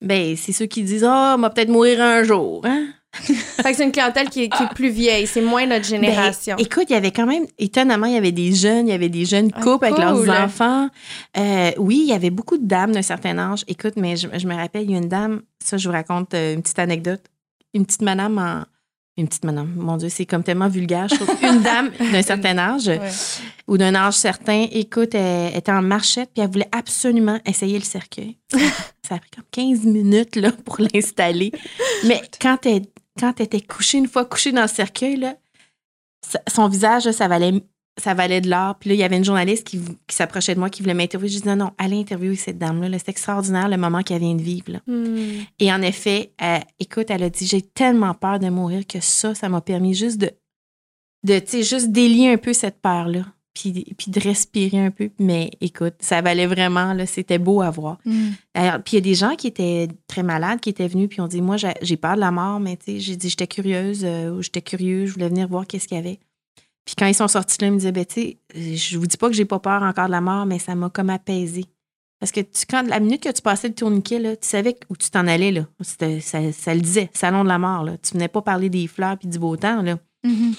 [0.00, 2.64] Ben, c'est ceux qui disent Ah, on va peut-être mourir un jour.
[2.66, 2.88] Hein?
[3.12, 6.56] Fait que c'est une clientèle qui est, qui est plus vieille, c'est moins notre génération.
[6.56, 8.94] Ben, écoute, il y avait quand même, étonnamment, il y avait des jeunes, il y
[8.94, 10.88] avait des jeunes Ah, couples avec leurs enfants.
[11.36, 13.64] Euh, oui, il y avait beaucoup de dames d'un certain âge.
[13.66, 16.34] Écoute, mais je, je me rappelle, il y a une dame, ça, je vous raconte
[16.34, 17.22] euh, une petite anecdote.
[17.74, 18.64] Une petite madame en.
[19.16, 21.08] Une petite madame, mon Dieu, c'est comme tellement vulgaire.
[21.08, 21.34] Je trouve.
[21.42, 23.00] Une dame d'un certain âge Ouais.
[23.66, 27.84] ou d'un âge certain, écoute, elle était en marchette puis elle voulait absolument essayer le
[27.84, 28.36] cercueil.
[29.08, 31.50] Ça a pris comme 15 minutes là, pour l'installer.
[32.04, 32.82] Mais quand elle,
[33.18, 35.36] quand elle était couchée, une fois couchée dans le cercueil, là,
[36.48, 37.62] son visage, là, ça valait,
[37.98, 38.78] ça valait de l'or.
[38.78, 41.28] Puis là, il y avait une journaliste qui, s'approchait de moi, qui voulait m'interviewer.
[41.30, 42.88] Je dis non, non, allez interviewer cette dame-là.
[42.88, 42.98] là.
[42.98, 44.72] C'est extraordinaire le moment qu'elle vient de vivre.
[44.72, 44.80] là.
[44.86, 45.44] Hmm.
[45.58, 46.32] Et en effet,
[46.78, 50.18] écoute, elle a dit J'ai tellement peur de mourir que ça, ça m'a permis juste
[50.18, 50.30] de,
[51.24, 53.24] de tu sais, juste délier un peu cette peur-là.
[53.54, 55.10] Puis, puis de respirer un peu.
[55.18, 57.98] Mais écoute, ça valait vraiment, là, c'était beau à voir.
[58.54, 61.20] Alors, puis il y a des gens qui étaient très malades, qui étaient venus, puis
[61.20, 64.04] ont dit Moi, j'ai peur de la mort, mais tu sais, j'ai dit J'étais curieuse,
[64.04, 66.20] euh, ou j'étais curieux, je voulais venir voir qu'est-ce qu'il y avait.
[66.84, 69.16] Puis quand ils sont sortis là, ils me disaient Ben, tu sais, je vous dis
[69.16, 71.64] pas que j'ai pas peur encore de la mort, mais ça m'a comme apaisé.
[72.20, 74.96] Parce que tu, quand la minute que tu passais le tourniquet, là, tu savais où
[74.96, 75.52] tu t'en allais.
[75.52, 75.66] Là.
[75.80, 76.06] Ça,
[76.52, 77.84] ça le disait, salon de la mort.
[77.84, 77.96] Là.
[77.98, 79.82] Tu venais pas parler des fleurs puis du beau temps.
[79.82, 79.98] Là.
[80.24, 80.54] Mhm.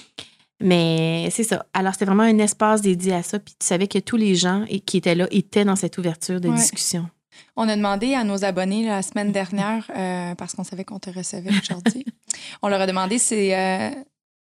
[0.62, 1.66] Mais c'est ça.
[1.74, 3.40] Alors, c'était vraiment un espace dédié à ça.
[3.40, 6.50] Puis tu savais que tous les gens qui étaient là étaient dans cette ouverture de
[6.50, 6.56] Ouais.
[6.56, 7.08] discussion.
[7.56, 11.10] On a demandé à nos abonnés la semaine dernière, euh, parce qu'on savait qu'on te
[11.10, 12.06] recevait aujourd'hui,
[12.62, 13.92] on leur a demandé c'est, euh,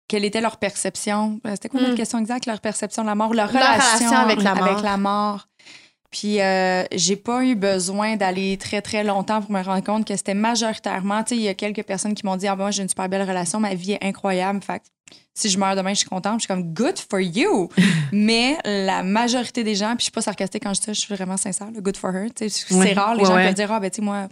[0.08, 1.40] quelle était leur perception?
[1.46, 1.98] euh, C'était quoi notre Mm.
[1.98, 2.46] question exacte?
[2.46, 4.82] Leur perception de la mort ou leur Leur relation, relation avec la mort.
[4.84, 5.48] la mort.
[6.12, 10.16] Puis euh, j'ai pas eu besoin d'aller très, très longtemps pour me rendre compte que
[10.16, 12.72] c'était majoritairement, tu sais, il y a quelques personnes qui m'ont dit, ah, ben, moi,
[12.72, 14.60] j'ai une super belle relation, ma vie est incroyable.
[14.64, 14.86] Fait que
[15.36, 16.40] si je meurs demain, je suis contente.
[16.42, 17.70] Je suis comme, good for you.
[18.12, 21.00] Mais la majorité des gens, puis je suis pas sarcastique quand je dis ça, je
[21.00, 22.28] suis vraiment sincère, là, good for her.
[22.36, 23.46] Tu sais, C'est rare les Ouais, gens ouais.
[23.46, 24.28] peuvent dire, ah, ben, tu sais, moi,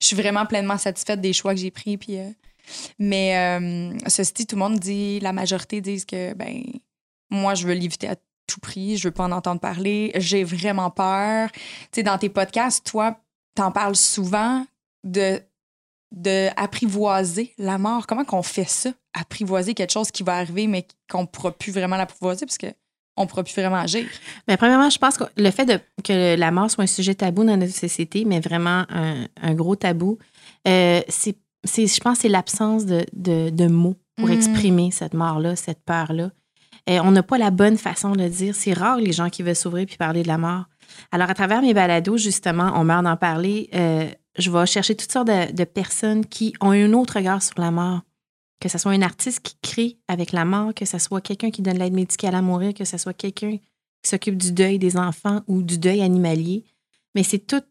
[0.00, 1.96] je suis vraiment pleinement satisfaite des choix que j'ai pris.
[1.96, 2.28] Puis, euh,
[2.98, 6.62] mais euh, ceci dit, tout le monde dit, la majorité disent que, ben,
[7.30, 8.16] moi, je veux l'éviter à
[8.52, 11.50] tout prix, je veux pas en entendre parler, j'ai vraiment peur.
[11.52, 11.60] Tu
[11.92, 13.16] sais, dans tes podcasts, toi,
[13.54, 14.66] t'en parles souvent
[15.04, 15.40] de,
[16.14, 18.06] de apprivoiser la mort.
[18.06, 18.90] Comment qu'on fait ça?
[19.18, 22.66] Apprivoiser quelque chose qui va arriver, mais qu'on pourra plus vraiment l'apprivoiser parce que
[23.16, 24.06] on pourra plus vraiment agir.
[24.48, 27.44] Mais premièrement, je pense que le fait de, que la mort soit un sujet tabou
[27.44, 30.18] dans notre société, mais vraiment un, un gros tabou,
[30.66, 34.32] euh, c'est, c'est- je pense que c'est l'absence de, de- de mots pour Mm.
[34.32, 36.30] exprimer cette mort-là, cette peur-là.
[36.90, 38.54] Euh, on n'a pas la bonne façon de le dire.
[38.54, 40.64] C'est rare les gens qui veulent s'ouvrir puis parler de la mort.
[41.12, 43.70] Alors, à travers mes balados, justement, on meurt d'en parler.
[43.74, 47.70] euh, je vais chercher toutes sortes de, personnes qui ont un autre regard sur la
[47.70, 48.00] mort.
[48.60, 51.62] Que ce soit un artiste qui crée avec la mort, que ce soit quelqu'un qui
[51.62, 53.56] donne l'aide médicale à mourir, que ce soit quelqu'un
[54.02, 56.64] qui s'occupe du deuil des enfants ou du deuil animalier.
[57.14, 57.62] Mais c'est tout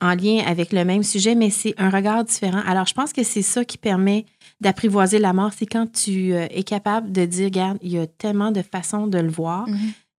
[0.00, 2.62] en lien avec le même sujet, mais c'est un regard différent.
[2.66, 4.24] Alors, je pense que c'est ça qui permet
[4.60, 5.52] d'apprivoiser la mort.
[5.56, 9.06] C'est quand tu euh, es capable de dire, regarde, il y a tellement de façons
[9.06, 9.66] de le voir,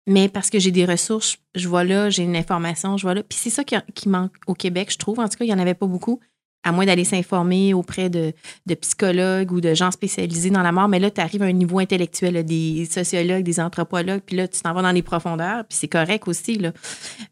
[0.07, 3.23] mais parce que j'ai des ressources, je vois là, j'ai une information, je vois là.
[3.23, 5.19] Puis c'est ça qui, qui manque au Québec, je trouve.
[5.19, 6.19] En tout cas, il n'y en avait pas beaucoup,
[6.63, 8.33] à moins d'aller s'informer auprès de,
[8.65, 10.87] de psychologues ou de gens spécialisés dans la mort.
[10.89, 14.47] Mais là, tu arrives à un niveau intellectuel, là, des sociologues, des anthropologues, puis là,
[14.47, 16.55] tu t'en vas dans les profondeurs, puis c'est correct aussi.
[16.57, 16.71] Là.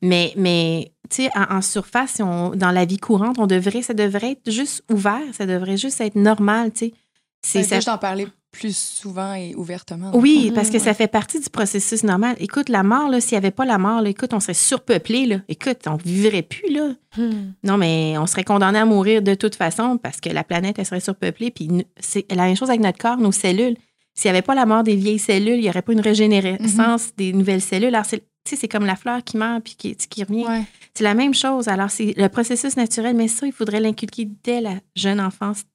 [0.02, 3.82] Mais, mais tu sais, en, en surface, si on- dans la vie courante, on devrait,
[3.82, 6.94] ça devrait être juste ouvert, ça devrait juste être normal, tu sais.
[7.42, 10.12] C'est C'est ça- d'en parler plus souvent et ouvertement.
[10.16, 10.80] oui, parce que ouais.
[10.80, 12.36] ça fait partie du processus normal.
[12.40, 15.28] Écoute, la mort, là, s'il n'y avait pas la mort, là, écoute, on serait surpeuplé.
[15.28, 15.38] Là.
[15.48, 16.74] Écoute, on ne vivrait plus.
[16.74, 16.94] Là.
[17.18, 17.52] Hmm.
[17.64, 20.86] Non, mais on serait condamné à mourir de toute façon parce que la planète, elle
[20.88, 21.52] serait surpeuplée.
[21.52, 23.76] Puis c'est la même chose avec notre corps, nos cellules.
[24.16, 27.12] S'il n'y avait pas la mort des vieilles cellules, il n'y aurait pas une régénérescence
[27.16, 27.94] des nouvelles cellules.
[27.94, 30.48] Alors, c'est, tu sais, c'est comme la fleur qui meurt puis qui, qui revient.
[30.48, 30.64] Ouais.
[30.96, 31.68] C'est la même chose.
[31.68, 35.66] Alors, c'est le processus naturel, mais ça, il faudrait l'inculquer dès la jeune enfance,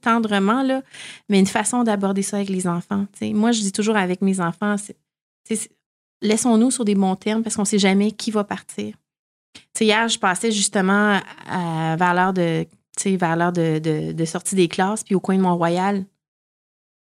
[0.00, 0.82] tendrement, là,
[1.28, 3.06] mais une façon d'aborder ça avec les enfants.
[3.22, 4.76] Moi, je dis toujours avec mes enfants,
[6.22, 8.94] laissons-nous sur des bons termes parce qu'on ne sait jamais qui va partir.
[9.80, 11.18] Hier, je passais justement
[11.48, 16.04] à- vers l'heure de, sortie des classes, puis au coin de Mont-Royal,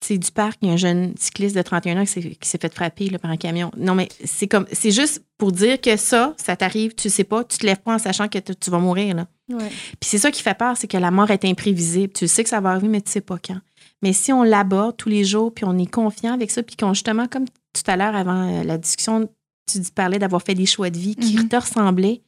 [0.10, 3.10] du parc, il y a un jeune cycliste de 31 ans qui s'est, fait frapper
[3.20, 3.72] par un camion.
[3.78, 7.44] Non, mais c'est comme, c'est juste pour dire que ça, ça t'arrive, tu sais pas,
[7.44, 9.26] tu te lèves pas en sachant que tu vas mourir.
[9.54, 9.70] Ouais.
[9.70, 12.14] Puis c'est ça qui fait peur, c'est que la mort est imprévisible.
[12.14, 13.60] Tu sais que ça va arriver, mais tu sais pas quand.
[14.02, 16.94] Mais si on l'aborde tous les jours, puis on est confiant avec ça, puis qu'on
[16.94, 19.30] justement, comme tout à l'heure avant euh, la discussion,
[19.72, 21.48] tu parlais d'avoir fait des choix de vie qui Mhm.
[21.50, 22.22] te ressemblaient,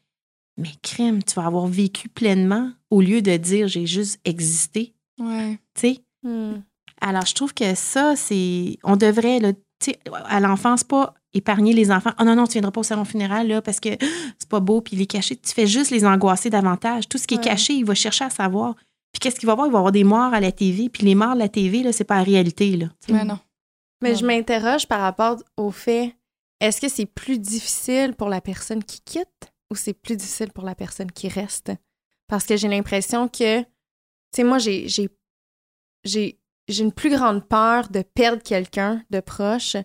[0.58, 4.94] mais crème, tu vas avoir vécu pleinement au lieu de dire j'ai juste existé.
[5.20, 5.58] Ouais.
[5.74, 6.00] Tu sais?
[6.24, 6.62] Hmm.
[7.02, 8.78] Alors, je trouve que ça, c'est.
[8.84, 9.60] On devrait, là, tu
[9.92, 12.12] sais, à l'enfance, pas épargner les enfants.
[12.20, 13.90] Oh non, non, tu viendras pas au salon funéraire, là, parce que
[14.40, 15.36] c'est pas beau, puis il est caché.
[15.36, 17.08] Tu fais juste les angoisser davantage.
[17.10, 17.42] Tout ce qui Ouais.
[17.42, 18.76] est caché, il va chercher à savoir.
[19.12, 19.68] Puis qu'est-ce qu'il va voir?
[19.68, 20.90] Il va avoir des morts à la TV.
[20.90, 22.88] Puis les morts à la TV, là, c'est pas la réalité, là.
[23.10, 23.40] Mais non.
[24.02, 24.16] Mais Ouais.
[24.16, 26.16] je m'interroge par rapport au fait,
[26.60, 30.64] est-ce que c'est plus difficile pour la personne qui quitte ou c'est plus difficile pour
[30.66, 31.72] la personne qui reste?
[32.28, 33.66] Parce que j'ai l'impression que, tu
[34.36, 35.10] sais, moi, j'ai, j'ai,
[36.04, 39.78] j'ai, j'ai une plus grande peur de perdre quelqu'un de proche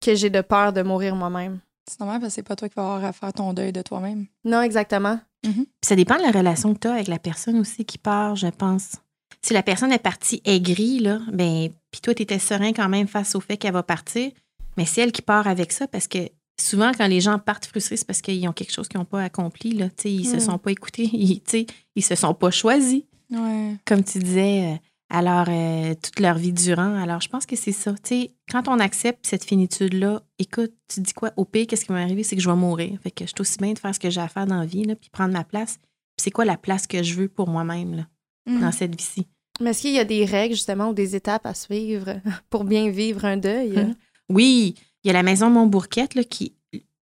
[0.00, 1.60] que j'ai de peur de mourir moi-même.
[1.90, 3.82] C'est normal parce que c'est pas toi qui vas avoir à faire ton deuil de
[3.82, 4.26] toi-même.
[4.44, 5.18] Non, exactement.
[5.42, 8.36] Puis ça dépend de la relation que tu as avec la personne aussi qui part,
[8.36, 8.92] je pense.
[9.40, 13.06] Si la personne est partie aigrie, là, ben, puis toi, tu étais serein quand même
[13.06, 14.30] face au fait qu'elle va partir,
[14.76, 16.18] mais c'est elle qui part avec ça parce que
[16.60, 19.22] souvent, quand les gens partent frustrés, c'est parce qu'ils ont quelque chose qu'ils n'ont pas
[19.22, 19.72] accompli.
[19.72, 20.40] Là, Tu sais, ils se Mm.
[20.40, 23.76] sont pas écoutés, ils, tu sais, ils se sont pas choisis, Ouais.
[23.86, 24.76] comme tu disais, euh,
[25.10, 26.94] alors euh, toute leur vie durant.
[27.00, 27.92] Alors, je pense que c'est ça.
[27.94, 31.32] Tu sais, quand on accepte cette finitude-là, écoute, tu dis quoi?
[31.36, 32.22] Au pire, qu'est-ce qui va m'arriver?
[32.22, 32.98] C'est que je vais mourir.
[33.02, 34.66] Fait que je suis aussi bien de faire ce que j'ai à faire dans la
[34.66, 35.78] vie, là, puis prendre ma place.
[36.16, 38.06] Puis c'est quoi la place que je veux pour moi-même, là,
[38.46, 38.60] Mhm.
[38.60, 39.26] dans cette vie-ci?
[39.60, 42.90] Mais est-ce qu'il y a des règles, justement, ou des étapes à suivre pour bien
[42.90, 43.70] vivre un deuil?
[43.70, 43.94] Mhm.
[44.28, 46.54] Oui, il y a la maison Montbourquette là, qui,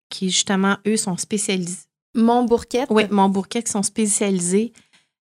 [0.10, 1.86] qui, justement, eux, sont spécialisés.
[2.16, 2.88] Mon bourquette.
[2.90, 4.74] Oui, mon bourquet qui sont spécialisés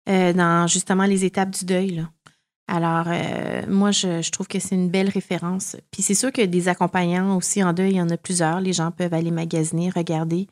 [0.09, 1.91] euh, dans justement les étapes du deuil.
[1.91, 2.11] Là.
[2.73, 5.77] Alors, euh, moi, je, je trouve que c'est une belle référence.
[5.91, 8.61] Puis c'est sûr que des accompagnants aussi en deuil, il y en a plusieurs.
[8.61, 10.47] Les gens peuvent aller magasiner, regarder.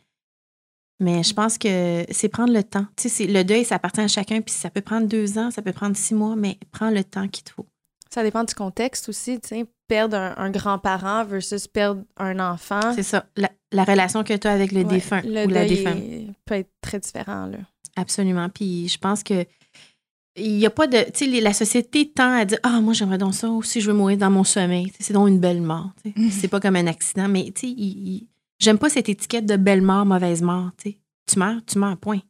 [0.98, 2.86] Mais je pense que c'est prendre le temps.
[2.96, 4.40] Tu sais, le deuil, ça appartient à chacun.
[4.40, 7.28] Puis ça peut prendre deux ans, ça peut prendre six mois, mais prends le temps
[7.28, 7.66] qu'il te faut.
[8.10, 9.66] Ça dépend du contexte aussi, tu sais.
[9.86, 12.92] Perdre un, un grand-parent versus perdre un enfant.
[12.96, 13.26] C'est ça.
[13.36, 16.02] La, la relation que tu as avec le Ouais, défunt le ou la défunte.
[16.44, 17.58] peut être très différent, là.
[17.96, 18.48] Absolument.
[18.48, 19.46] Puis je pense que
[20.38, 20.98] il n'y a pas de.
[21.12, 23.96] Tu sais, la société tend à dire Ah, moi, j'aimerais donc ça aussi, je veux
[23.96, 24.86] mourir dans mon sommeil.
[24.86, 25.90] Tu sais, C'est donc une belle mort.
[26.02, 26.18] tu sais.
[26.20, 26.30] Mhm.
[26.30, 27.28] C'est pas comme un accident.
[27.28, 28.26] Mais tu sais, il- il-
[28.58, 30.70] j'aime pas cette étiquette de belle mort, mauvaise mort.
[30.82, 32.20] tu meurs, tu meurs, point.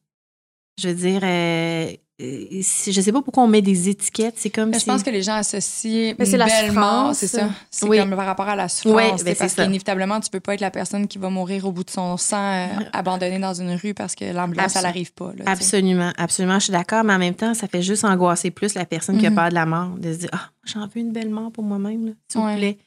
[0.81, 4.35] Je veux dire, euh, je sais pas pourquoi on met des étiquettes.
[4.39, 4.87] C'est comme Mais si.
[4.87, 7.16] je pense que les gens associent Mais c'est une la belle mort, souffrance.
[7.19, 7.49] c'est ça.
[7.71, 7.97] C'est Oui.
[7.99, 9.19] comme par rapport à la souffrance.
[9.21, 9.62] Sais, ben, c'est parce ça.
[9.64, 12.37] qu'inévitablement, tu peux pas être la personne qui va mourir au bout de son sang,
[12.43, 15.33] euh, abandonnée dans une rue parce que l'ambulance, Absol- elle arrive pas.
[15.37, 15.45] là.
[15.47, 18.85] Absolument, absolument, je suis d'accord, mais en même temps, ça fait juste angoisser plus la
[18.85, 19.37] personne qui a Mhm.
[19.37, 22.07] peur de la mort, de se dire Ah, j'en veux une belle mort pour moi-même,
[22.07, 22.53] là, s'il Ouais.
[22.55, 22.79] vous plaît.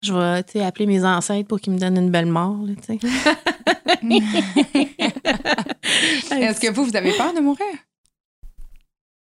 [0.00, 2.56] Je vais appeler mes ancêtres pour qu'ils me donnent une belle mort.
[6.30, 7.66] Est-ce que vous, vous avez peur de mourir?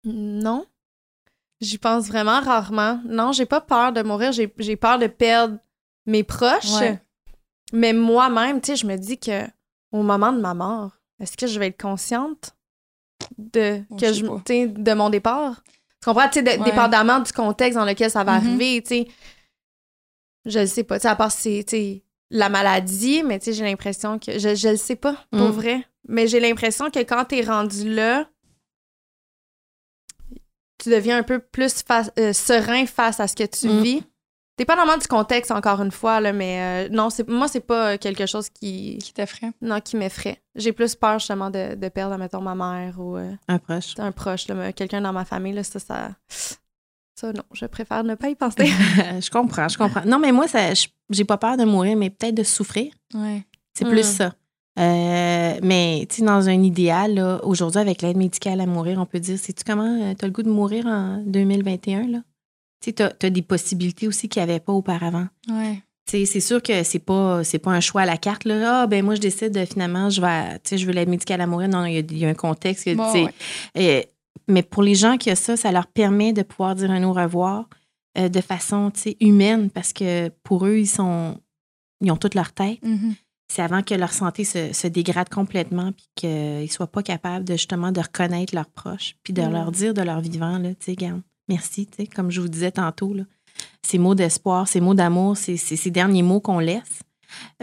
[0.04, 0.66] Non.
[1.60, 3.00] J'y pense vraiment rarement.
[3.04, 4.32] Non, j'ai pas peur de mourir.
[4.32, 5.58] J'ai peur de perdre
[6.06, 6.72] mes proches.
[6.80, 7.00] Ouais.
[7.72, 9.42] Mais moi-même, tu sais, je me dis que
[9.92, 12.54] au moment de ma mort, est-ce que je vais être consciente
[13.36, 15.62] de, que je de mon départ?
[16.00, 16.28] Tu comprends?
[16.28, 16.64] Tu sais, Ouais.
[16.64, 18.46] dépendamment du contexte dans lequel ça va Mhm.
[18.46, 19.08] arriver, tu sais.
[20.46, 20.98] Je le sais pas.
[20.98, 24.38] Tu sais, à part c'est, tu sais, la maladie, mais tu sais, j'ai l'impression que.
[24.38, 25.52] Je, je le sais pas, pour Mm.
[25.52, 25.84] vrai.
[26.08, 28.28] Mais j'ai l'impression que quand t'es rendu là,
[30.88, 33.82] tu deviens un peu plus fa- euh, serein face à ce que tu Mm.
[33.82, 34.02] vis.
[34.56, 38.48] Dépendamment du contexte, encore une fois, là, mais euh, non, moi, c'est pas quelque chose
[38.48, 39.52] qui, Qui t'effraie?
[39.62, 40.42] non, qui m'effraie.
[40.56, 43.94] J'ai plus peur, justement, de, de perdre, mettons, ma mère ou euh, Un proche.
[43.98, 46.10] un proche, quelqu'un dans ma famille, là, ça, ça...
[47.14, 48.66] Ça, non, je préfère ne pas y penser.
[49.20, 50.04] je comprends, je comprends.
[50.06, 50.46] Non, mais moi,
[51.10, 52.92] j'ai pas peur de mourir, mais peut-être de souffrir.
[53.14, 53.44] Ouais.
[53.74, 53.90] C'est Mm.
[53.90, 54.34] plus ça.
[54.78, 59.20] Euh, mais, tu sais, dans un idéal, aujourd'hui, avec l'aide médicale à mourir, on peut
[59.20, 62.18] dire, sais-tu comment tu as le goût de mourir en 2021, là?
[62.80, 65.26] Tu sais, tu as, des possibilités aussi qu'il n'y avait pas auparavant.
[65.48, 65.82] Ouais.
[66.08, 68.82] C'est sûr que c'est pas c'est pas un choix à la carte là.
[68.82, 71.46] Ah ben moi je décide euh, finalement je vais tu je veux l'aide médicale à
[71.46, 71.68] mourir.
[71.68, 73.28] Non, il y a, il y a un contexte que, Bon, ouais.
[73.76, 74.02] euh,
[74.48, 77.12] mais pour les gens qui ont ça, ça leur permet de pouvoir dire un au
[77.12, 77.68] revoir
[78.16, 81.38] euh, de façon humaine parce que pour eux ils sont
[82.00, 82.82] ils ont toute leur tête.
[82.82, 83.14] Mhm.
[83.50, 87.44] C'est avant que leur santé se, se dégrade complètement puis qu'ils ne soient pas capables
[87.44, 89.52] de justement de reconnaître leurs proches puis de Mm.
[89.52, 92.48] leur dire de leur vivant là, tu sais, garde, merci, tu sais, comme je vous
[92.48, 93.22] disais tantôt là
[93.82, 97.00] ces mots d'espoir, ces mots d'amour, c'est ces derniers mots qu'on laisse.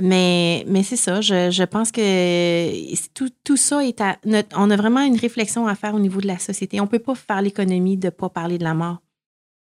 [0.01, 4.17] Mais, mais c'est ça, je, je pense que tout, tout ça est à.
[4.25, 6.79] notre- on a vraiment une réflexion à faire au niveau de la société.
[6.81, 8.97] On ne peut pas faire l'économie de ne pas parler de la mort.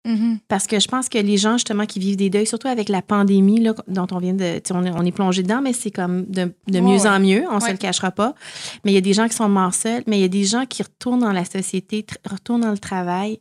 [0.06, 0.38] Mhm.
[0.48, 3.02] Parce que je pense que les gens, justement, qui vivent des deuils, surtout avec la
[3.02, 4.62] pandémie là, dont on vient de.
[4.72, 7.08] On est, on est plongé dedans, mais c'est comme de, mieux ouais.
[7.08, 8.36] en mieux, on ne se le cachera pas.
[8.84, 10.44] Mais il y a des gens qui sont morts seuls, mais il y a des
[10.44, 13.40] gens qui retournent dans la société, retournent dans le travail,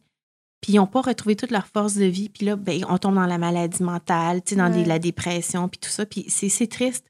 [0.62, 2.30] puis ils n'ont pas retrouvé toute leur force de vie.
[2.30, 5.90] Puis là, ben, on tombe dans la maladie mentale, dans des- la dépression, puis tout
[5.90, 6.06] ça.
[6.06, 7.04] Puis c'est triste.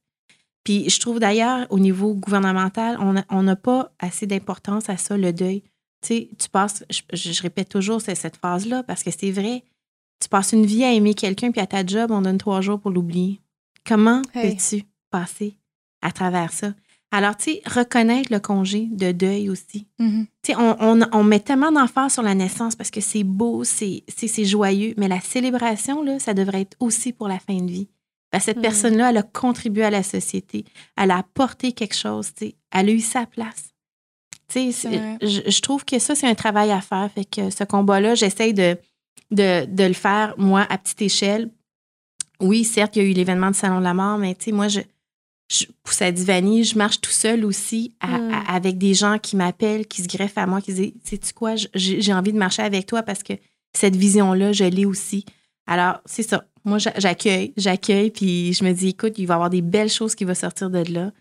[0.65, 2.99] Puis je trouve d'ailleurs, au niveau gouvernemental,
[3.31, 5.63] on n'a pas assez d'importance à ça, le deuil.
[6.07, 9.63] Tu sais, tu passes, je, répète toujours cette, cette phrase-là parce que c'est vrai.
[10.21, 12.79] Tu passes une vie à aimer quelqu'un, puis à ta job, on donne trois jours
[12.81, 13.41] pour l'oublier.
[13.87, 14.55] Comment Hey.
[14.57, 15.57] peux-tu passer
[16.03, 16.75] à travers ça?
[17.11, 19.87] Alors, tu sais, reconnaître le congé de deuil aussi.
[19.99, 20.27] Mhm.
[20.43, 23.63] Tu sais, on, on, on met tellement d'emphase sur la naissance parce que c'est beau,
[23.65, 24.03] c'est
[24.45, 27.89] joyeux, mais la célébration, là, ça devrait être aussi pour la fin de vie.
[28.31, 28.63] Parce que cette Mhm.
[28.63, 30.65] personne-là, elle a contribué à la société,
[30.97, 33.74] elle a apporté quelque chose, tu sais, elle a eu sa place.
[35.23, 37.11] Je, je trouve que ça, c'est un travail à faire.
[37.15, 38.77] Fait que ce combat-là, j'essaye de,
[39.31, 41.51] de, de le faire, moi, à petite échelle.
[42.41, 44.53] Oui, certes, il y a eu l'événement du Salon de la mort, mais tu sais,
[44.53, 44.81] moi, je,
[45.51, 48.33] je pousse à Divani, je marche tout seul aussi à- Mm.
[48.35, 51.55] à- avec des gens qui m'appellent, qui se greffent à moi, qui disent Sais-tu quoi,
[51.75, 53.35] j'ai envie de marcher avec toi parce que
[53.73, 55.25] cette vision-là, je l'ai aussi.
[55.67, 56.45] Alors, c'est ça.
[56.65, 59.91] Moi, j'a- j'accueille, j'accueille, puis je me dis Écoute, il va y avoir des belles
[59.91, 61.13] choses qui vont sortir de là.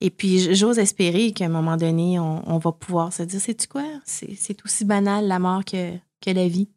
[0.00, 3.68] Et puis, j'ose espérer qu'à un moment donné, on, on va pouvoir se dire Sais-tu
[3.68, 6.68] quoi, c'est c'est aussi banal la mort que, que la vie.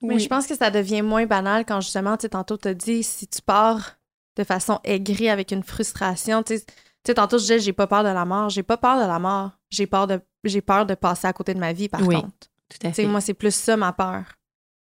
[0.00, 0.20] Mais Oui.
[0.20, 3.02] je pense que ça devient moins banal quand justement, tu sais, tantôt, tu as dit,
[3.04, 3.96] si tu pars
[4.36, 6.72] de façon aigrie avec une frustration, tu sais, tu
[7.10, 8.48] sais, tantôt, je disais, j'ai pas peur de la mort.
[8.48, 9.50] J'ai pas peur de la mort.
[9.70, 12.14] J'ai peur de, j'ai peur de passer à côté de ma vie, par Oui.
[12.16, 12.32] contre.
[12.68, 13.06] Tout à Tu sais, fait.
[13.08, 14.24] moi, c'est plus ça ma peur.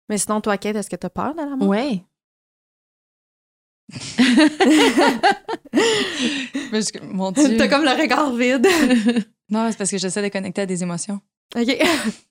[0.09, 1.67] Mais sinon, toi, Kate, est-ce que tu as peur de la mort?
[1.69, 2.03] Ouais.
[6.71, 7.57] Parce que, mon Dieu.
[7.57, 8.67] T'as comme le regard vide.
[9.47, 11.21] Non, c'est parce que j'essaie de connecter à des émotions.
[11.55, 11.67] OK.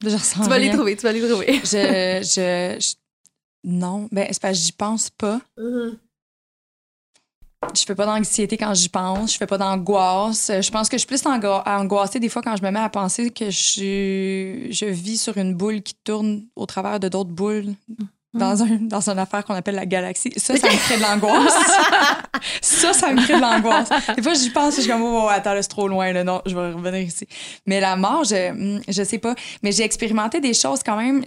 [0.05, 1.61] Je ressens tu vas les trouver, tu vas les trouver.
[1.62, 2.94] Je, je, je-
[3.62, 5.40] Non, ben, c'est parce que j'y pense pas.
[7.72, 9.32] Je fais pas d'anxiété quand j'y pense.
[9.34, 10.50] Je fais pas d'angoisse.
[10.61, 12.88] Je pense que je suis plus ango- angoissée des fois quand je me mets à
[12.88, 17.74] penser que je, je vis sur une boule qui tourne au travers de d'autres boules
[18.35, 20.32] dans, un, dans une affaire qu'on appelle la galaxie.
[20.37, 21.55] Ça, ça me crée de l'angoisse.
[22.61, 23.89] ça, ça me crée de l'angoisse.
[24.16, 26.24] Des fois, j'y pense je suis comme, oh, attends, là, c'est trop loin, là.
[26.24, 27.26] Non, je vais revenir ici.
[27.66, 29.35] Mais la mort, je, hmm, je sais pas.
[29.62, 31.24] Mais j'ai expérimenté des choses quand même.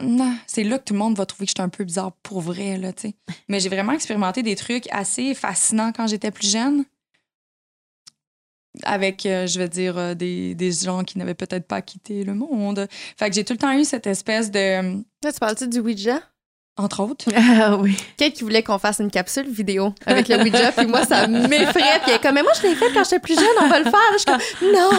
[0.00, 2.12] Euh, c'est là que tout le monde va trouver que je suis un peu bizarre
[2.22, 3.14] pour vrai, là, tu sais.
[3.48, 6.84] Mais j'ai vraiment expérimenté des trucs assez fascinants quand j'étais plus jeune.
[8.84, 12.34] Avec, euh, je vais dire, euh, des, des gens qui n'avaient peut-être pas quitté le
[12.34, 12.88] monde.
[13.18, 14.96] Fait que j'ai tout le temps eu cette espèce de.
[15.22, 16.20] Là, tu parles-tu du Ouija?
[16.78, 17.26] Entre autres.
[17.36, 17.94] Ah oui.
[18.16, 21.66] Quelqu'un qui voulait qu'on fasse une capsule vidéo avec le Ouija, puis moi, ça m'effraie.
[21.74, 23.78] Puis elle est comme, mais moi, je l'ai fait quand j'étais plus jeune, on va
[23.78, 24.00] le faire.
[24.14, 24.90] Je suis comme, non!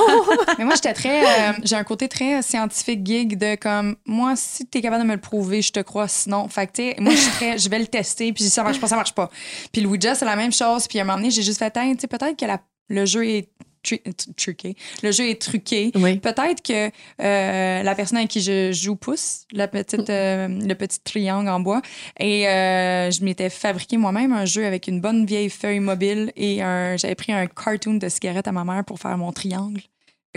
[0.60, 1.24] Mais moi, j'étais très.
[1.24, 5.16] euh, j'ai un côté très scientifique geek de comme, moi, si t'es capable de me
[5.16, 6.48] le prouver, je te crois, sinon.
[6.48, 7.58] Fait que, tu sais, moi, je suis très.
[7.58, 9.32] Je vais le tester, puis si ça marche pas, ça marche pas.
[9.72, 10.88] Puis le Ouija, c'est la même chose.
[10.88, 13.26] Puis à un moment donné, j'ai juste fait, tu sais, peut-être que la- le jeu
[13.28, 13.50] est
[13.84, 14.02] tru-
[14.36, 14.76] truqué.
[15.02, 15.92] Le jeu est truqué.
[15.96, 16.18] Oui.
[16.20, 16.88] Peut-être que
[17.22, 21.60] euh, la personne avec qui je joue pousse, la petite, euh, le petit triangle en
[21.60, 21.82] bois,
[22.20, 26.58] et euh, je m'étais fabriqué moi-même un jeu avec une bonne vieille feuille mobile et
[26.58, 29.82] j'avais pris un cartoon de cigarette à ma mère pour faire mon triangle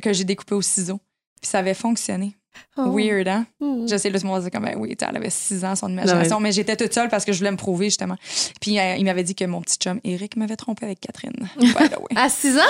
[0.02, 1.00] que j'ai découpé au ciseau.
[1.40, 2.34] Puis ça avait fonctionné.
[2.76, 2.90] Oh.
[2.90, 3.46] Weird, hein?
[3.60, 3.86] Mm.
[3.88, 5.90] Je sais, là, tout le monde disait comme, ben oui, elle avait 6 ans, son
[5.90, 8.16] imagination, mais j'étais toute seule parce que je voulais me prouver, justement.
[8.60, 11.48] Puis euh, il m'avait dit que mon petit chum, Eric, m'avait trompé avec Catherine.
[11.56, 12.16] By the way.
[12.16, 12.62] À 6 ans?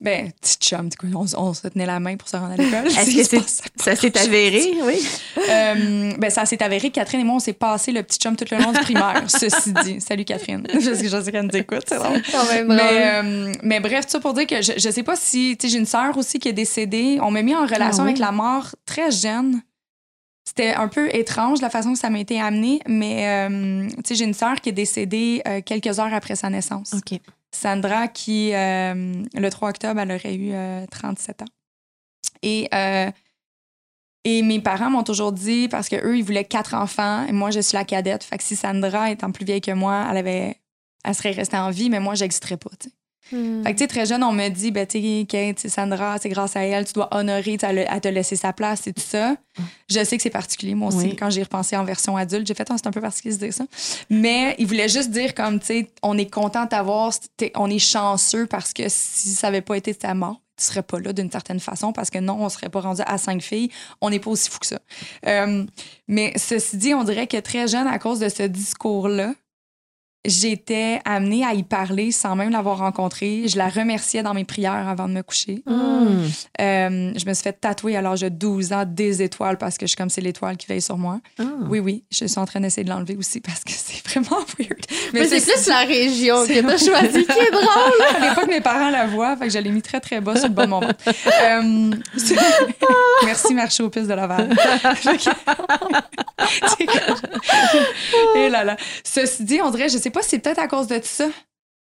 [0.00, 2.56] Ben, petit chum, du coup, on, on se tenait la main pour se rendre à
[2.56, 2.86] l'école.
[2.88, 3.46] Est-ce que pas
[3.82, 5.06] Ça s'est avéré, oui.
[5.48, 6.90] Euh, ben, ça s'est avéré.
[6.90, 9.72] Catherine et moi, on s'est passé le petit chum tout le long du primaire, ceci
[9.84, 10.00] dit.
[10.00, 10.66] Salut, Catherine.
[10.74, 11.96] Je sais qu'elle nous écoute, c'est.
[11.96, 12.66] Quand même.
[12.68, 15.56] Mais, euh, mais bref, tout ça pour dire que je, je sais pas si.
[15.58, 17.18] Tu sais, j'ai une sœur aussi qui est décédée.
[17.22, 18.10] On m'a mis en relation Ah oui?
[18.10, 19.62] avec la mort très jeune.
[20.46, 24.14] C'était un peu étrange la façon que ça m'a été amené, mais euh, tu sais,
[24.16, 26.92] j'ai une sœur qui est décédée euh, quelques heures après sa naissance.
[26.92, 27.18] OK.
[27.54, 31.46] Sandra, qui, euh, le 3 octobre, elle aurait eu euh, 37 ans.
[32.42, 33.10] Et, euh,
[34.24, 37.60] et mes parents m'ont toujours dit, parce qu'eux, ils voulaient quatre enfants, et moi, je
[37.60, 38.24] suis la cadette.
[38.24, 40.60] Fait que si Sandra, étant plus vieille que moi, elle, avait,
[41.04, 42.70] elle serait restée en vie, mais moi, j'existerais pas.
[43.32, 43.62] Mm.
[43.64, 46.28] Fait que, tu sais, très jeune, on me dit, ben, tu sais, Kate, Sandra, c'est
[46.28, 49.36] grâce à elle, tu dois honorer, tu elle t'a laissé sa place et tout ça.
[49.90, 51.06] Je sais que c'est particulier, moi aussi.
[51.06, 51.16] Oui.
[51.16, 53.52] Quand j'ai repensé en version adulte, j'ai fait, Ah, c'est un peu particulier de dire
[53.54, 53.64] ça.
[54.10, 56.66] Mais il voulait juste dire, comme, tu sais, on est content
[57.36, 60.82] t'es- on est chanceux parce que si ça avait pas été ta mort, tu serais
[60.82, 63.70] pas là d'une certaine façon parce que non, on serait pas rendu à cinq filles.
[64.00, 64.78] On n'est pas aussi fou que ça.
[65.26, 65.64] Euh,
[66.06, 69.34] mais ceci dit, on dirait que très jeune, à cause de ce discours-là,
[70.24, 73.44] j'étais amenée à y parler sans même l'avoir rencontrée.
[73.46, 75.62] Je la remerciais dans mes prières avant de me coucher.
[75.66, 76.26] Hmm.
[76.60, 79.86] Euh, je me suis fait tatouer à l'âge de 12 ans des étoiles parce que
[79.86, 81.20] je suis comme c'est l'étoile qui veille sur moi.
[81.38, 81.44] Ah.
[81.68, 84.84] Oui, oui, je suis en train d'essayer de l'enlever aussi parce que c'est vraiment weird.
[85.12, 86.78] Mais c'est plus la région que t'as vrai.
[86.84, 87.64] choisie qui est drôle.
[87.98, 90.20] Il fallait pas que mes parents la voient, fait que je l'ai mis très, très
[90.20, 90.94] bas sur le mon ventre.
[91.06, 91.90] Euh,
[93.24, 94.50] Merci, Marché aux pistes de Laval.
[98.36, 98.76] Et là là.
[99.02, 101.28] Ceci dit, on dirait, je sais pas si c'est peut-être à cause de ça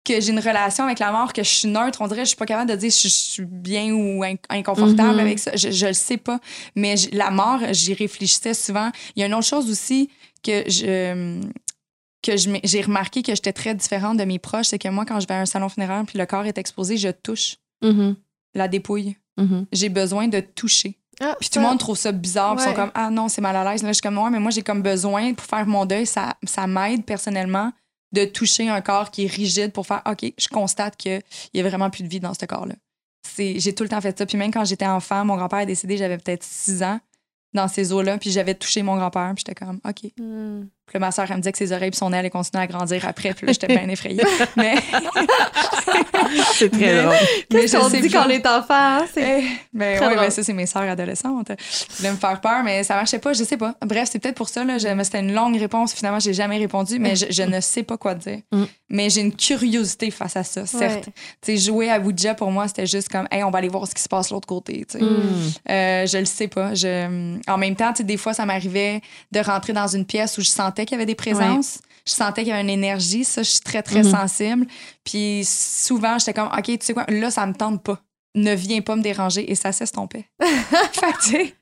[0.06, 2.02] que j'ai une relation avec la mort, que je suis neutre.
[2.02, 4.36] On dirait que je suis pas capable de dire si je suis bien ou in-
[4.50, 5.20] inconfortable Mhm.
[5.20, 5.56] avec ça.
[5.56, 6.40] Je, je le sais pas.
[6.76, 8.92] Mais la mort, j'y réfléchissais souvent.
[9.16, 10.10] Il y a une autre chose aussi
[10.44, 11.42] que je
[12.22, 15.20] que je j'ai remarqué que j'étais très différente de mes proches, c'est que moi, quand
[15.22, 18.16] je vais à un salon funéraire puis le corps est exposé, je touche Mhm.
[18.56, 19.16] la dépouille.
[19.38, 19.68] Mhm.
[19.72, 20.98] J'ai besoin de toucher.
[21.22, 22.56] Ah, Puis tout le monde trouve ça bizarre.
[22.56, 22.66] Ils Ouais.
[22.68, 23.84] sont comme, ah non, c'est mal à l'aise.
[23.84, 26.36] Là, je suis comme, ouais, mais moi, j'ai comme besoin, pour faire mon deuil, ça,
[26.46, 27.72] ça m'aide personnellement
[28.12, 31.22] de toucher un corps qui est rigide pour faire, OK, je constate qu'il
[31.54, 32.76] n'y a vraiment plus de vie dans ce corps-là.
[33.38, 34.26] J'ai tout le temps fait ça.
[34.26, 37.00] Puis même quand j'étais enfant, mon grand-père est décédé, j'avais peut-être 6 ans
[37.54, 38.18] dans ces eaux-là.
[38.18, 39.32] Puis j'avais touché mon grand-père.
[39.36, 40.12] Puis j'étais comme, OK.
[40.18, 40.64] Mm.
[40.90, 42.68] Puis là, ma soeur, elle me disait que ses oreilles et son aile, continuaient à
[42.68, 43.34] grandir après.
[43.34, 44.24] Puis là, j'étais bien effrayée.
[44.58, 44.76] mais
[46.54, 47.16] C'est très Mais- drôle.
[47.52, 48.74] mais Qu'est-ce je qu'on dit quand on est enfant?
[48.74, 49.06] hein?
[49.14, 51.50] C'est- Eh, mais ouais, mais ça, c'est mes sœurs adolescentes.
[51.52, 53.76] Ils voulaient me faire peur, mais ça marchait pas, je sais pas.
[53.86, 54.78] Bref, c'est peut-être pour ça, là.
[54.78, 55.94] je- mais C'était une longue réponse.
[55.94, 58.40] Finalement, j'ai jamais répondu, mais je, je ne sais pas quoi dire.
[58.52, 58.64] Mm.
[58.90, 61.08] Mais j'ai une curiosité face à ça, certes.
[61.08, 61.14] Ouais.
[61.42, 63.88] Tu sais, jouer à Ouija, pour moi, c'était juste comme, hey, on va aller voir
[63.88, 64.86] ce qui se passe de l'autre côté.
[64.96, 65.06] Hmm.
[65.70, 66.74] Euh, je le sais pas.
[66.74, 67.36] Je...
[67.48, 70.42] En même temps, tu sais, des fois, ça m'arrivait de rentrer dans une pièce où
[70.42, 71.80] je sentais qu'il y avait des présences.
[72.06, 73.24] Je sentais qu'il y avait une énergie.
[73.24, 74.12] Ça, je suis très, très Mhm.
[74.12, 74.68] sensible.
[75.04, 78.00] Puis souvent, j'étais comme, OK, tu sais quoi, là, ça me tente pas.
[78.36, 79.50] Ne viens pas me déranger.
[79.52, 80.26] Et ça s'estompait.
[80.40, 81.56] fait que, tu sais,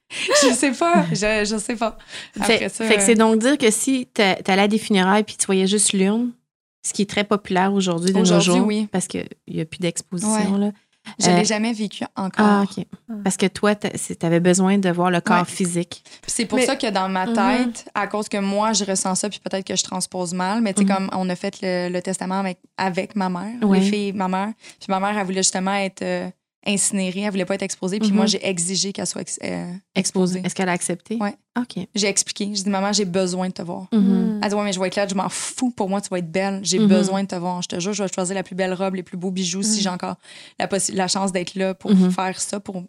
[0.50, 1.06] je sais pas.
[1.12, 1.98] Je, je sais pas.
[2.40, 4.78] Après Fait, ça, fait que euh, c'est donc dire que si t'a- t'allais à des
[4.78, 6.32] funérailles puis tu voyais juste l'urne,
[6.86, 8.88] ce qui est très populaire aujourd'hui de nos jours, oui.
[8.92, 10.72] parce qu'il n'y a plus d'exposition, là,
[11.20, 12.46] Je Euh, l'ai jamais vécu encore.
[12.46, 12.86] Ah, OK.
[13.24, 13.88] Parce que toi, tu
[14.26, 15.46] avais besoin de voir le corps Ouais.
[15.46, 16.04] physique.
[16.26, 17.34] C'est pour Mais- ça que dans ma Mhm.
[17.34, 20.74] tête, à cause que moi, je ressens ça, puis peut-être que je transpose mal, mais
[20.74, 20.96] tu sais, Mhm.
[20.96, 24.54] comme on a fait le, le testament avec, avec ma mère, les filles, ma mère,
[24.80, 26.30] puis ma mère, elle voulait justement être euh,
[26.68, 28.16] incinérée, elle voulait pas être exposée, puis Mhm.
[28.16, 30.36] moi, j'ai exigé qu'elle soit ex- euh, Exposé.
[30.40, 30.42] exposée.
[30.46, 31.16] Est-ce qu'elle a accepté?
[31.16, 31.36] Ouais.
[31.58, 31.88] OK.
[31.96, 33.88] J'ai expliqué, j'ai dit, maman, j'ai besoin de te voir.
[33.92, 34.40] Mhm.
[34.44, 35.72] Elle dit, ouais, mais je vais être là, je m'en fous.
[35.72, 36.60] Pour moi, tu vas être belle.
[36.64, 36.88] J'ai Mhm.
[36.88, 37.62] besoin de te voir.
[37.62, 39.78] Je te jure, je vais choisir la plus belle robe, les plus beaux bijoux si
[39.78, 39.82] Mhm.
[39.84, 40.16] j'ai encore
[40.94, 42.12] la, chance d'être là pour Mhm.
[42.12, 42.84] faire ça, pour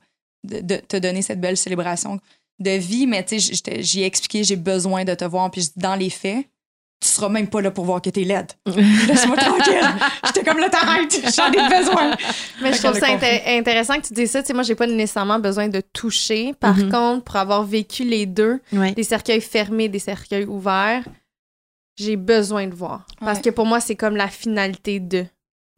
[0.44, 2.20] de, de te donner cette belle célébration
[2.60, 3.06] de vie.
[3.06, 5.50] Mais tu sais, j'étais- j'y ai expliqué, j'ai besoin de te voir.
[5.50, 6.46] Puis je dis, dans les faits,
[7.00, 8.50] tu seras même pas là pour voir que t'es laide.
[8.66, 9.80] Laisse-moi tranquille.
[10.26, 11.20] J'étais comme là, t'arrêtes.
[11.36, 12.16] J'en ai besoin.
[12.60, 14.42] Mais je trouve ça inté- intéressant que tu dises ça.
[14.42, 16.54] Tu sais, moi, j'ai pas nécessairement besoin de toucher.
[16.58, 16.90] Par Mhm.
[16.90, 18.92] contre, pour avoir vécu les deux, Ouais.
[18.92, 21.04] des cercueils fermés, des cercueils ouverts,
[21.96, 23.06] j'ai besoin de voir.
[23.20, 25.24] Parce que pour moi, c'est comme la finalité de.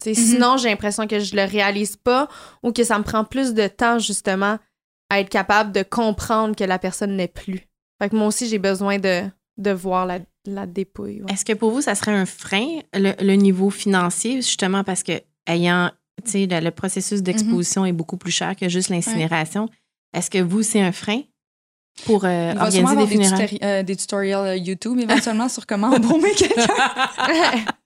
[0.06, 0.14] Mhm.
[0.14, 2.28] Sinon, j'ai l'impression que je le réalise pas
[2.62, 4.58] ou que ça me prend plus de temps, justement,
[5.10, 7.66] à être capable de comprendre que la personne n'est plus.
[8.00, 9.24] Fait que moi aussi, j'ai besoin de,
[9.58, 11.22] de voir la, la dépouille.
[11.22, 11.32] ouais.
[11.32, 15.12] Est-ce que pour vous, ça serait un frein, le, le niveau financier, justement parce que
[15.46, 15.90] ayant,
[16.24, 19.68] tu sais, le, le processus d'exposition est beaucoup plus cher que juste l'incinération.
[20.14, 21.22] Est-ce que vous, c'est un frein
[22.06, 23.46] pour euh, Il va sûrement organiser avoir des des, funérailles?
[23.46, 26.66] tutori- euh, des tutoriels euh, YouTube éventuellement sur comment embaumer quelqu'un.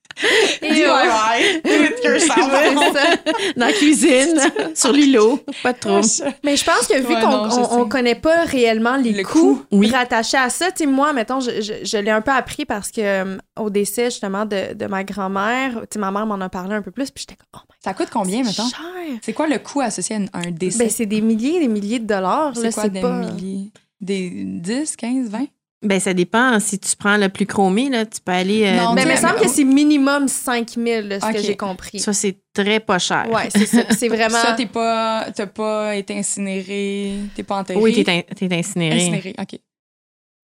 [0.63, 0.83] Et DIY.
[0.83, 1.61] ouais.
[1.65, 2.53] Do it yourself.
[2.53, 3.33] Ouais, ça.
[3.57, 4.41] Dans la cuisine,
[4.75, 6.07] sur l'îlot, pas de trouble.
[6.45, 9.91] Mais je pense que vu Ouais, qu'on connaît pas réellement les Le coûts oui.
[9.91, 12.91] rattachés à ça, tu sais, moi, mettons, je, je, je l'ai un peu appris parce
[12.91, 16.49] que euh, au décès, justement, de, de ma grand-mère, tu sais, ma mère m'en a
[16.49, 18.65] parlé un peu plus, puis j'étais comme, oh my Ça coûte combien, mettons?
[18.65, 19.19] c'est cher.
[19.23, 20.79] C'est quoi le coût associé à un- un décès?
[20.79, 22.53] Ben, c'est des milliers et des milliers de dollars.
[22.55, 23.13] c'est quoi des pas...
[23.13, 23.71] milliers?
[24.01, 25.47] Des 10, 15, 20?
[25.85, 26.59] Ben, ça dépend.
[26.61, 28.65] Si tu prends le plus chromé, là, tu peux aller.
[28.67, 31.99] euh, Non, Mais il me semble que c'est minimum 5000, là, ce que j'ai compris.
[32.01, 33.29] ça, c'est très pas cher.
[33.31, 33.83] Ouais, c'est ça.
[33.91, 34.39] C'est vraiment.
[34.39, 37.79] Ça, t'es pas, t'as pas été incinéré, t'es pas enterré?
[37.79, 38.97] Oui, t'es, in- t'es incinéré.
[38.97, 39.35] incinéré.
[39.39, 39.59] OK.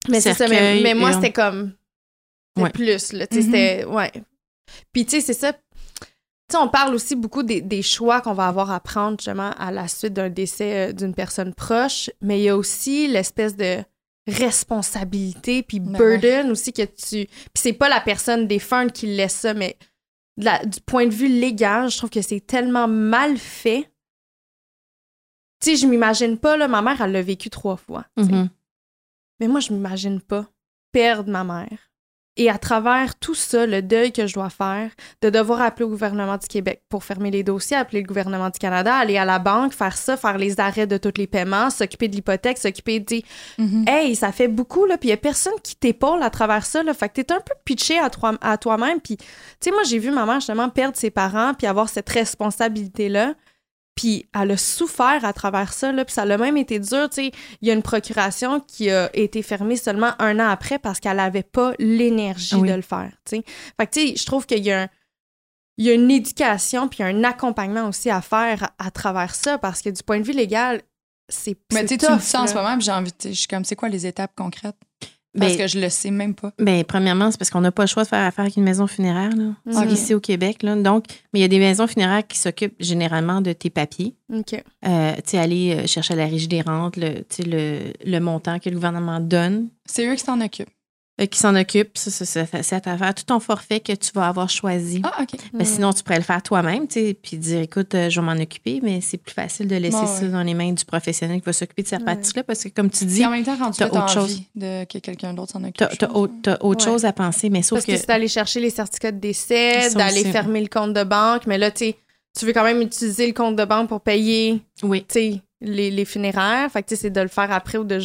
[0.09, 1.21] Mais c'est ça, mais, moi, urne.
[1.21, 1.73] c'était comme.
[2.55, 2.69] C'était Ouais.
[2.71, 3.27] plus, là.
[3.27, 3.45] Tu sais, Mhm.
[3.45, 3.85] c'était.
[3.85, 4.11] Ouais.
[4.93, 5.53] Puis, tu sais, c'est ça.
[5.53, 5.59] Tu
[6.51, 9.71] sais, on parle aussi beaucoup des, des choix qu'on va avoir à prendre, justement, à
[9.71, 12.09] la suite d'un décès euh, d'une personne proche.
[12.21, 13.77] Mais il y a aussi l'espèce de
[14.27, 17.25] responsabilité puis Ben burden aussi que tu.
[17.25, 19.77] Puis c'est pas la personne défunte qui laisse ça, mais
[20.37, 23.91] de la- du point de vue légal, je trouve que c'est tellement mal fait.
[25.59, 28.05] Tu sais, je m'imagine pas, là, ma mère, elle l'a vécu trois fois.
[28.17, 28.49] Mhm.
[29.39, 30.47] Mais moi, je m'imagine pas
[30.91, 31.90] perdre ma mère.
[32.37, 34.89] Et à travers tout ça, le deuil que je dois faire,
[35.21, 38.57] de devoir appeler au gouvernement du Québec pour fermer les dossiers, appeler le gouvernement du
[38.57, 42.07] Canada, aller à la banque, faire ça, faire les arrêts de tous les paiements, s'occuper
[42.07, 43.21] de l'hypothèque, s'occuper de...
[43.57, 43.85] Mhm.
[43.85, 46.83] Hey, ça fait beaucoup, là, puis il y a personne qui t'épaule à travers ça,
[46.83, 46.93] là.
[46.93, 49.17] Fait que t'es un peu pitché à, toi- à toi-même, puis...
[49.17, 49.25] Tu
[49.59, 53.33] sais, moi, j'ai vu ma mère, justement, perdre ses parents, puis avoir cette responsabilité-là.
[53.95, 57.09] Puis elle a souffert à travers ça, là, puis ça a même été dur.
[57.17, 57.31] Il
[57.61, 61.43] y a une procuration qui a été fermée seulement un an après parce qu'elle n'avait
[61.43, 62.69] pas l'énergie Oui.
[62.69, 63.11] de le faire.
[63.29, 64.87] Fait que, tu sais, je trouve qu'il y a un-
[65.77, 69.57] il y a une éducation puis un accompagnement aussi à faire à, à travers ça
[69.57, 70.81] parce que du point de vue légal,
[71.27, 73.29] c'est Mais tu sais, tu me dis ça en ce moment, puis j'ai envie de.
[73.29, 74.75] Je suis comme, c'est quoi les étapes concrètes?
[75.37, 76.51] Parce Ben, que je le sais même pas.
[76.59, 78.85] ben, premièrement, c'est parce qu'on n'a pas le choix de faire affaire avec une maison
[78.85, 79.89] funéraire, là, Mhm.
[79.89, 80.61] ici au Québec.
[80.61, 80.75] Là.
[80.75, 84.13] Donc, mais il y a des maisons funéraires qui s'occupent généralement de tes papiers.
[84.33, 84.61] OK.
[84.85, 88.75] Euh, tu sais, aller euh, chercher à la régie des rentes, le montant que le
[88.75, 90.69] gouvernement donne, C'est eux qui s'en occupent.
[91.21, 91.97] Euh, qui s'en occupent.
[91.97, 95.01] Ça, ça, à tout ton forfait que tu vas avoir choisi.
[95.03, 95.39] Ah, OK.
[95.53, 98.25] Ben, sinon, tu pourrais le faire toi-même, tu sais, puis dire, écoute, euh, je vais
[98.25, 100.29] m'en occuper, mais c'est plus facile de laisser ça ouais.
[100.29, 102.05] dans les mains du professionnel qui va s'occuper de cette Ouais.
[102.05, 104.41] partie-là, parce que comme tu dis, en même temps, rendu t'as autre envie chose.
[104.55, 105.87] de que quelqu'un d'autre s'en occupe.
[105.91, 106.15] je t'as pense.
[106.17, 106.91] autre, t'as autre Ouais.
[106.91, 107.97] chose à penser, mais sauf Parce que, que...
[107.97, 111.57] c'est d'aller chercher les certificats de décès, Ça d'aller fermer le compte de banque, mais
[111.57, 111.95] là, tu sais,
[112.37, 115.01] tu veux quand même utiliser le compte de banque pour payer Oui.
[115.07, 116.71] tu sais, les, les funéraires.
[116.71, 117.99] Fait que, tu sais, c'est de le faire après ou de.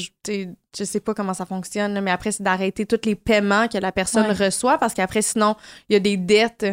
[0.78, 3.92] Je sais pas comment ça fonctionne, mais après, c'est d'arrêter tous les paiements que la
[3.92, 4.46] personne Ouais.
[4.46, 5.56] reçoit parce qu'après, sinon,
[5.88, 6.66] il y a des dettes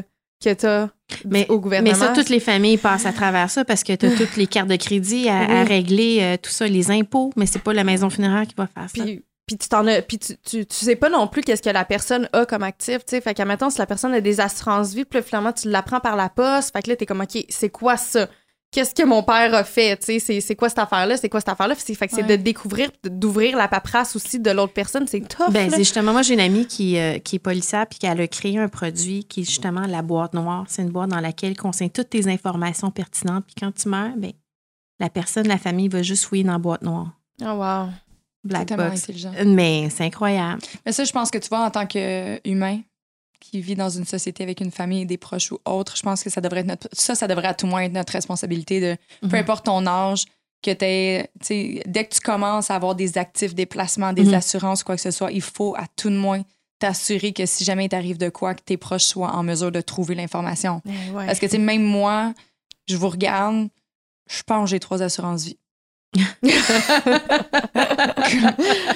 [0.44, 0.90] que tu as
[1.26, 1.98] Mais- au gouvernement.
[1.98, 4.48] Mais ça, toutes les familles passent à travers ça parce que tu as toutes les
[4.48, 8.10] cartes de crédit à, régler, euh, tout ça, les impôts, mais c'est pas la maison
[8.10, 9.04] funéraire qui va faire ça.
[9.04, 10.02] Puis, puis tu t'en as.
[10.02, 13.00] Puis tu, tu, tu sais pas non plus qu'est-ce que la personne a comme actif,
[13.00, 13.22] tu sais.
[13.22, 16.00] Fait qu'à maintenant, si la personne a des assurances vie, puis là, finalement, tu l'apprends
[16.00, 16.74] par la poste.
[16.74, 18.28] Fait que là, t'es comme, OK, c'est quoi ça?
[18.74, 19.96] Qu'est-ce que mon père a fait?
[19.98, 21.16] Tu sais, c'est, c'est quoi cette affaire-là?
[21.16, 21.76] C'est quoi cette affaire-là?
[21.78, 22.38] C'est, fait que c'est Ouais.
[22.38, 25.06] de découvrir, d'ouvrir la paperasse aussi de l'autre personne.
[25.08, 25.52] C'est tough.
[25.52, 28.28] Ben, c'est justement, moi, j'ai une amie qui, euh, qui est policière puis qui a
[28.28, 30.66] créé un produit qui est justement la boîte noire.
[30.68, 33.46] C'est une boîte dans laquelle contient toutes tes informations pertinentes.
[33.46, 34.32] Puis quand tu meurs, ben,
[35.00, 37.12] la personne, la famille va juste fouiller dans la boîte noire.
[37.42, 37.90] Oh, wow.
[38.46, 39.04] C'est Black tellement box.
[39.04, 39.32] intelligent.
[39.46, 40.62] Mais c'est incroyable.
[40.86, 42.80] Mais ça, je pense que tu vois, en tant qu'humain,
[43.44, 46.30] qui vit dans une société avec une famille, des proches ou autres, je pense que
[46.30, 49.28] ça devrait être notre, ça, ça devrait à tout moins être notre responsabilité de, peu
[49.28, 49.36] Mhm.
[49.36, 50.26] importe ton âge,
[50.64, 54.34] que tu dès que tu commences à avoir des actifs, des placements, des Mhm.
[54.36, 56.42] assurances, quoi que ce soit, il faut à tout de moins
[56.80, 59.82] t'assurer que si jamais il t'arrive de quoi, que tes proches soient en mesure de
[59.82, 60.82] trouver l'information.
[61.14, 61.26] Ouais.
[61.26, 62.34] Parce que, tu sais, même moi,
[62.88, 63.68] je vous regarde,
[64.30, 65.58] je pense que j'ai trois assurances vie.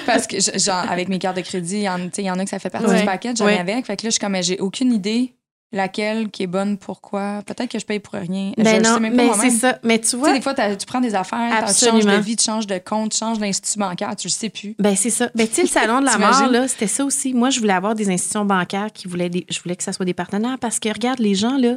[0.06, 2.50] Parce que, je- genre, avec mes cartes de crédit, il y, en- y a que
[2.50, 3.00] ça fait partie Ouais.
[3.00, 3.56] du paquet, j'en Ouais.
[3.56, 3.86] ai avec.
[3.86, 5.34] Fait que là, je suis comme, mais j'ai aucune idée
[5.70, 7.42] laquelle qui est bonne, pourquoi.
[7.44, 8.52] Peut-être que je paye pour rien.
[8.56, 9.78] je Ben le non, sais même pas mais c'est ça.
[9.82, 12.36] Mais tu Tu sais, vois, des fois, tu prends des affaires, tu changes de vie,
[12.36, 14.74] tu changes de compte, tu changes d'institut bancaire, tu le sais plus.
[14.78, 15.28] Ben, c'est ça.
[15.34, 17.34] Ben, tu sais, le salon de la mort, là, c'était ça aussi.
[17.34, 20.06] Moi, je voulais avoir des institutions bancaires qui voulaient des, je voulais que ça soit
[20.06, 21.76] des partenaires parce que, regarde, les gens, là,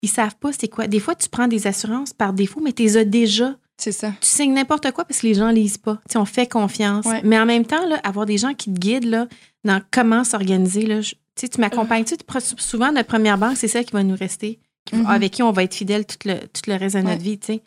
[0.00, 0.86] ils savent pas c'est quoi.
[0.86, 3.54] Des fois, tu prends des assurances par défaut, mais tu les as déjà.
[3.78, 4.12] C'est ça.
[4.20, 5.96] Tu signes n'importe quoi parce que les gens lisent pas.
[6.08, 7.04] Tu sais, on fait confiance.
[7.04, 7.20] Ouais.
[7.24, 9.26] Mais en même temps, là, avoir des gens qui te guident, là,
[9.64, 12.04] dans comment s'organiser, là, je- tu sais, tu m'accompagnes.
[12.04, 12.16] Tu-
[12.58, 15.06] souvent, notre première banque, c'est celle qui va nous rester, qui- Mhm.
[15.06, 17.38] avec qui on va être fidèle tout le, tout le reste de notre Ouais.
[17.38, 17.60] vie.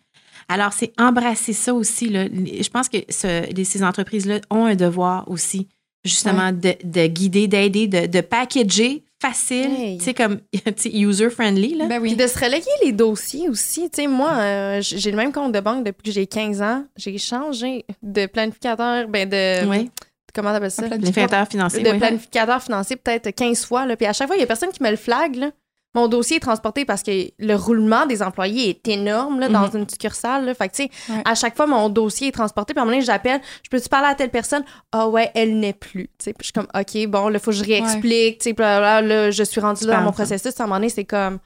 [0.47, 2.09] Alors, c'est embrasser ça aussi.
[2.09, 2.25] Là.
[2.25, 5.67] Je pense que ce- les- ces entreprises-là ont un devoir aussi,
[6.03, 9.97] justement, de, de guider, d'aider, de, de packager facile, Hey.
[9.97, 11.75] tu sais, comme tu sais, user-friendly.
[11.75, 11.85] là.
[11.87, 12.15] Ben Puis oui.
[12.15, 13.89] de se reléguer les dossiers aussi.
[13.89, 16.85] Tu sais, moi, euh, j'ai le même compte de banque depuis que j'ai 15 ans.
[16.97, 19.67] J'ai changé de planificateur, ben de...
[19.67, 19.89] Oui.
[20.33, 20.83] Comment t'appelles ça?
[20.83, 21.81] Planificateur financier.
[21.83, 21.97] de oui.
[21.97, 23.85] planificateur financier peut-être 15 fois.
[23.87, 23.97] Là.
[23.97, 25.35] Puis à chaque fois, il y a personne qui me le flague.
[25.35, 25.51] Là.
[25.95, 29.79] Mon dossier est transporté parce que le roulement des employés est énorme là, dans Mhm.
[29.81, 30.45] une succursale.
[30.45, 30.53] Là.
[30.53, 31.21] Fait que, tu sais, Ouais.
[31.25, 32.73] à chaque fois, mon dossier est transporté.
[32.73, 34.63] Puis à un moment donné, j'appelle, je peux-tu parler à telle personne?
[34.91, 36.09] Ah ouais, elle n'est plus.
[36.19, 38.37] Tu sais, Puis je suis comme, OK, bon, là, faut que je réexplique.
[38.39, 40.59] Tu sais, puis là, là, je suis rendue là dans mon processus.
[40.59, 41.39] À un moment donné, c'est comme,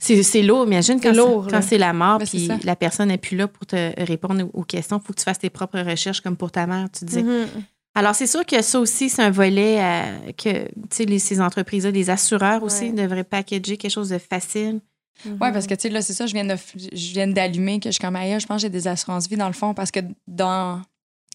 [0.00, 0.66] C'est, c'est lourd.
[0.66, 3.64] Imagine quand, lourd, quand c'est la mort Ben, puis la personne n'est plus là pour
[3.66, 5.00] te répondre aux- questions.
[5.02, 7.22] Il faut que tu fasses tes propres recherches comme pour ta mère, tu disais.
[7.22, 7.46] Mhm.
[7.94, 11.40] Alors, c'est sûr que ça aussi, c'est un volet euh, que, tu sais, les- ces
[11.40, 12.92] entreprises-là, les assureurs aussi, Ouais.
[12.92, 14.80] devraient packager quelque chose de facile.
[15.24, 17.88] Ouais, parce que, tu sais, là, c'est ça, je viens de, je viens d'allumer que
[17.88, 19.90] je suis comme, aïe, je pense que j'ai des assurances vie dans le fond parce
[19.92, 20.82] que dans.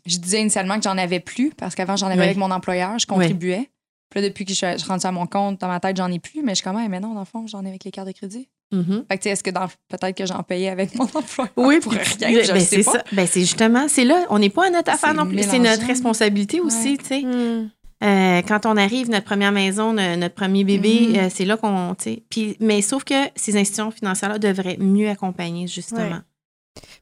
[0.06, 3.06] Je disais initialement que j'en avais plus parce qu'avant, j'en avais avec mon employeur, je
[3.06, 3.70] contribuais.
[4.10, 6.12] Puis là, depuis que je suis je rendue à mon compte, dans ma tête, j'en
[6.12, 7.84] ai plus, mais je suis comme, Ah, mais non, dans le fond, j'en ai avec
[7.86, 8.50] les cartes de crédit.
[8.72, 9.06] Mhm.
[9.10, 11.80] Fait que, tu sais, est-ce que dans, peut-être que j'en payais avec mon employeur Oui,
[11.80, 13.04] pour rien, je ben, c'est ça.
[13.12, 15.42] Ben, c'est justement, c'est là, on n'est pas à notre affaire C'est non plus.
[15.44, 16.98] C'est notre responsabilité aussi, Ouais.
[16.98, 17.22] tu sais.
[17.22, 17.70] Mhm.
[18.02, 21.16] Euh, quand on arrive, notre première maison, no- notre premier bébé, Mhm.
[21.18, 22.24] euh, c'est là qu'on, tu sais.
[22.30, 26.20] Puis, mais sauf que ces institutions financières-là devraient mieux accompagner, justement.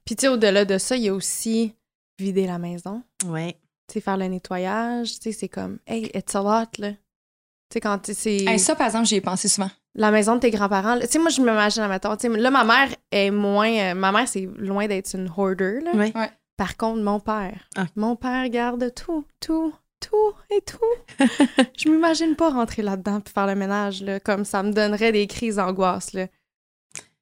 [0.06, 1.74] Puis, tu sais, au-delà de ça, il y a aussi
[2.20, 3.04] vider la maison.
[3.28, 3.58] Ouais.
[3.88, 5.14] Tu sais, faire le nettoyage.
[5.20, 6.92] Tu sais, c'est comme, hey, it's a lot, là.
[6.92, 8.38] Tu sais, quand tu- c'est.
[8.46, 9.70] Hey, ça, par exemple, j'y ai pensé souvent.
[9.98, 11.00] La maison de tes grands-parents.
[11.02, 13.70] Tu sais, moi, je m'imagine, admettons, tu sais, là, ma mère est moins...
[13.72, 15.92] euh, ma mère, c'est loin d'être une hoarder, là.
[15.94, 16.14] Ouais.
[16.56, 17.86] Par contre, mon père, Ah.
[17.96, 21.18] mon père garde tout, tout, tout et tout.
[21.78, 25.28] je m'imagine pas rentrer là-dedans puis faire le ménage, là, comme ça me donnerait des
[25.28, 26.28] crises d'angoisse, là.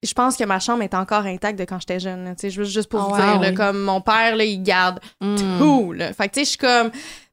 [0.03, 2.71] Je pense que ma chambre est encore intacte de quand j'étais jeune, tu sais, juste
[2.71, 3.55] juste pour Ah vous dire, ah là, oui.
[3.55, 5.57] comme mon père, là, il garde Mm.
[5.57, 6.13] tout, là.
[6.13, 6.91] Fait que, tu sais, je suis comme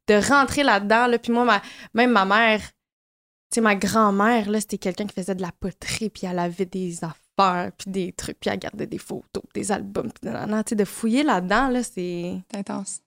[0.09, 1.61] de rentrer là-dedans, là, puis moi, ma,
[1.95, 2.61] même ma mère,
[3.55, 6.99] sais, ma grand-mère, là, c'était quelqu'un qui faisait de la poterie, puis elle avait des
[7.05, 10.65] affaires, puis des trucs, puis elle gardait des photos, des albums, puis nanana.
[10.65, 12.41] tu sais, de fouiller là-dedans, là, c'est...
[12.51, 13.01] C'est intense.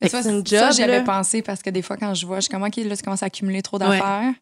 [0.00, 2.26] Mais vois, c'est une ça, job, j'y avais pensé parce que des fois, quand je
[2.26, 4.34] vois, je suis comme, OK, là, tu commences à accumuler trop d'affaires.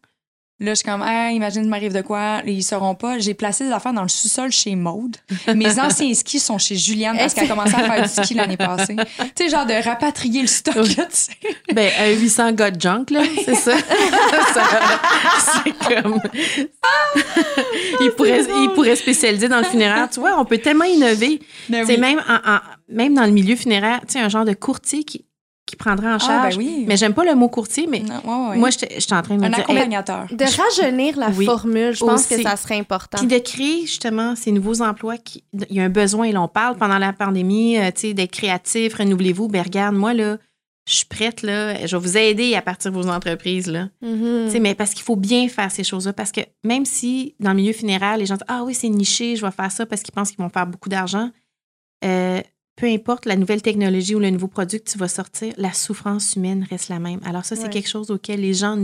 [0.61, 3.17] Là, je suis comme, ah, imagine, il m'arrive de quoi, ils sauront pas.
[3.17, 5.15] J'ai placé des affaires dans le sous-sol chez Maude.
[5.55, 8.57] Mes anciens skis sont chez Juliane parce qu'elle a commencé à faire du ski l'année
[8.57, 8.97] passée.
[9.35, 11.31] Tu sais, genre de rapatrier le stock, tu sais.
[11.73, 13.77] Ben, un 800 gars de junk, là, c'est ça.
[14.53, 14.63] Ça,
[15.63, 16.19] c'est comme.
[18.01, 20.09] il, pourrait, il pourrait spécialiser dans le funéraire.
[20.11, 21.39] Tu vois, on peut tellement innover.
[21.69, 21.99] Ben C'est oui.
[22.01, 25.25] même, en- en- même dans le milieu funéraire, tu sais, un genre de courtier qui,
[25.69, 26.57] qui prendrait en Ah, charge.
[26.57, 26.85] ben oui.
[26.87, 28.57] Mais j'aime pas le mot courtier, mais Non, ouais, ouais.
[28.57, 29.59] moi, j'étais j'étais en train de me un dire.
[29.59, 30.25] hey, accompagnateur.
[30.31, 31.45] De rajeunir la Oui.
[31.45, 32.35] formule, je pense Aussi.
[32.37, 33.17] que ça serait important.
[33.19, 36.47] Puis de créer justement ces nouveaux emplois, qui, il y a un besoin, et l'on
[36.47, 39.47] parle pendant la pandémie, euh, tu sais, d'être créatif, renouvelez-vous.
[39.47, 40.37] Ben regarde, moi, là,
[40.87, 43.89] je suis prête, là, je vais vous aider à partir de vos entreprises, là.
[44.01, 44.45] Mhm.
[44.47, 46.13] Tu sais, mais parce qu'il faut bien faire ces choses-là.
[46.13, 49.35] Parce que même si dans le milieu funéraire, les gens disent Ah oui, c'est niché,
[49.35, 51.29] je vais faire ça parce qu'ils pensent qu'ils vont faire beaucoup d'argent,
[52.03, 52.41] euh,
[52.79, 56.35] peu importe la nouvelle technologie ou le nouveau produit que tu vas sortir, la souffrance
[56.35, 57.19] humaine reste la même.
[57.25, 57.69] Alors, ça, c'est Ouais.
[57.69, 58.77] quelque chose auquel les gens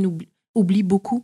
[0.53, 1.23] oublient beaucoup.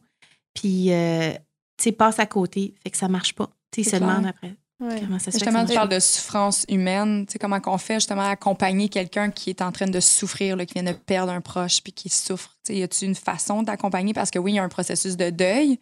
[0.54, 1.32] Puis, euh,
[1.78, 2.74] tu sais, passent à côté.
[2.84, 3.48] Fait que ça marche pas.
[3.72, 5.00] Tu sais, ils se demandent après Ouais.
[5.02, 7.26] comment ça se Justement, tu parles de souffrance humaine.
[7.28, 10.66] Tu sais, comment qu'on fait justement accompagner quelqu'un qui est en train de souffrir, là,
[10.66, 12.58] qui vient de perdre un proche puis qui souffre?
[12.66, 14.14] Tu sais, y a-tu une façon d'accompagner?
[14.14, 15.78] Parce que oui, il y a un processus de deuil,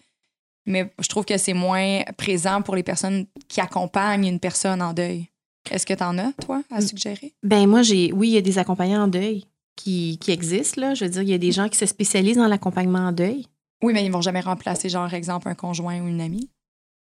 [0.65, 4.93] mais je trouve que c'est moins présent pour les personnes qui accompagnent une personne en
[4.93, 5.29] deuil.
[5.71, 7.33] Est-ce que tu en as, toi, à suggérer?
[7.43, 9.45] Ben moi, j'ai oui, il y a des accompagnants en deuil
[9.75, 10.81] qui, qui existent.
[10.81, 10.93] Là.
[10.93, 13.45] Je veux dire, il y a des gens qui se spécialisent dans l'accompagnement en deuil.
[13.83, 16.49] Oui, mais ils vont jamais remplacer, genre, exemple, un conjoint ou une amie.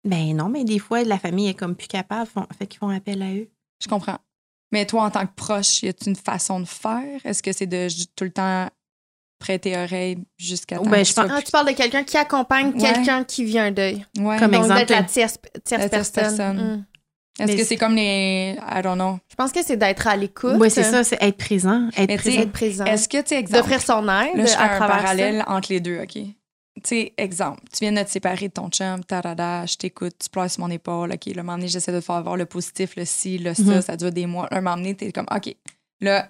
[0.05, 2.89] Ben non, mais des fois, la famille est comme plus capable, font- fait qu'ils font
[2.91, 3.49] appel à eux.
[3.83, 4.19] Je comprends.
[4.71, 7.21] Mais toi, en tant que proche, y a-t-il une façon de faire?
[7.25, 8.69] Est-ce que c'est de tout le temps
[9.41, 12.81] prêter oreille jusqu'à temps Ben, je sois Ah, tu parles de quelqu'un qui accompagne Ouais.
[12.93, 14.05] quelqu'un qui vit un deuil.
[14.19, 14.39] Ouais.
[14.39, 16.37] Comme Donc, exemple, la tierce, tierce La tierce personne.
[16.37, 16.77] personne.
[16.79, 16.85] Mm.
[17.39, 18.57] Est-ce que c'est- comme les.
[18.68, 19.18] I don't know.
[19.30, 20.57] Je pense que c'est d'être à l'écoute.
[20.59, 21.89] Oui, c'est ça, c'est être présent.
[21.97, 22.41] Être présent.
[22.41, 22.84] Être présent.
[22.84, 23.61] Est-ce que, tu sais, exemple.
[23.62, 26.14] D'offrir son aide Là, je fais à un travers parallèle entre les deux, OK?
[26.14, 26.32] Tu
[26.84, 30.49] sais, exemple, tu viens de te séparer de ton chum, tarada, je t'écoute, tu pleures
[30.51, 33.05] sur mon épaule, OK, le moment donné, j'essaie de te faire voir le positif, le
[33.05, 33.82] ci, le ça, Mhm.
[33.82, 34.47] ça dure des mois.
[34.53, 35.55] Un moment donné, t'es comme, OK,
[36.01, 36.28] là,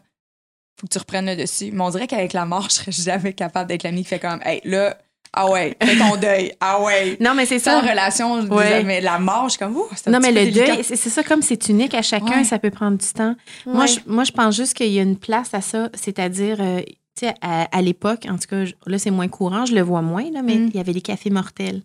[0.81, 1.71] faut que tu reprennes le dessus.
[1.73, 4.41] Mais on dirait qu'avec la mort, je serais jamais capable d'être l'ami qui fait comme,
[4.43, 4.97] hey, là,
[5.33, 7.17] ah ouais, fais ton deuil, ah ouais.
[7.21, 8.83] Non, mais c'est Ça, en relation, Ouais.
[8.85, 10.75] mais la mort, je suis comme, ouh, c'est un Non, mais le délicat.
[10.77, 12.45] deuil, c'est ça, comme c'est unique à chacun, Ouais.
[12.45, 13.35] ça peut prendre du temps.
[13.67, 16.81] Moi, je, moi, je pense juste qu'il y a une place à ça, c'est-à-dire, euh,
[17.19, 19.83] tu sais, à, à l'époque, en tout cas, je- là, c'est moins courant, je le
[19.83, 20.69] vois moins, là, mais Mm.
[20.69, 21.83] il y avait les cafés mortels.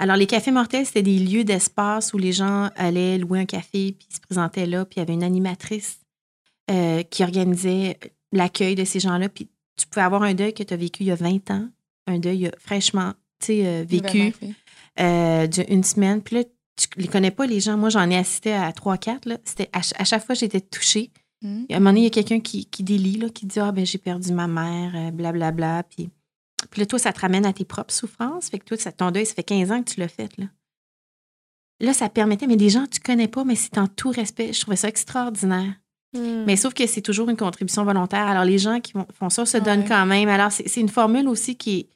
[0.00, 3.94] Alors, les cafés mortels, c'était des lieux d'espace où les gens allaient louer un café,
[3.96, 5.98] puis ils se présentaient là, puis il y avait une animatrice
[6.70, 7.98] euh, qui organisait
[8.32, 9.48] l'accueil de ces gens-là, puis
[9.78, 11.68] tu pouvais avoir un deuil que tu as vécu il y a 20 ans,
[12.06, 13.12] un deuil fraîchement,
[13.50, 14.32] euh, vécu
[15.00, 16.22] euh, d'une semaine.
[16.22, 16.44] Puis là,
[16.76, 17.76] tu les connais pas, les gens.
[17.76, 19.28] Moi, j'en ai assisté à 3-4.
[19.28, 19.38] là.
[19.44, 21.10] C'était à, ch- à chaque fois, j'étais touchée.
[21.70, 23.70] À un moment donné, il y a quelqu'un qui, qui délie, là, qui dit Ah,
[23.70, 25.82] ben, j'ai perdu ma mère, euh, blablabla.
[25.84, 26.08] Puis,
[26.70, 28.48] puis là, toi, ça te ramène à tes propres souffrances.
[28.48, 30.30] Fait que toi, ça, ton deuil, ça fait 15 ans que tu l'as fait.
[30.38, 30.46] Là.
[31.80, 34.52] là, ça permettait, mais des gens que tu connais pas, mais c'est en tout respect.
[34.52, 35.74] Je trouvais ça extraordinaire.
[36.14, 36.44] Mm.
[36.46, 38.26] Mais sauf que c'est toujours une contribution volontaire.
[38.26, 39.62] Alors, les gens qui font ça se Ouais.
[39.64, 40.28] donnent quand même.
[40.28, 41.86] Alors, c'est une formule aussi qui est,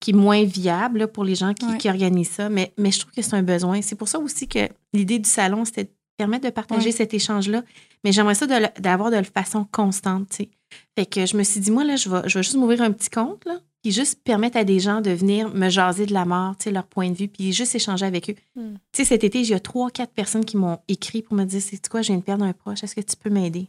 [0.00, 1.76] qui est moins viable là, pour les gens qui, Ouais.
[1.78, 2.48] qui organisent ça.
[2.48, 3.82] Mais, mais je trouve que c'est un besoin.
[3.82, 6.92] C'est pour ça aussi que l'idée du salon, c'était de permettre de partager Ouais.
[6.92, 7.62] cet échange-là.
[8.02, 10.28] Mais j'aimerais ça de d'avoir de, façon constante.
[10.30, 10.48] tu sais.
[10.98, 12.92] Fait que je me suis dit, moi, là, je vais, je vais juste m'ouvrir un
[12.92, 16.24] petit compte, là, puis juste permettre à des gens de venir me jaser de la
[16.24, 18.34] mort, tu sais, leur point de vue, puis juste échanger avec eux.
[18.56, 18.74] Mm.
[18.74, 21.44] Tu sais, cet été, il y a trois, quatre personnes qui m'ont écrit pour me
[21.44, 23.68] dire, c'est quoi, je viens de perdre un proche, est-ce que tu peux m'aider?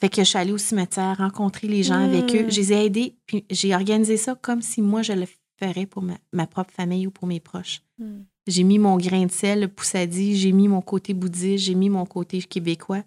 [0.00, 2.46] Fait que je suis allée au cimetière, rencontrer les gens avec eux.
[2.46, 2.50] Mm.
[2.50, 5.26] Je les ai aidés, puis j'ai organisé ça comme si moi, je le
[5.58, 7.80] ferais pour ma, ma propre famille ou pour mes proches.
[7.98, 8.20] Mm.
[8.46, 11.88] J'ai mis mon grain de sel, le poussadi, j'ai mis mon côté bouddhiste, j'ai mis
[11.88, 13.02] mon côté québécois.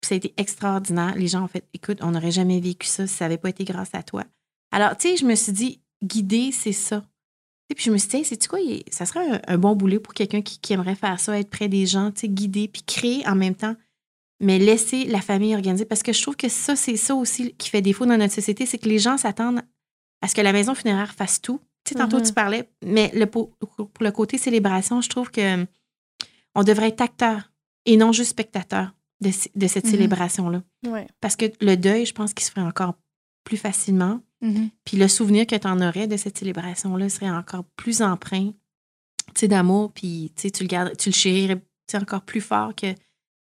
[0.00, 1.14] Puis ça a été extraordinaire.
[1.16, 3.64] Les gens ont fait, écoute, on n'aurait jamais vécu ça si ça n'avait pas été
[3.64, 4.24] grâce à toi.
[4.72, 7.04] Alors, tu sais, je me suis dit, guider, c'est ça.
[7.68, 8.58] Sais, Puis je me suis dit, c'est tu quoi,
[8.90, 11.68] ça serait un, un bon boulet pour quelqu'un qui, qui aimerait faire ça, être près
[11.68, 13.74] des gens, tu sais, guider, puis créer en même temps,
[14.40, 15.84] mais laisser la famille organiser.
[15.84, 18.66] Parce que je trouve que ça, c'est ça aussi qui fait défaut dans notre société,
[18.66, 19.62] c'est que les gens s'attendent
[20.22, 21.60] à ce que la maison funéraire fasse tout.
[21.84, 25.64] Tu sais, tantôt, tu parlais, mais le, pour, pour le côté célébration, je trouve que
[26.54, 27.52] on devrait être acteur
[27.84, 29.90] et non juste spectateur de, cette Mhm.
[29.90, 30.62] célébration-là.
[30.86, 31.06] Ouais.
[31.20, 32.94] Parce que le deuil, je pense qu'il se ferait encore
[33.46, 34.20] plus facilement.
[34.42, 34.68] Mhm.
[34.84, 38.50] Puis le souvenir que tu en aurais de cette célébration-là serait encore plus empreint
[39.34, 41.58] tu sais, d'amour, puis tu sais, tu le gardes, tu le chérirais
[41.94, 42.86] encore plus fort que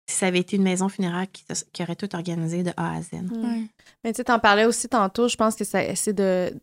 [0.09, 1.43] si ça avait été une maison funéraire qui,
[1.73, 3.09] qui aurait tout organisé de A à Z.
[3.13, 3.43] Mm.
[3.43, 3.61] Ouais.
[4.03, 6.53] Mais tu sais, t'en parlais aussi tantôt, je pense que ça- c'est de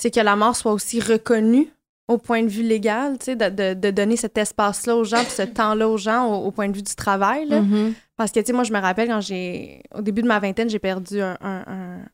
[0.00, 1.68] c'est que la mort soit aussi reconnue
[2.08, 5.22] au point de vue légal, tu sais, de, de- de donner cet espace-là aux gens,
[5.24, 7.60] puis ce temps-là aux gens au, au point de vue du travail, là.
[7.62, 7.94] Mhm.
[8.16, 9.82] Parce que, tu sais, moi, je me rappelle quand j'ai.
[9.94, 12.04] Au début de ma vingtaine, j'ai perdu un, un, un-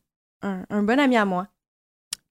[0.45, 1.47] un- un bon ami à moi.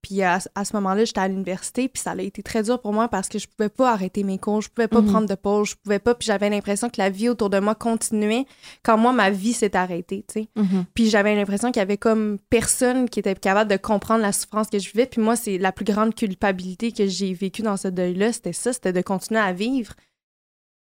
[0.03, 2.93] Puis à, à ce moment-là, j'étais à l'université, puis ça a été très dur pour
[2.93, 5.07] moi parce que je pouvais pas arrêter mes cours, je pouvais pas Mhm.
[5.11, 7.75] prendre de pause, je pouvais pas, puis j'avais l'impression que la vie autour de moi
[7.75, 8.45] continuait
[8.83, 10.49] quand moi, ma vie s'est arrêtée, tu sais.
[10.57, 10.85] Mhm.
[10.93, 14.69] Puis j'avais l'impression qu'il y avait comme personne qui était capable de comprendre la souffrance
[14.69, 15.07] que je vivais.
[15.07, 18.75] Puis moi, c'est la plus grande culpabilité que j'ai vécue dans ce deuil-là, c'était ça,
[18.75, 19.95] c'était de continuer à vivre.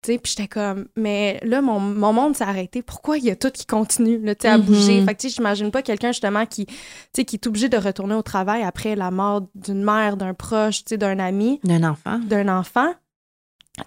[0.03, 2.83] Puis j'étais comme, mais là, mon, mon monde s'est arrêté.
[2.83, 4.65] Pourquoi il y a tout qui continue, là, à Mhm.
[4.65, 5.05] bouger?
[5.05, 6.67] Fait que, tu sais, j'imagine pas quelqu'un, justement, qui,
[7.13, 11.19] qui est obligé de retourner au travail après la mort d'une mère, d'un proche, d'un
[11.19, 12.19] ami, D'un enfant.
[12.21, 12.95] d'un enfant.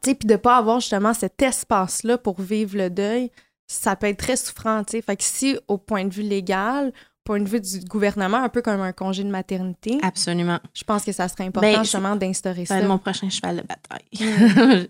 [0.03, 3.31] Puis de pas avoir, justement, cet espace-là pour vivre le deuil,
[3.67, 5.01] ça peut être très souffrant, tu sais.
[5.01, 6.91] Fait que si, au point de vue légal,
[7.23, 10.59] point de vue du gouvernement, un peu comme un congé de maternité, Absolument.
[10.73, 12.75] je pense que ça serait important, Ben, c'est- justement, d'instaurer Ça ça.
[12.75, 14.89] va être mon prochain cheval de bataille.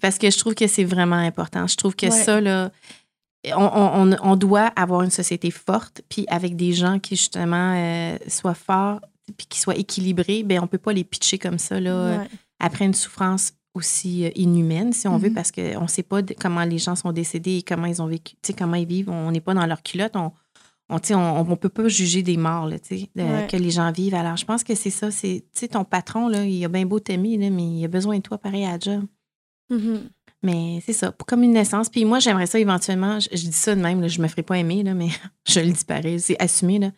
[0.00, 1.66] Parce que je trouve que c'est vraiment important.
[1.66, 2.10] Je trouve que Ouais.
[2.10, 2.70] ça, là,
[3.56, 8.16] on, on- on- doit avoir une société forte, puis avec des gens qui, justement, euh,
[8.28, 9.00] soient forts,
[9.36, 12.28] puis qui soient équilibrés, ben on peut pas les pitcher comme ça, là, Ouais.
[12.60, 15.34] après une souffrance aussi euh, inhumaine, si on veut, Mhm.
[15.34, 18.34] parce qu'on ne sait pas comment les gens sont décédés et comment ils ont vécu,
[18.34, 19.08] tu sais, comment ils vivent.
[19.10, 20.16] On n'est pas dans leur culotte.
[20.16, 20.32] On
[20.90, 23.46] on tu sais, on, on peut pas juger des morts là, tu sais, de- Ouais.
[23.50, 24.14] que les gens vivent.
[24.14, 25.10] Alors, je pense que c'est ça.
[25.10, 27.88] C'est, tu sais, ton patron, là, il a bien beau t'aimer, là, mais il a
[27.88, 29.04] besoin de toi pareil à la job.
[29.70, 30.08] Mhm.
[30.44, 31.88] Mais c'est ça, comme une naissance.
[31.88, 34.42] Puis moi, j'aimerais ça éventuellement, je, je dis ça de même, là, je me ferai
[34.42, 35.08] pas aimer, là, mais
[35.48, 36.90] je le dis pareil, c'est assumé, là,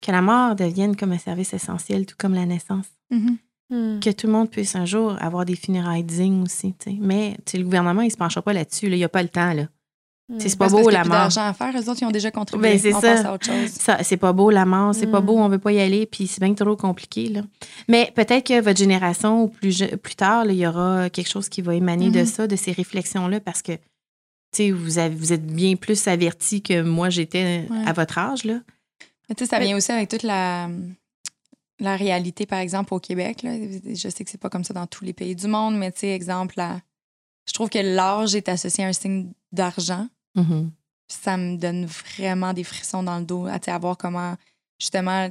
[0.00, 2.86] que la mort devienne comme un service essentiel, tout comme la naissance.
[3.10, 3.38] Mhm.
[3.70, 4.00] Hmm.
[4.00, 6.74] que tout le monde puisse un jour avoir des funérailles dignes aussi.
[7.00, 8.88] Mais tu sais, le gouvernement, il ne se penchera pas là-dessus.
[8.88, 8.96] là.
[8.96, 9.52] Il n'y a pas le temps.
[9.52, 9.66] là.
[10.38, 11.12] Sais, C'est pas beau la mort.
[11.12, 11.72] d'argent à faire.
[11.74, 12.62] Eux autres, ils ont déjà contribué.
[12.72, 13.00] Ben, c'est ça.
[13.00, 13.70] passe à autre chose.
[13.70, 15.24] Ça, c'est pas beau la mort, c'est pas Mm.
[15.24, 17.28] beau, on veut pas y aller, puis c'est bien trop compliqué.
[17.28, 17.40] Là.
[17.88, 21.48] Mais peut-être que votre génération ou plus, plus tard, là, il y aura quelque chose
[21.48, 22.26] qui va émaner de Mhm.
[22.26, 23.72] ça, de ces réflexions-là, parce que
[24.70, 27.86] vous, avez- vous êtes bien plus avertis que moi j'étais Ouais.
[27.86, 28.44] à votre âge.
[28.44, 28.60] Là.
[29.30, 30.68] Mais ça vient aussi avec toute la,
[31.80, 33.42] la réalité, par exemple, au Québec.
[33.44, 33.52] là.
[33.86, 36.00] Je sais que c'est pas comme ça dans tous les pays du monde, mais tu
[36.00, 36.56] sais, exemple,
[37.46, 40.06] je trouve que l'âge est associé à un signe d'argent.
[40.34, 40.70] Mhm.
[41.08, 44.36] Ça me donne vraiment des frissons dans le dos à, voir comment,
[44.78, 45.30] justement,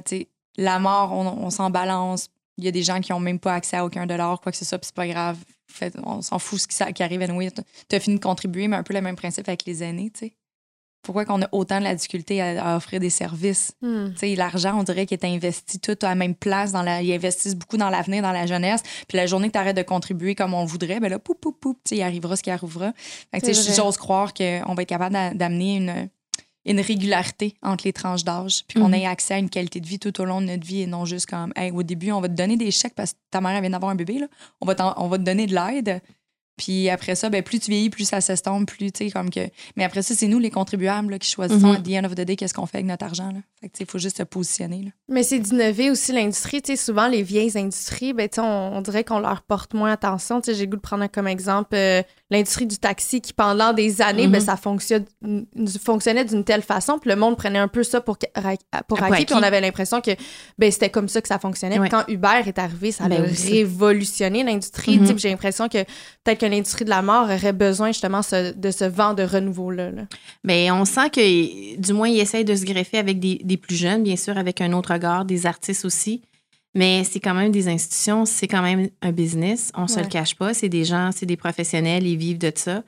[0.56, 2.30] la mort, on, s'en balance.
[2.56, 4.58] Il y a des gens qui ont même pas accès à aucun dollar, quoi que
[4.58, 5.38] ce soit, puis c'est pas grave.
[6.02, 7.22] On s'en fout ce qui, ça- qui arrive.
[7.22, 7.50] Anyway,
[7.88, 10.26] tu as fini de contribuer, mais un peu le même principe avec les aînés, tu
[10.26, 10.34] sais.
[11.02, 13.72] Pourquoi qu'on a autant de la difficulté à- à offrir des services?
[13.80, 14.08] Hmm.
[14.36, 16.72] L'argent, on dirait qu'il est investi tout à la même place.
[16.72, 18.82] Dans la, ils investissent beaucoup dans l'avenir, dans la jeunesse.
[19.08, 21.52] Puis la journée que tu arrêtes de contribuer comme on voudrait, ben là, poup, poup,
[21.58, 22.92] poup, tu sais, il arrivera ce qui arrivera.
[23.76, 26.08] J'ose croire qu'on va être capable d'a- d'amener une,
[26.66, 28.94] une régularité entre les tranches d'âge, puis qu'on Mhm.
[28.94, 31.06] ait accès à une qualité de vie tout au long de notre vie et non
[31.06, 33.58] juste comme, hey, au début, on va te donner des chèques parce que ta mère
[33.62, 34.26] vient d'avoir un bébé, là.
[34.60, 36.02] On, va on va te donner de l'aide.
[36.58, 39.40] Puis après ça, ben, plus tu vieillis, plus ça s'estompe, plus, tu sais, comme que.
[39.76, 41.74] Mais après ça, c'est nous, les contribuables, là, qui choisissons Mhm.
[41.76, 43.38] at the end of the day qu'est-ce qu'on fait avec notre argent, là.
[43.60, 44.90] Fait que, il faut juste se positionner, là.
[45.08, 46.60] Mais c'est d'innover aussi l'industrie.
[46.60, 50.40] Tu sais, souvent, les vieilles industries, ben, on, on dirait qu'on leur porte moins attention.
[50.40, 53.72] Tu sais, j'ai le goût de prendre comme exemple euh, l'industrie du taxi qui, pendant
[53.72, 54.32] des années, Mhm.
[54.32, 55.04] ben, ça fonctionne,
[55.82, 56.98] fonctionnait d'une telle façon.
[56.98, 58.18] Puis le monde prenait un peu ça pour,
[58.86, 59.24] pour acquis.
[59.24, 60.10] Puis on avait l'impression que
[60.58, 61.78] ben, c'était comme ça que ça fonctionnait.
[61.78, 61.88] Ouais.
[61.88, 64.98] Quand Uber est arrivé, ça Ben a révolutionné l'industrie.
[64.98, 65.18] Mhm.
[65.18, 65.82] J'ai l'impression que
[66.24, 69.90] peut-être que l'industrie de la mort aurait besoin justement ce- de ce vent de renouveau-là.
[69.90, 70.02] là.
[70.44, 73.76] Mais on sent que, du moins, ils essayent de se greffer avec des, des plus
[73.76, 76.22] jeunes, bien sûr, avec un autre regard, des artistes aussi.
[76.74, 79.72] Mais c'est quand même des institutions, c'est quand même un business.
[79.74, 80.02] On se Ouais.
[80.02, 80.52] le cache pas.
[80.54, 82.82] C'est des gens, c'est des professionnels, ils vivent de ça.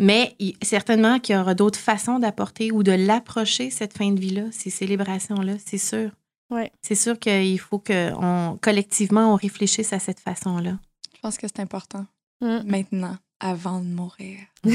[0.00, 4.18] Mais il- certainement qu'il y aura d'autres façons d'apporter ou de l'approcher, cette fin de
[4.18, 6.10] vie-là, ces célébrations-là, c'est sûr.
[6.50, 6.72] Ouais.
[6.82, 10.78] C'est sûr qu'il faut que on, collectivement, on réfléchisse à cette façon-là.
[11.14, 12.04] Je pense que c'est important.
[12.40, 12.58] Mm.
[12.66, 14.38] Maintenant, avant de mourir.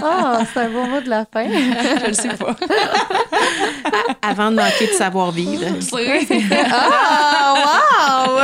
[0.00, 1.46] Ah, c'est un beau mot de la fin.
[1.48, 2.56] Je le sais pas.
[4.22, 5.64] Avant de manquer de savoir-vivre.
[6.70, 7.54] Ah,
[8.38, 8.40] wow!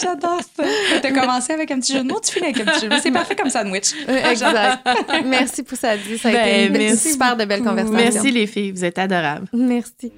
[0.00, 0.64] J'adore ça.
[1.02, 2.94] T'as commencé avec un petit jeu de mots, tu finis avec un petit jeu de
[2.94, 3.00] mots.
[3.02, 3.92] C'est parfait comme sandwich.
[4.08, 4.86] Exact.
[5.24, 6.18] Merci pour ça dit.
[6.18, 7.96] Ça a Ben, été une merci super de belle conversation.
[7.96, 9.46] Merci les filles, vous êtes adorables.
[9.52, 10.12] Merci.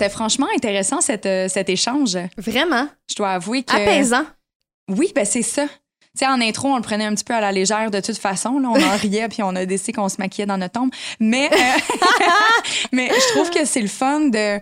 [0.00, 2.16] C'était franchement intéressant cette, euh, cet échange.
[2.38, 2.88] Vraiment?
[3.06, 3.76] Je dois avouer que.
[3.76, 4.24] Apaisant.
[4.88, 5.66] Oui, ben c'est ça.
[5.66, 8.16] Tu sais, en intro, on le prenait un petit peu à la légère de toute
[8.16, 8.58] façon.
[8.60, 10.90] Là, on en riait puis on a décidé qu'on se maquillait dans notre tombe.
[11.20, 11.96] Mais, euh,
[12.92, 14.58] mais je trouve que c'est le fun de,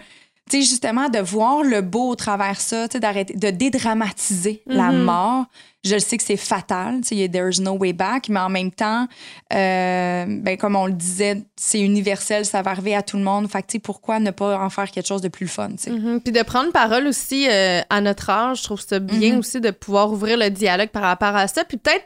[0.49, 4.63] tu sais, justement, de voir le beau au travers ça, tu sais, d'arrêter, de dédramatiser
[4.67, 5.03] la Mhm.
[5.03, 5.45] mort.
[5.85, 8.73] Je le sais que c'est fatal, tu sais, there's no way back, mais en même
[8.73, 9.07] temps,
[9.55, 13.49] euh, ben, comme on le disait, c'est universel, ça va arriver à tout le monde.
[13.49, 15.75] Fait que, tu sais, pourquoi ne pas en faire quelque chose de plus fun, tu
[15.79, 15.91] sais?
[15.91, 16.21] Mhm.
[16.21, 19.39] Puis de prendre parole aussi euh, à notre âge, je trouve ça bien Mhm.
[19.39, 21.65] aussi de pouvoir ouvrir le dialogue par rapport à ça.
[21.65, 22.05] Puis peut-être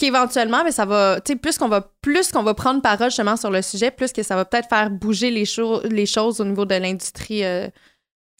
[0.00, 3.36] qu'éventuellement, mais ça va, tu sais, plus qu'on va, plus qu'on va prendre parole justement
[3.36, 6.44] sur le sujet, plus que ça va peut-être faire bouger les, cho- les choses au
[6.44, 7.68] niveau de l'industrie euh,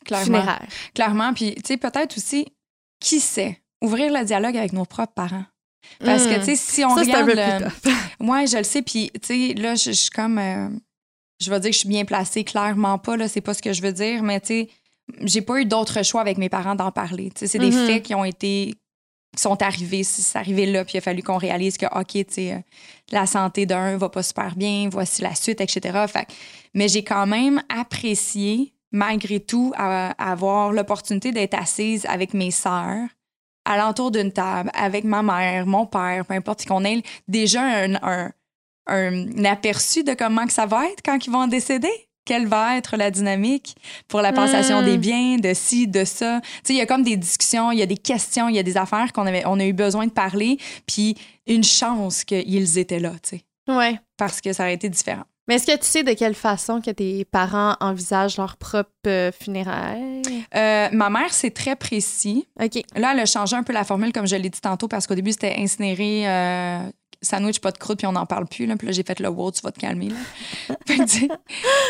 [0.05, 0.25] Clairement.
[0.25, 0.67] funéraire.
[0.95, 1.33] Clairement.
[1.35, 2.47] Puis, tu sais, peut-être aussi,
[3.01, 5.45] qui sait, ouvrir le dialogue avec nos propres parents.
[6.05, 6.41] Parce que, Mm.
[6.41, 7.27] tu sais, si on ça, regarde.
[7.29, 7.93] le- tough.
[8.21, 8.83] Ouais, je le sais.
[8.83, 10.39] Puis, tu sais, là, je suis comme.
[10.39, 10.69] euh,
[11.41, 13.73] je vais dire que je suis bien placée, clairement pas, là, c'est pas ce que
[13.73, 14.69] je veux dire, mais tu sais,
[15.23, 17.31] j'ai pas eu d'autre choix avec mes parents d'en parler.
[17.31, 17.87] Tu sais, c'est des Mhm.
[17.87, 18.75] faits qui ont été.
[19.37, 22.59] Sont arrivés, c'est arrivé là, puis il a fallu qu'on réalise que, OK, euh,
[23.13, 26.07] la santé d'un va pas super bien, voici la suite, etc.
[26.09, 26.27] Fait,
[26.75, 32.51] mais j'ai quand même apprécié, malgré tout, à- à avoir l'opportunité d'être assise avec mes
[32.51, 33.09] sœurs
[33.65, 38.33] alentour d'une table avec ma mère, mon père, peu importe, qu'on ait déjà un, un-
[38.87, 42.10] un aperçu de comment que ça va être quand ils vont décéder.
[42.31, 43.75] Quelle va être la dynamique
[44.07, 46.41] pour la passation des biens, de ci, de ça.
[46.43, 48.59] Tu sais, il y a comme des discussions, il y a des questions, il y
[48.61, 51.17] a des affaires qu'on avait, on a eu besoin de parler, puis
[51.49, 53.99] une chance qu'ils étaient là, tu sais, Ouais.
[54.17, 55.25] parce que ça aurait été différent.
[55.49, 59.33] Mais est-ce que tu sais de quelle façon que tes parents envisagent leur propre euh,
[59.33, 60.23] funérailles?
[60.55, 62.47] Euh, ma mère, c'est très précis.
[62.63, 62.81] OK.
[62.95, 65.17] Là, elle a changé un peu la formule, comme je l'ai dit tantôt, parce qu'au
[65.17, 66.79] début, c'était incinéré euh,
[67.23, 68.67] sandwich, pas de croûte, puis on n'en parle plus.
[68.67, 68.77] Là.
[68.77, 70.09] Puis là, j'ai fait le wow, tu vas te calmer.
[70.09, 70.75] Là.
[70.87, 71.29] Fait que, tu sais,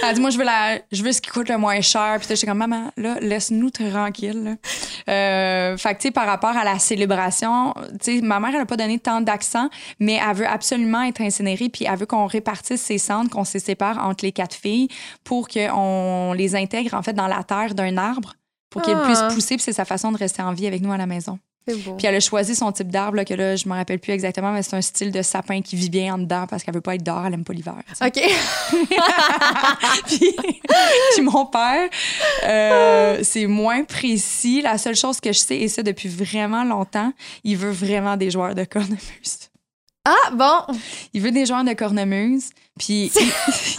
[0.03, 2.17] elle dit, moi, je veux, la, je veux ce qui coûte le moins cher.
[2.19, 4.43] Puis j'étais comme, maman, là, laisse-nous tranquille.
[4.45, 5.13] là.
[5.13, 8.59] Euh, fait que, tu sais, par rapport à la célébration, tu sais, ma mère, elle
[8.59, 12.27] n'a pas donné tant d'accent, mais elle veut absolument être incinérée, puis elle veut qu'on
[12.27, 14.89] répartisse ses cendres, qu'on se sépare entre les quatre filles
[15.25, 18.35] pour qu'on les intègre, en fait, dans la terre d'un arbre
[18.69, 19.05] pour qu'elles Ah.
[19.07, 21.39] puissent pousser, puis c'est sa façon de rester en vie avec nous à la maison.
[21.67, 21.95] Beau.
[21.95, 24.51] Puis elle a choisi son type d'arbre, là, que là, je me rappelle plus exactement,
[24.53, 26.95] mais c'est un style de sapin qui vit bien en dedans parce qu'elle veut pas
[26.95, 27.77] être dehors, elle aime pas l'hiver.
[28.01, 28.13] OK.
[30.07, 30.37] puis,
[31.15, 31.89] puis mon père,
[32.45, 34.63] euh, c'est moins précis.
[34.63, 37.13] La seule chose que je sais, et ça depuis vraiment longtemps,
[37.45, 39.50] il veut vraiment des joueurs de cornemuse.
[40.05, 40.75] Ah, bon.
[41.13, 43.13] Il veut des joueurs de cornemuse, puis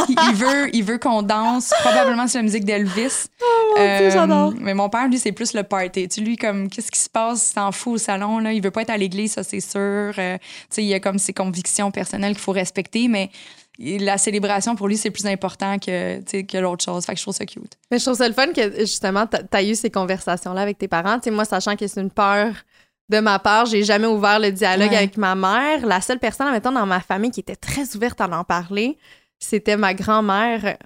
[0.08, 3.26] il, il veut, il veut qu'on danse probablement sur la musique d'Elvis.
[3.42, 6.08] Oh mon Dieu, Euh, mais mon père, lui, c'est plus le party.
[6.10, 7.50] Tu lui, comme, qu'est-ce qui se passe?
[7.50, 8.54] Il s'en fout au salon, là.
[8.54, 9.80] Il veut pas être à l'église, ça, c'est sûr.
[9.80, 13.32] Euh, tu sais, il a comme ses convictions personnelles qu'il faut respecter, mais
[13.80, 17.04] la célébration, pour lui, c'est plus important que, tu que l'autre chose.
[17.04, 17.78] Fait que je trouve ça cute.
[17.90, 20.88] Mais je trouve ça le fun que justement, t'as as eu ces conversations-là avec tes
[20.88, 21.16] parents.
[21.18, 22.54] Tu sais, moi, sachant que c'est une peur
[23.12, 24.98] de ma part, j'ai jamais ouvert le dialogue Ouais.
[24.98, 25.86] avec ma mère.
[25.86, 28.98] La seule personne, mettons, dans ma famille qui était très ouverte à en parler,
[29.38, 30.78] c'était ma grand-mère.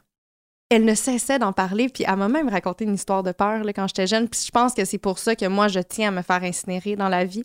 [0.69, 3.71] Elle ne cessait d'en parler, puis elle m'a même raconté une histoire de peur là,
[3.71, 4.27] quand j'étais jeune.
[4.27, 6.95] Puis je pense que c'est pour ça que moi, je tiens à me faire incinérer
[6.95, 7.43] dans la vie.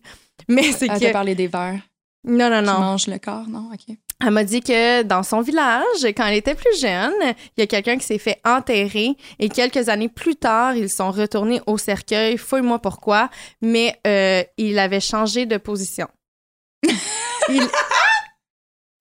[0.48, 1.12] Mais c'est Elle t'a que...
[1.12, 1.78] parlé des vers
[2.24, 2.78] Non, non, qui non.
[2.81, 3.70] mangent le corps, non?
[3.73, 3.94] OK.
[4.23, 7.13] Elle m'a dit que dans son village, quand elle était plus jeune,
[7.57, 11.11] il y a quelqu'un qui s'est fait enterrer et quelques années plus tard, ils sont
[11.11, 12.37] retournés au cercueil.
[12.37, 13.31] Fouille-moi pourquoi,
[13.63, 16.07] mais euh, il avait changé de position.
[17.49, 17.69] Il-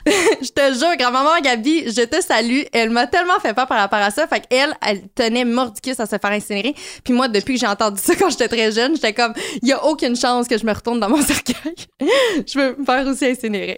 [0.41, 2.61] je te jure, grand-maman Gabi, je te salue.
[2.71, 4.25] Elle m'a tellement fait peur par rapport à ça.
[4.25, 6.73] Fait qu'elle, elle tenait mordicus à se faire incinérer.
[7.03, 9.73] Puis moi, depuis que j'ai entendu ça quand j'étais très jeune, j'étais comme, il y
[9.73, 11.75] a aucune chance que je me retourne dans mon cercueil.
[11.99, 13.77] je veux me faire aussi incinérer.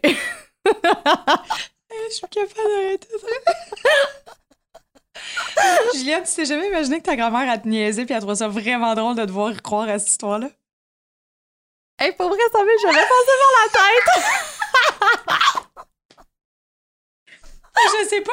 [0.65, 3.27] Je suis capable d'arrêter ça.
[5.93, 8.47] Juliette, tu t'es jamais imaginé que ta grand-mère a te niaisé puis elle trouvé ça
[8.47, 10.49] vraiment drôle de devoir croire à cette histoire-là?
[11.99, 15.57] Hey, pour vrai, ça m'est jamais passé par la tête.
[18.03, 18.31] Je sais pas.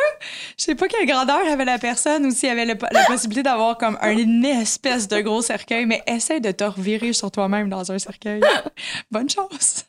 [0.59, 3.43] Je sais pas quelle grandeur avait la personne ou s'il y avait le- la possibilité
[3.43, 7.91] d'avoir comme une espèce de gros cercueil, mais essaie de te revirer sur toi-même dans
[7.93, 8.41] un cercueil.
[9.11, 9.85] Bonne chance.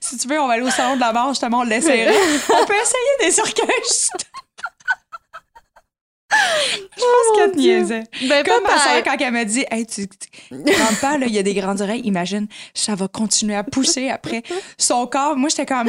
[0.00, 2.14] si tu veux, on va aller au salon de la mort, justement, on l'essayerait.
[2.52, 3.66] on peut essayer des cercueils.
[6.30, 8.04] Je pense qu'elle te niaisait.
[8.28, 10.06] Ben, Comme ma soeur, quand elle m'a dit Hey, tu,
[10.50, 14.10] rentres pas, là, il y a des grandes oreilles, imagine, ça va continuer à pousser
[14.10, 14.42] après
[14.76, 15.36] son corps.
[15.36, 15.88] Moi, j'étais comme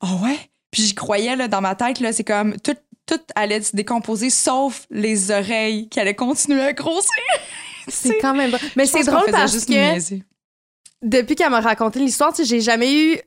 [0.00, 0.38] Oh ouais?
[0.76, 2.74] Puis j'y croyais, là, dans ma tête, là, c'est comme tout,
[3.06, 7.08] tout allait se décomposer sauf les oreilles qui allaient continuer à grossir.
[7.88, 8.68] C'est quand même drôle.
[8.76, 10.16] Mais c'est drôle parce juste que
[11.02, 13.18] depuis qu'elle m'a raconté l'histoire, tu sais, j'ai jamais eu.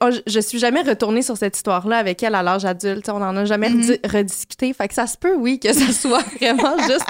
[0.00, 3.08] oh, je- suis jamais retournée sur cette histoire-là avec elle à l'âge adulte.
[3.10, 3.80] On en a jamais Mhm.
[3.82, 4.72] redi- rediscuté.
[4.72, 7.04] Fait que ça se peut, oui, que ça soit vraiment juste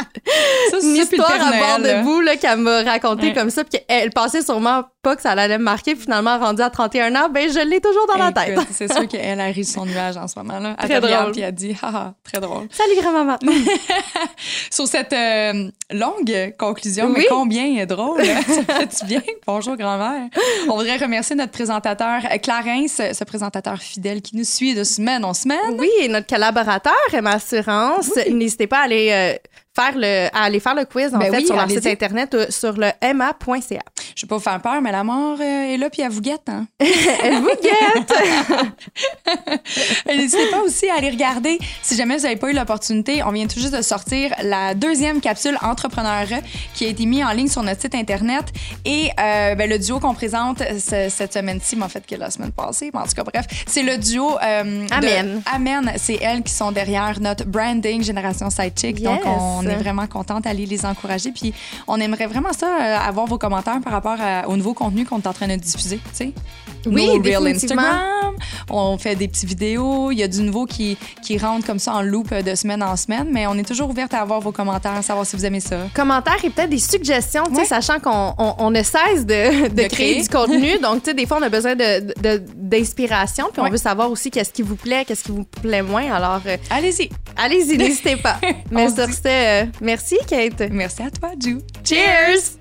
[0.71, 2.37] Ça, une ça, histoire à bord Noël, là.
[2.37, 3.35] qu'elle m'a raconté Ouais.
[3.35, 3.63] comme ça.
[3.65, 5.97] Puis qu'elle pensait sûrement pas que ça allait me marquer.
[5.97, 8.59] Finalement, rendue à 31 ans, ben je l'ai toujours dans la tête.
[8.71, 10.59] C'est sûr qu'elle a ri sur son nuage en ce moment.
[10.59, 10.77] Là.
[10.79, 11.33] Elle Très regarde, drôle.
[11.33, 12.67] puis elle dit Haha, très drôle.
[12.71, 13.39] Salut, grand-maman.
[14.71, 18.41] Sur cette euh, longue conclusion, mais combien drôle, hein?
[18.47, 19.23] ça fait du bien.
[19.47, 20.29] Bonjour grand-mère.
[20.69, 25.25] On voudrait remercier notre présentateur euh, Clarence, ce présentateur fidèle qui nous suit de semaine
[25.25, 25.77] en semaine.
[25.79, 28.11] Oui, et notre collaborateur, Emma Assurance.
[28.31, 29.39] N'hésitez pas à aller, euh,
[29.75, 31.87] faire le, à aller faire le quiz, en Ben fait, oui, sur leur site.
[31.87, 33.79] Internet, euh, sur le emma.ca.
[34.17, 36.21] Je vais pas vous faire peur, mais la mort euh, est là, puis elle vous
[36.21, 36.49] guette.
[36.49, 36.67] Hein?
[37.23, 38.13] Elle vous guette!
[40.09, 43.31] Et N'hésitez pas aussi à aller regarder, si jamais vous n'avez pas eu l'opportunité, on
[43.31, 46.27] vient tout juste de sortir la deuxième capsule Entrepreneur
[46.75, 48.45] qui a été mise en ligne sur notre site Internet.
[48.85, 52.31] Et euh, ben, le duo qu'on présente ce- cette semaine-ci, mais en fait que la
[52.31, 55.43] semaine passée, mais en tout cas, bref, c'est le duo euh, de- Amen.
[55.53, 55.93] Amen.
[55.97, 59.03] C'est elles qui sont derrière notre branding Génération Sidechick.
[59.03, 59.27] Donc, Yes.
[59.61, 61.31] On est vraiment contente d'aller les encourager.
[61.33, 61.53] Puis,
[61.87, 65.19] on aimerait vraiment ça, euh, avoir vos commentaires par rapport à- au nouveau contenu qu'on
[65.19, 66.33] est en train de diffuser, tu sais.
[66.87, 67.83] Oui, Nos définitivement.
[67.83, 68.35] Instagram,
[68.71, 71.93] on fait des petites vidéos, il y a du nouveau qui, qui rentre comme ça
[71.93, 74.95] en loop de semaine en semaine, mais on est toujours ouverte à avoir vos commentaires,
[74.95, 75.77] à savoir si vous aimez ça.
[75.95, 77.67] Commentaires et peut-être des suggestions, Ouais.
[77.67, 80.23] sachant qu'on on, on ne cesse de, de De créer créer.
[80.23, 80.79] du contenu.
[80.79, 84.11] Donc, tu sais, des fois, on a besoin de- de- d'inspiration, puis on veut savoir
[84.11, 86.11] aussi qu'est-ce qui vous plaît, qu'est-ce qui vous plaît moins.
[86.11, 87.11] Alors, euh, Allez-y.
[87.37, 88.37] allez-y, n'hésitez pas.
[88.71, 90.63] Mais sur ce, euh, euh, merci, Kate.
[90.71, 91.59] Merci à toi, Ju.
[91.85, 92.59] Cheers!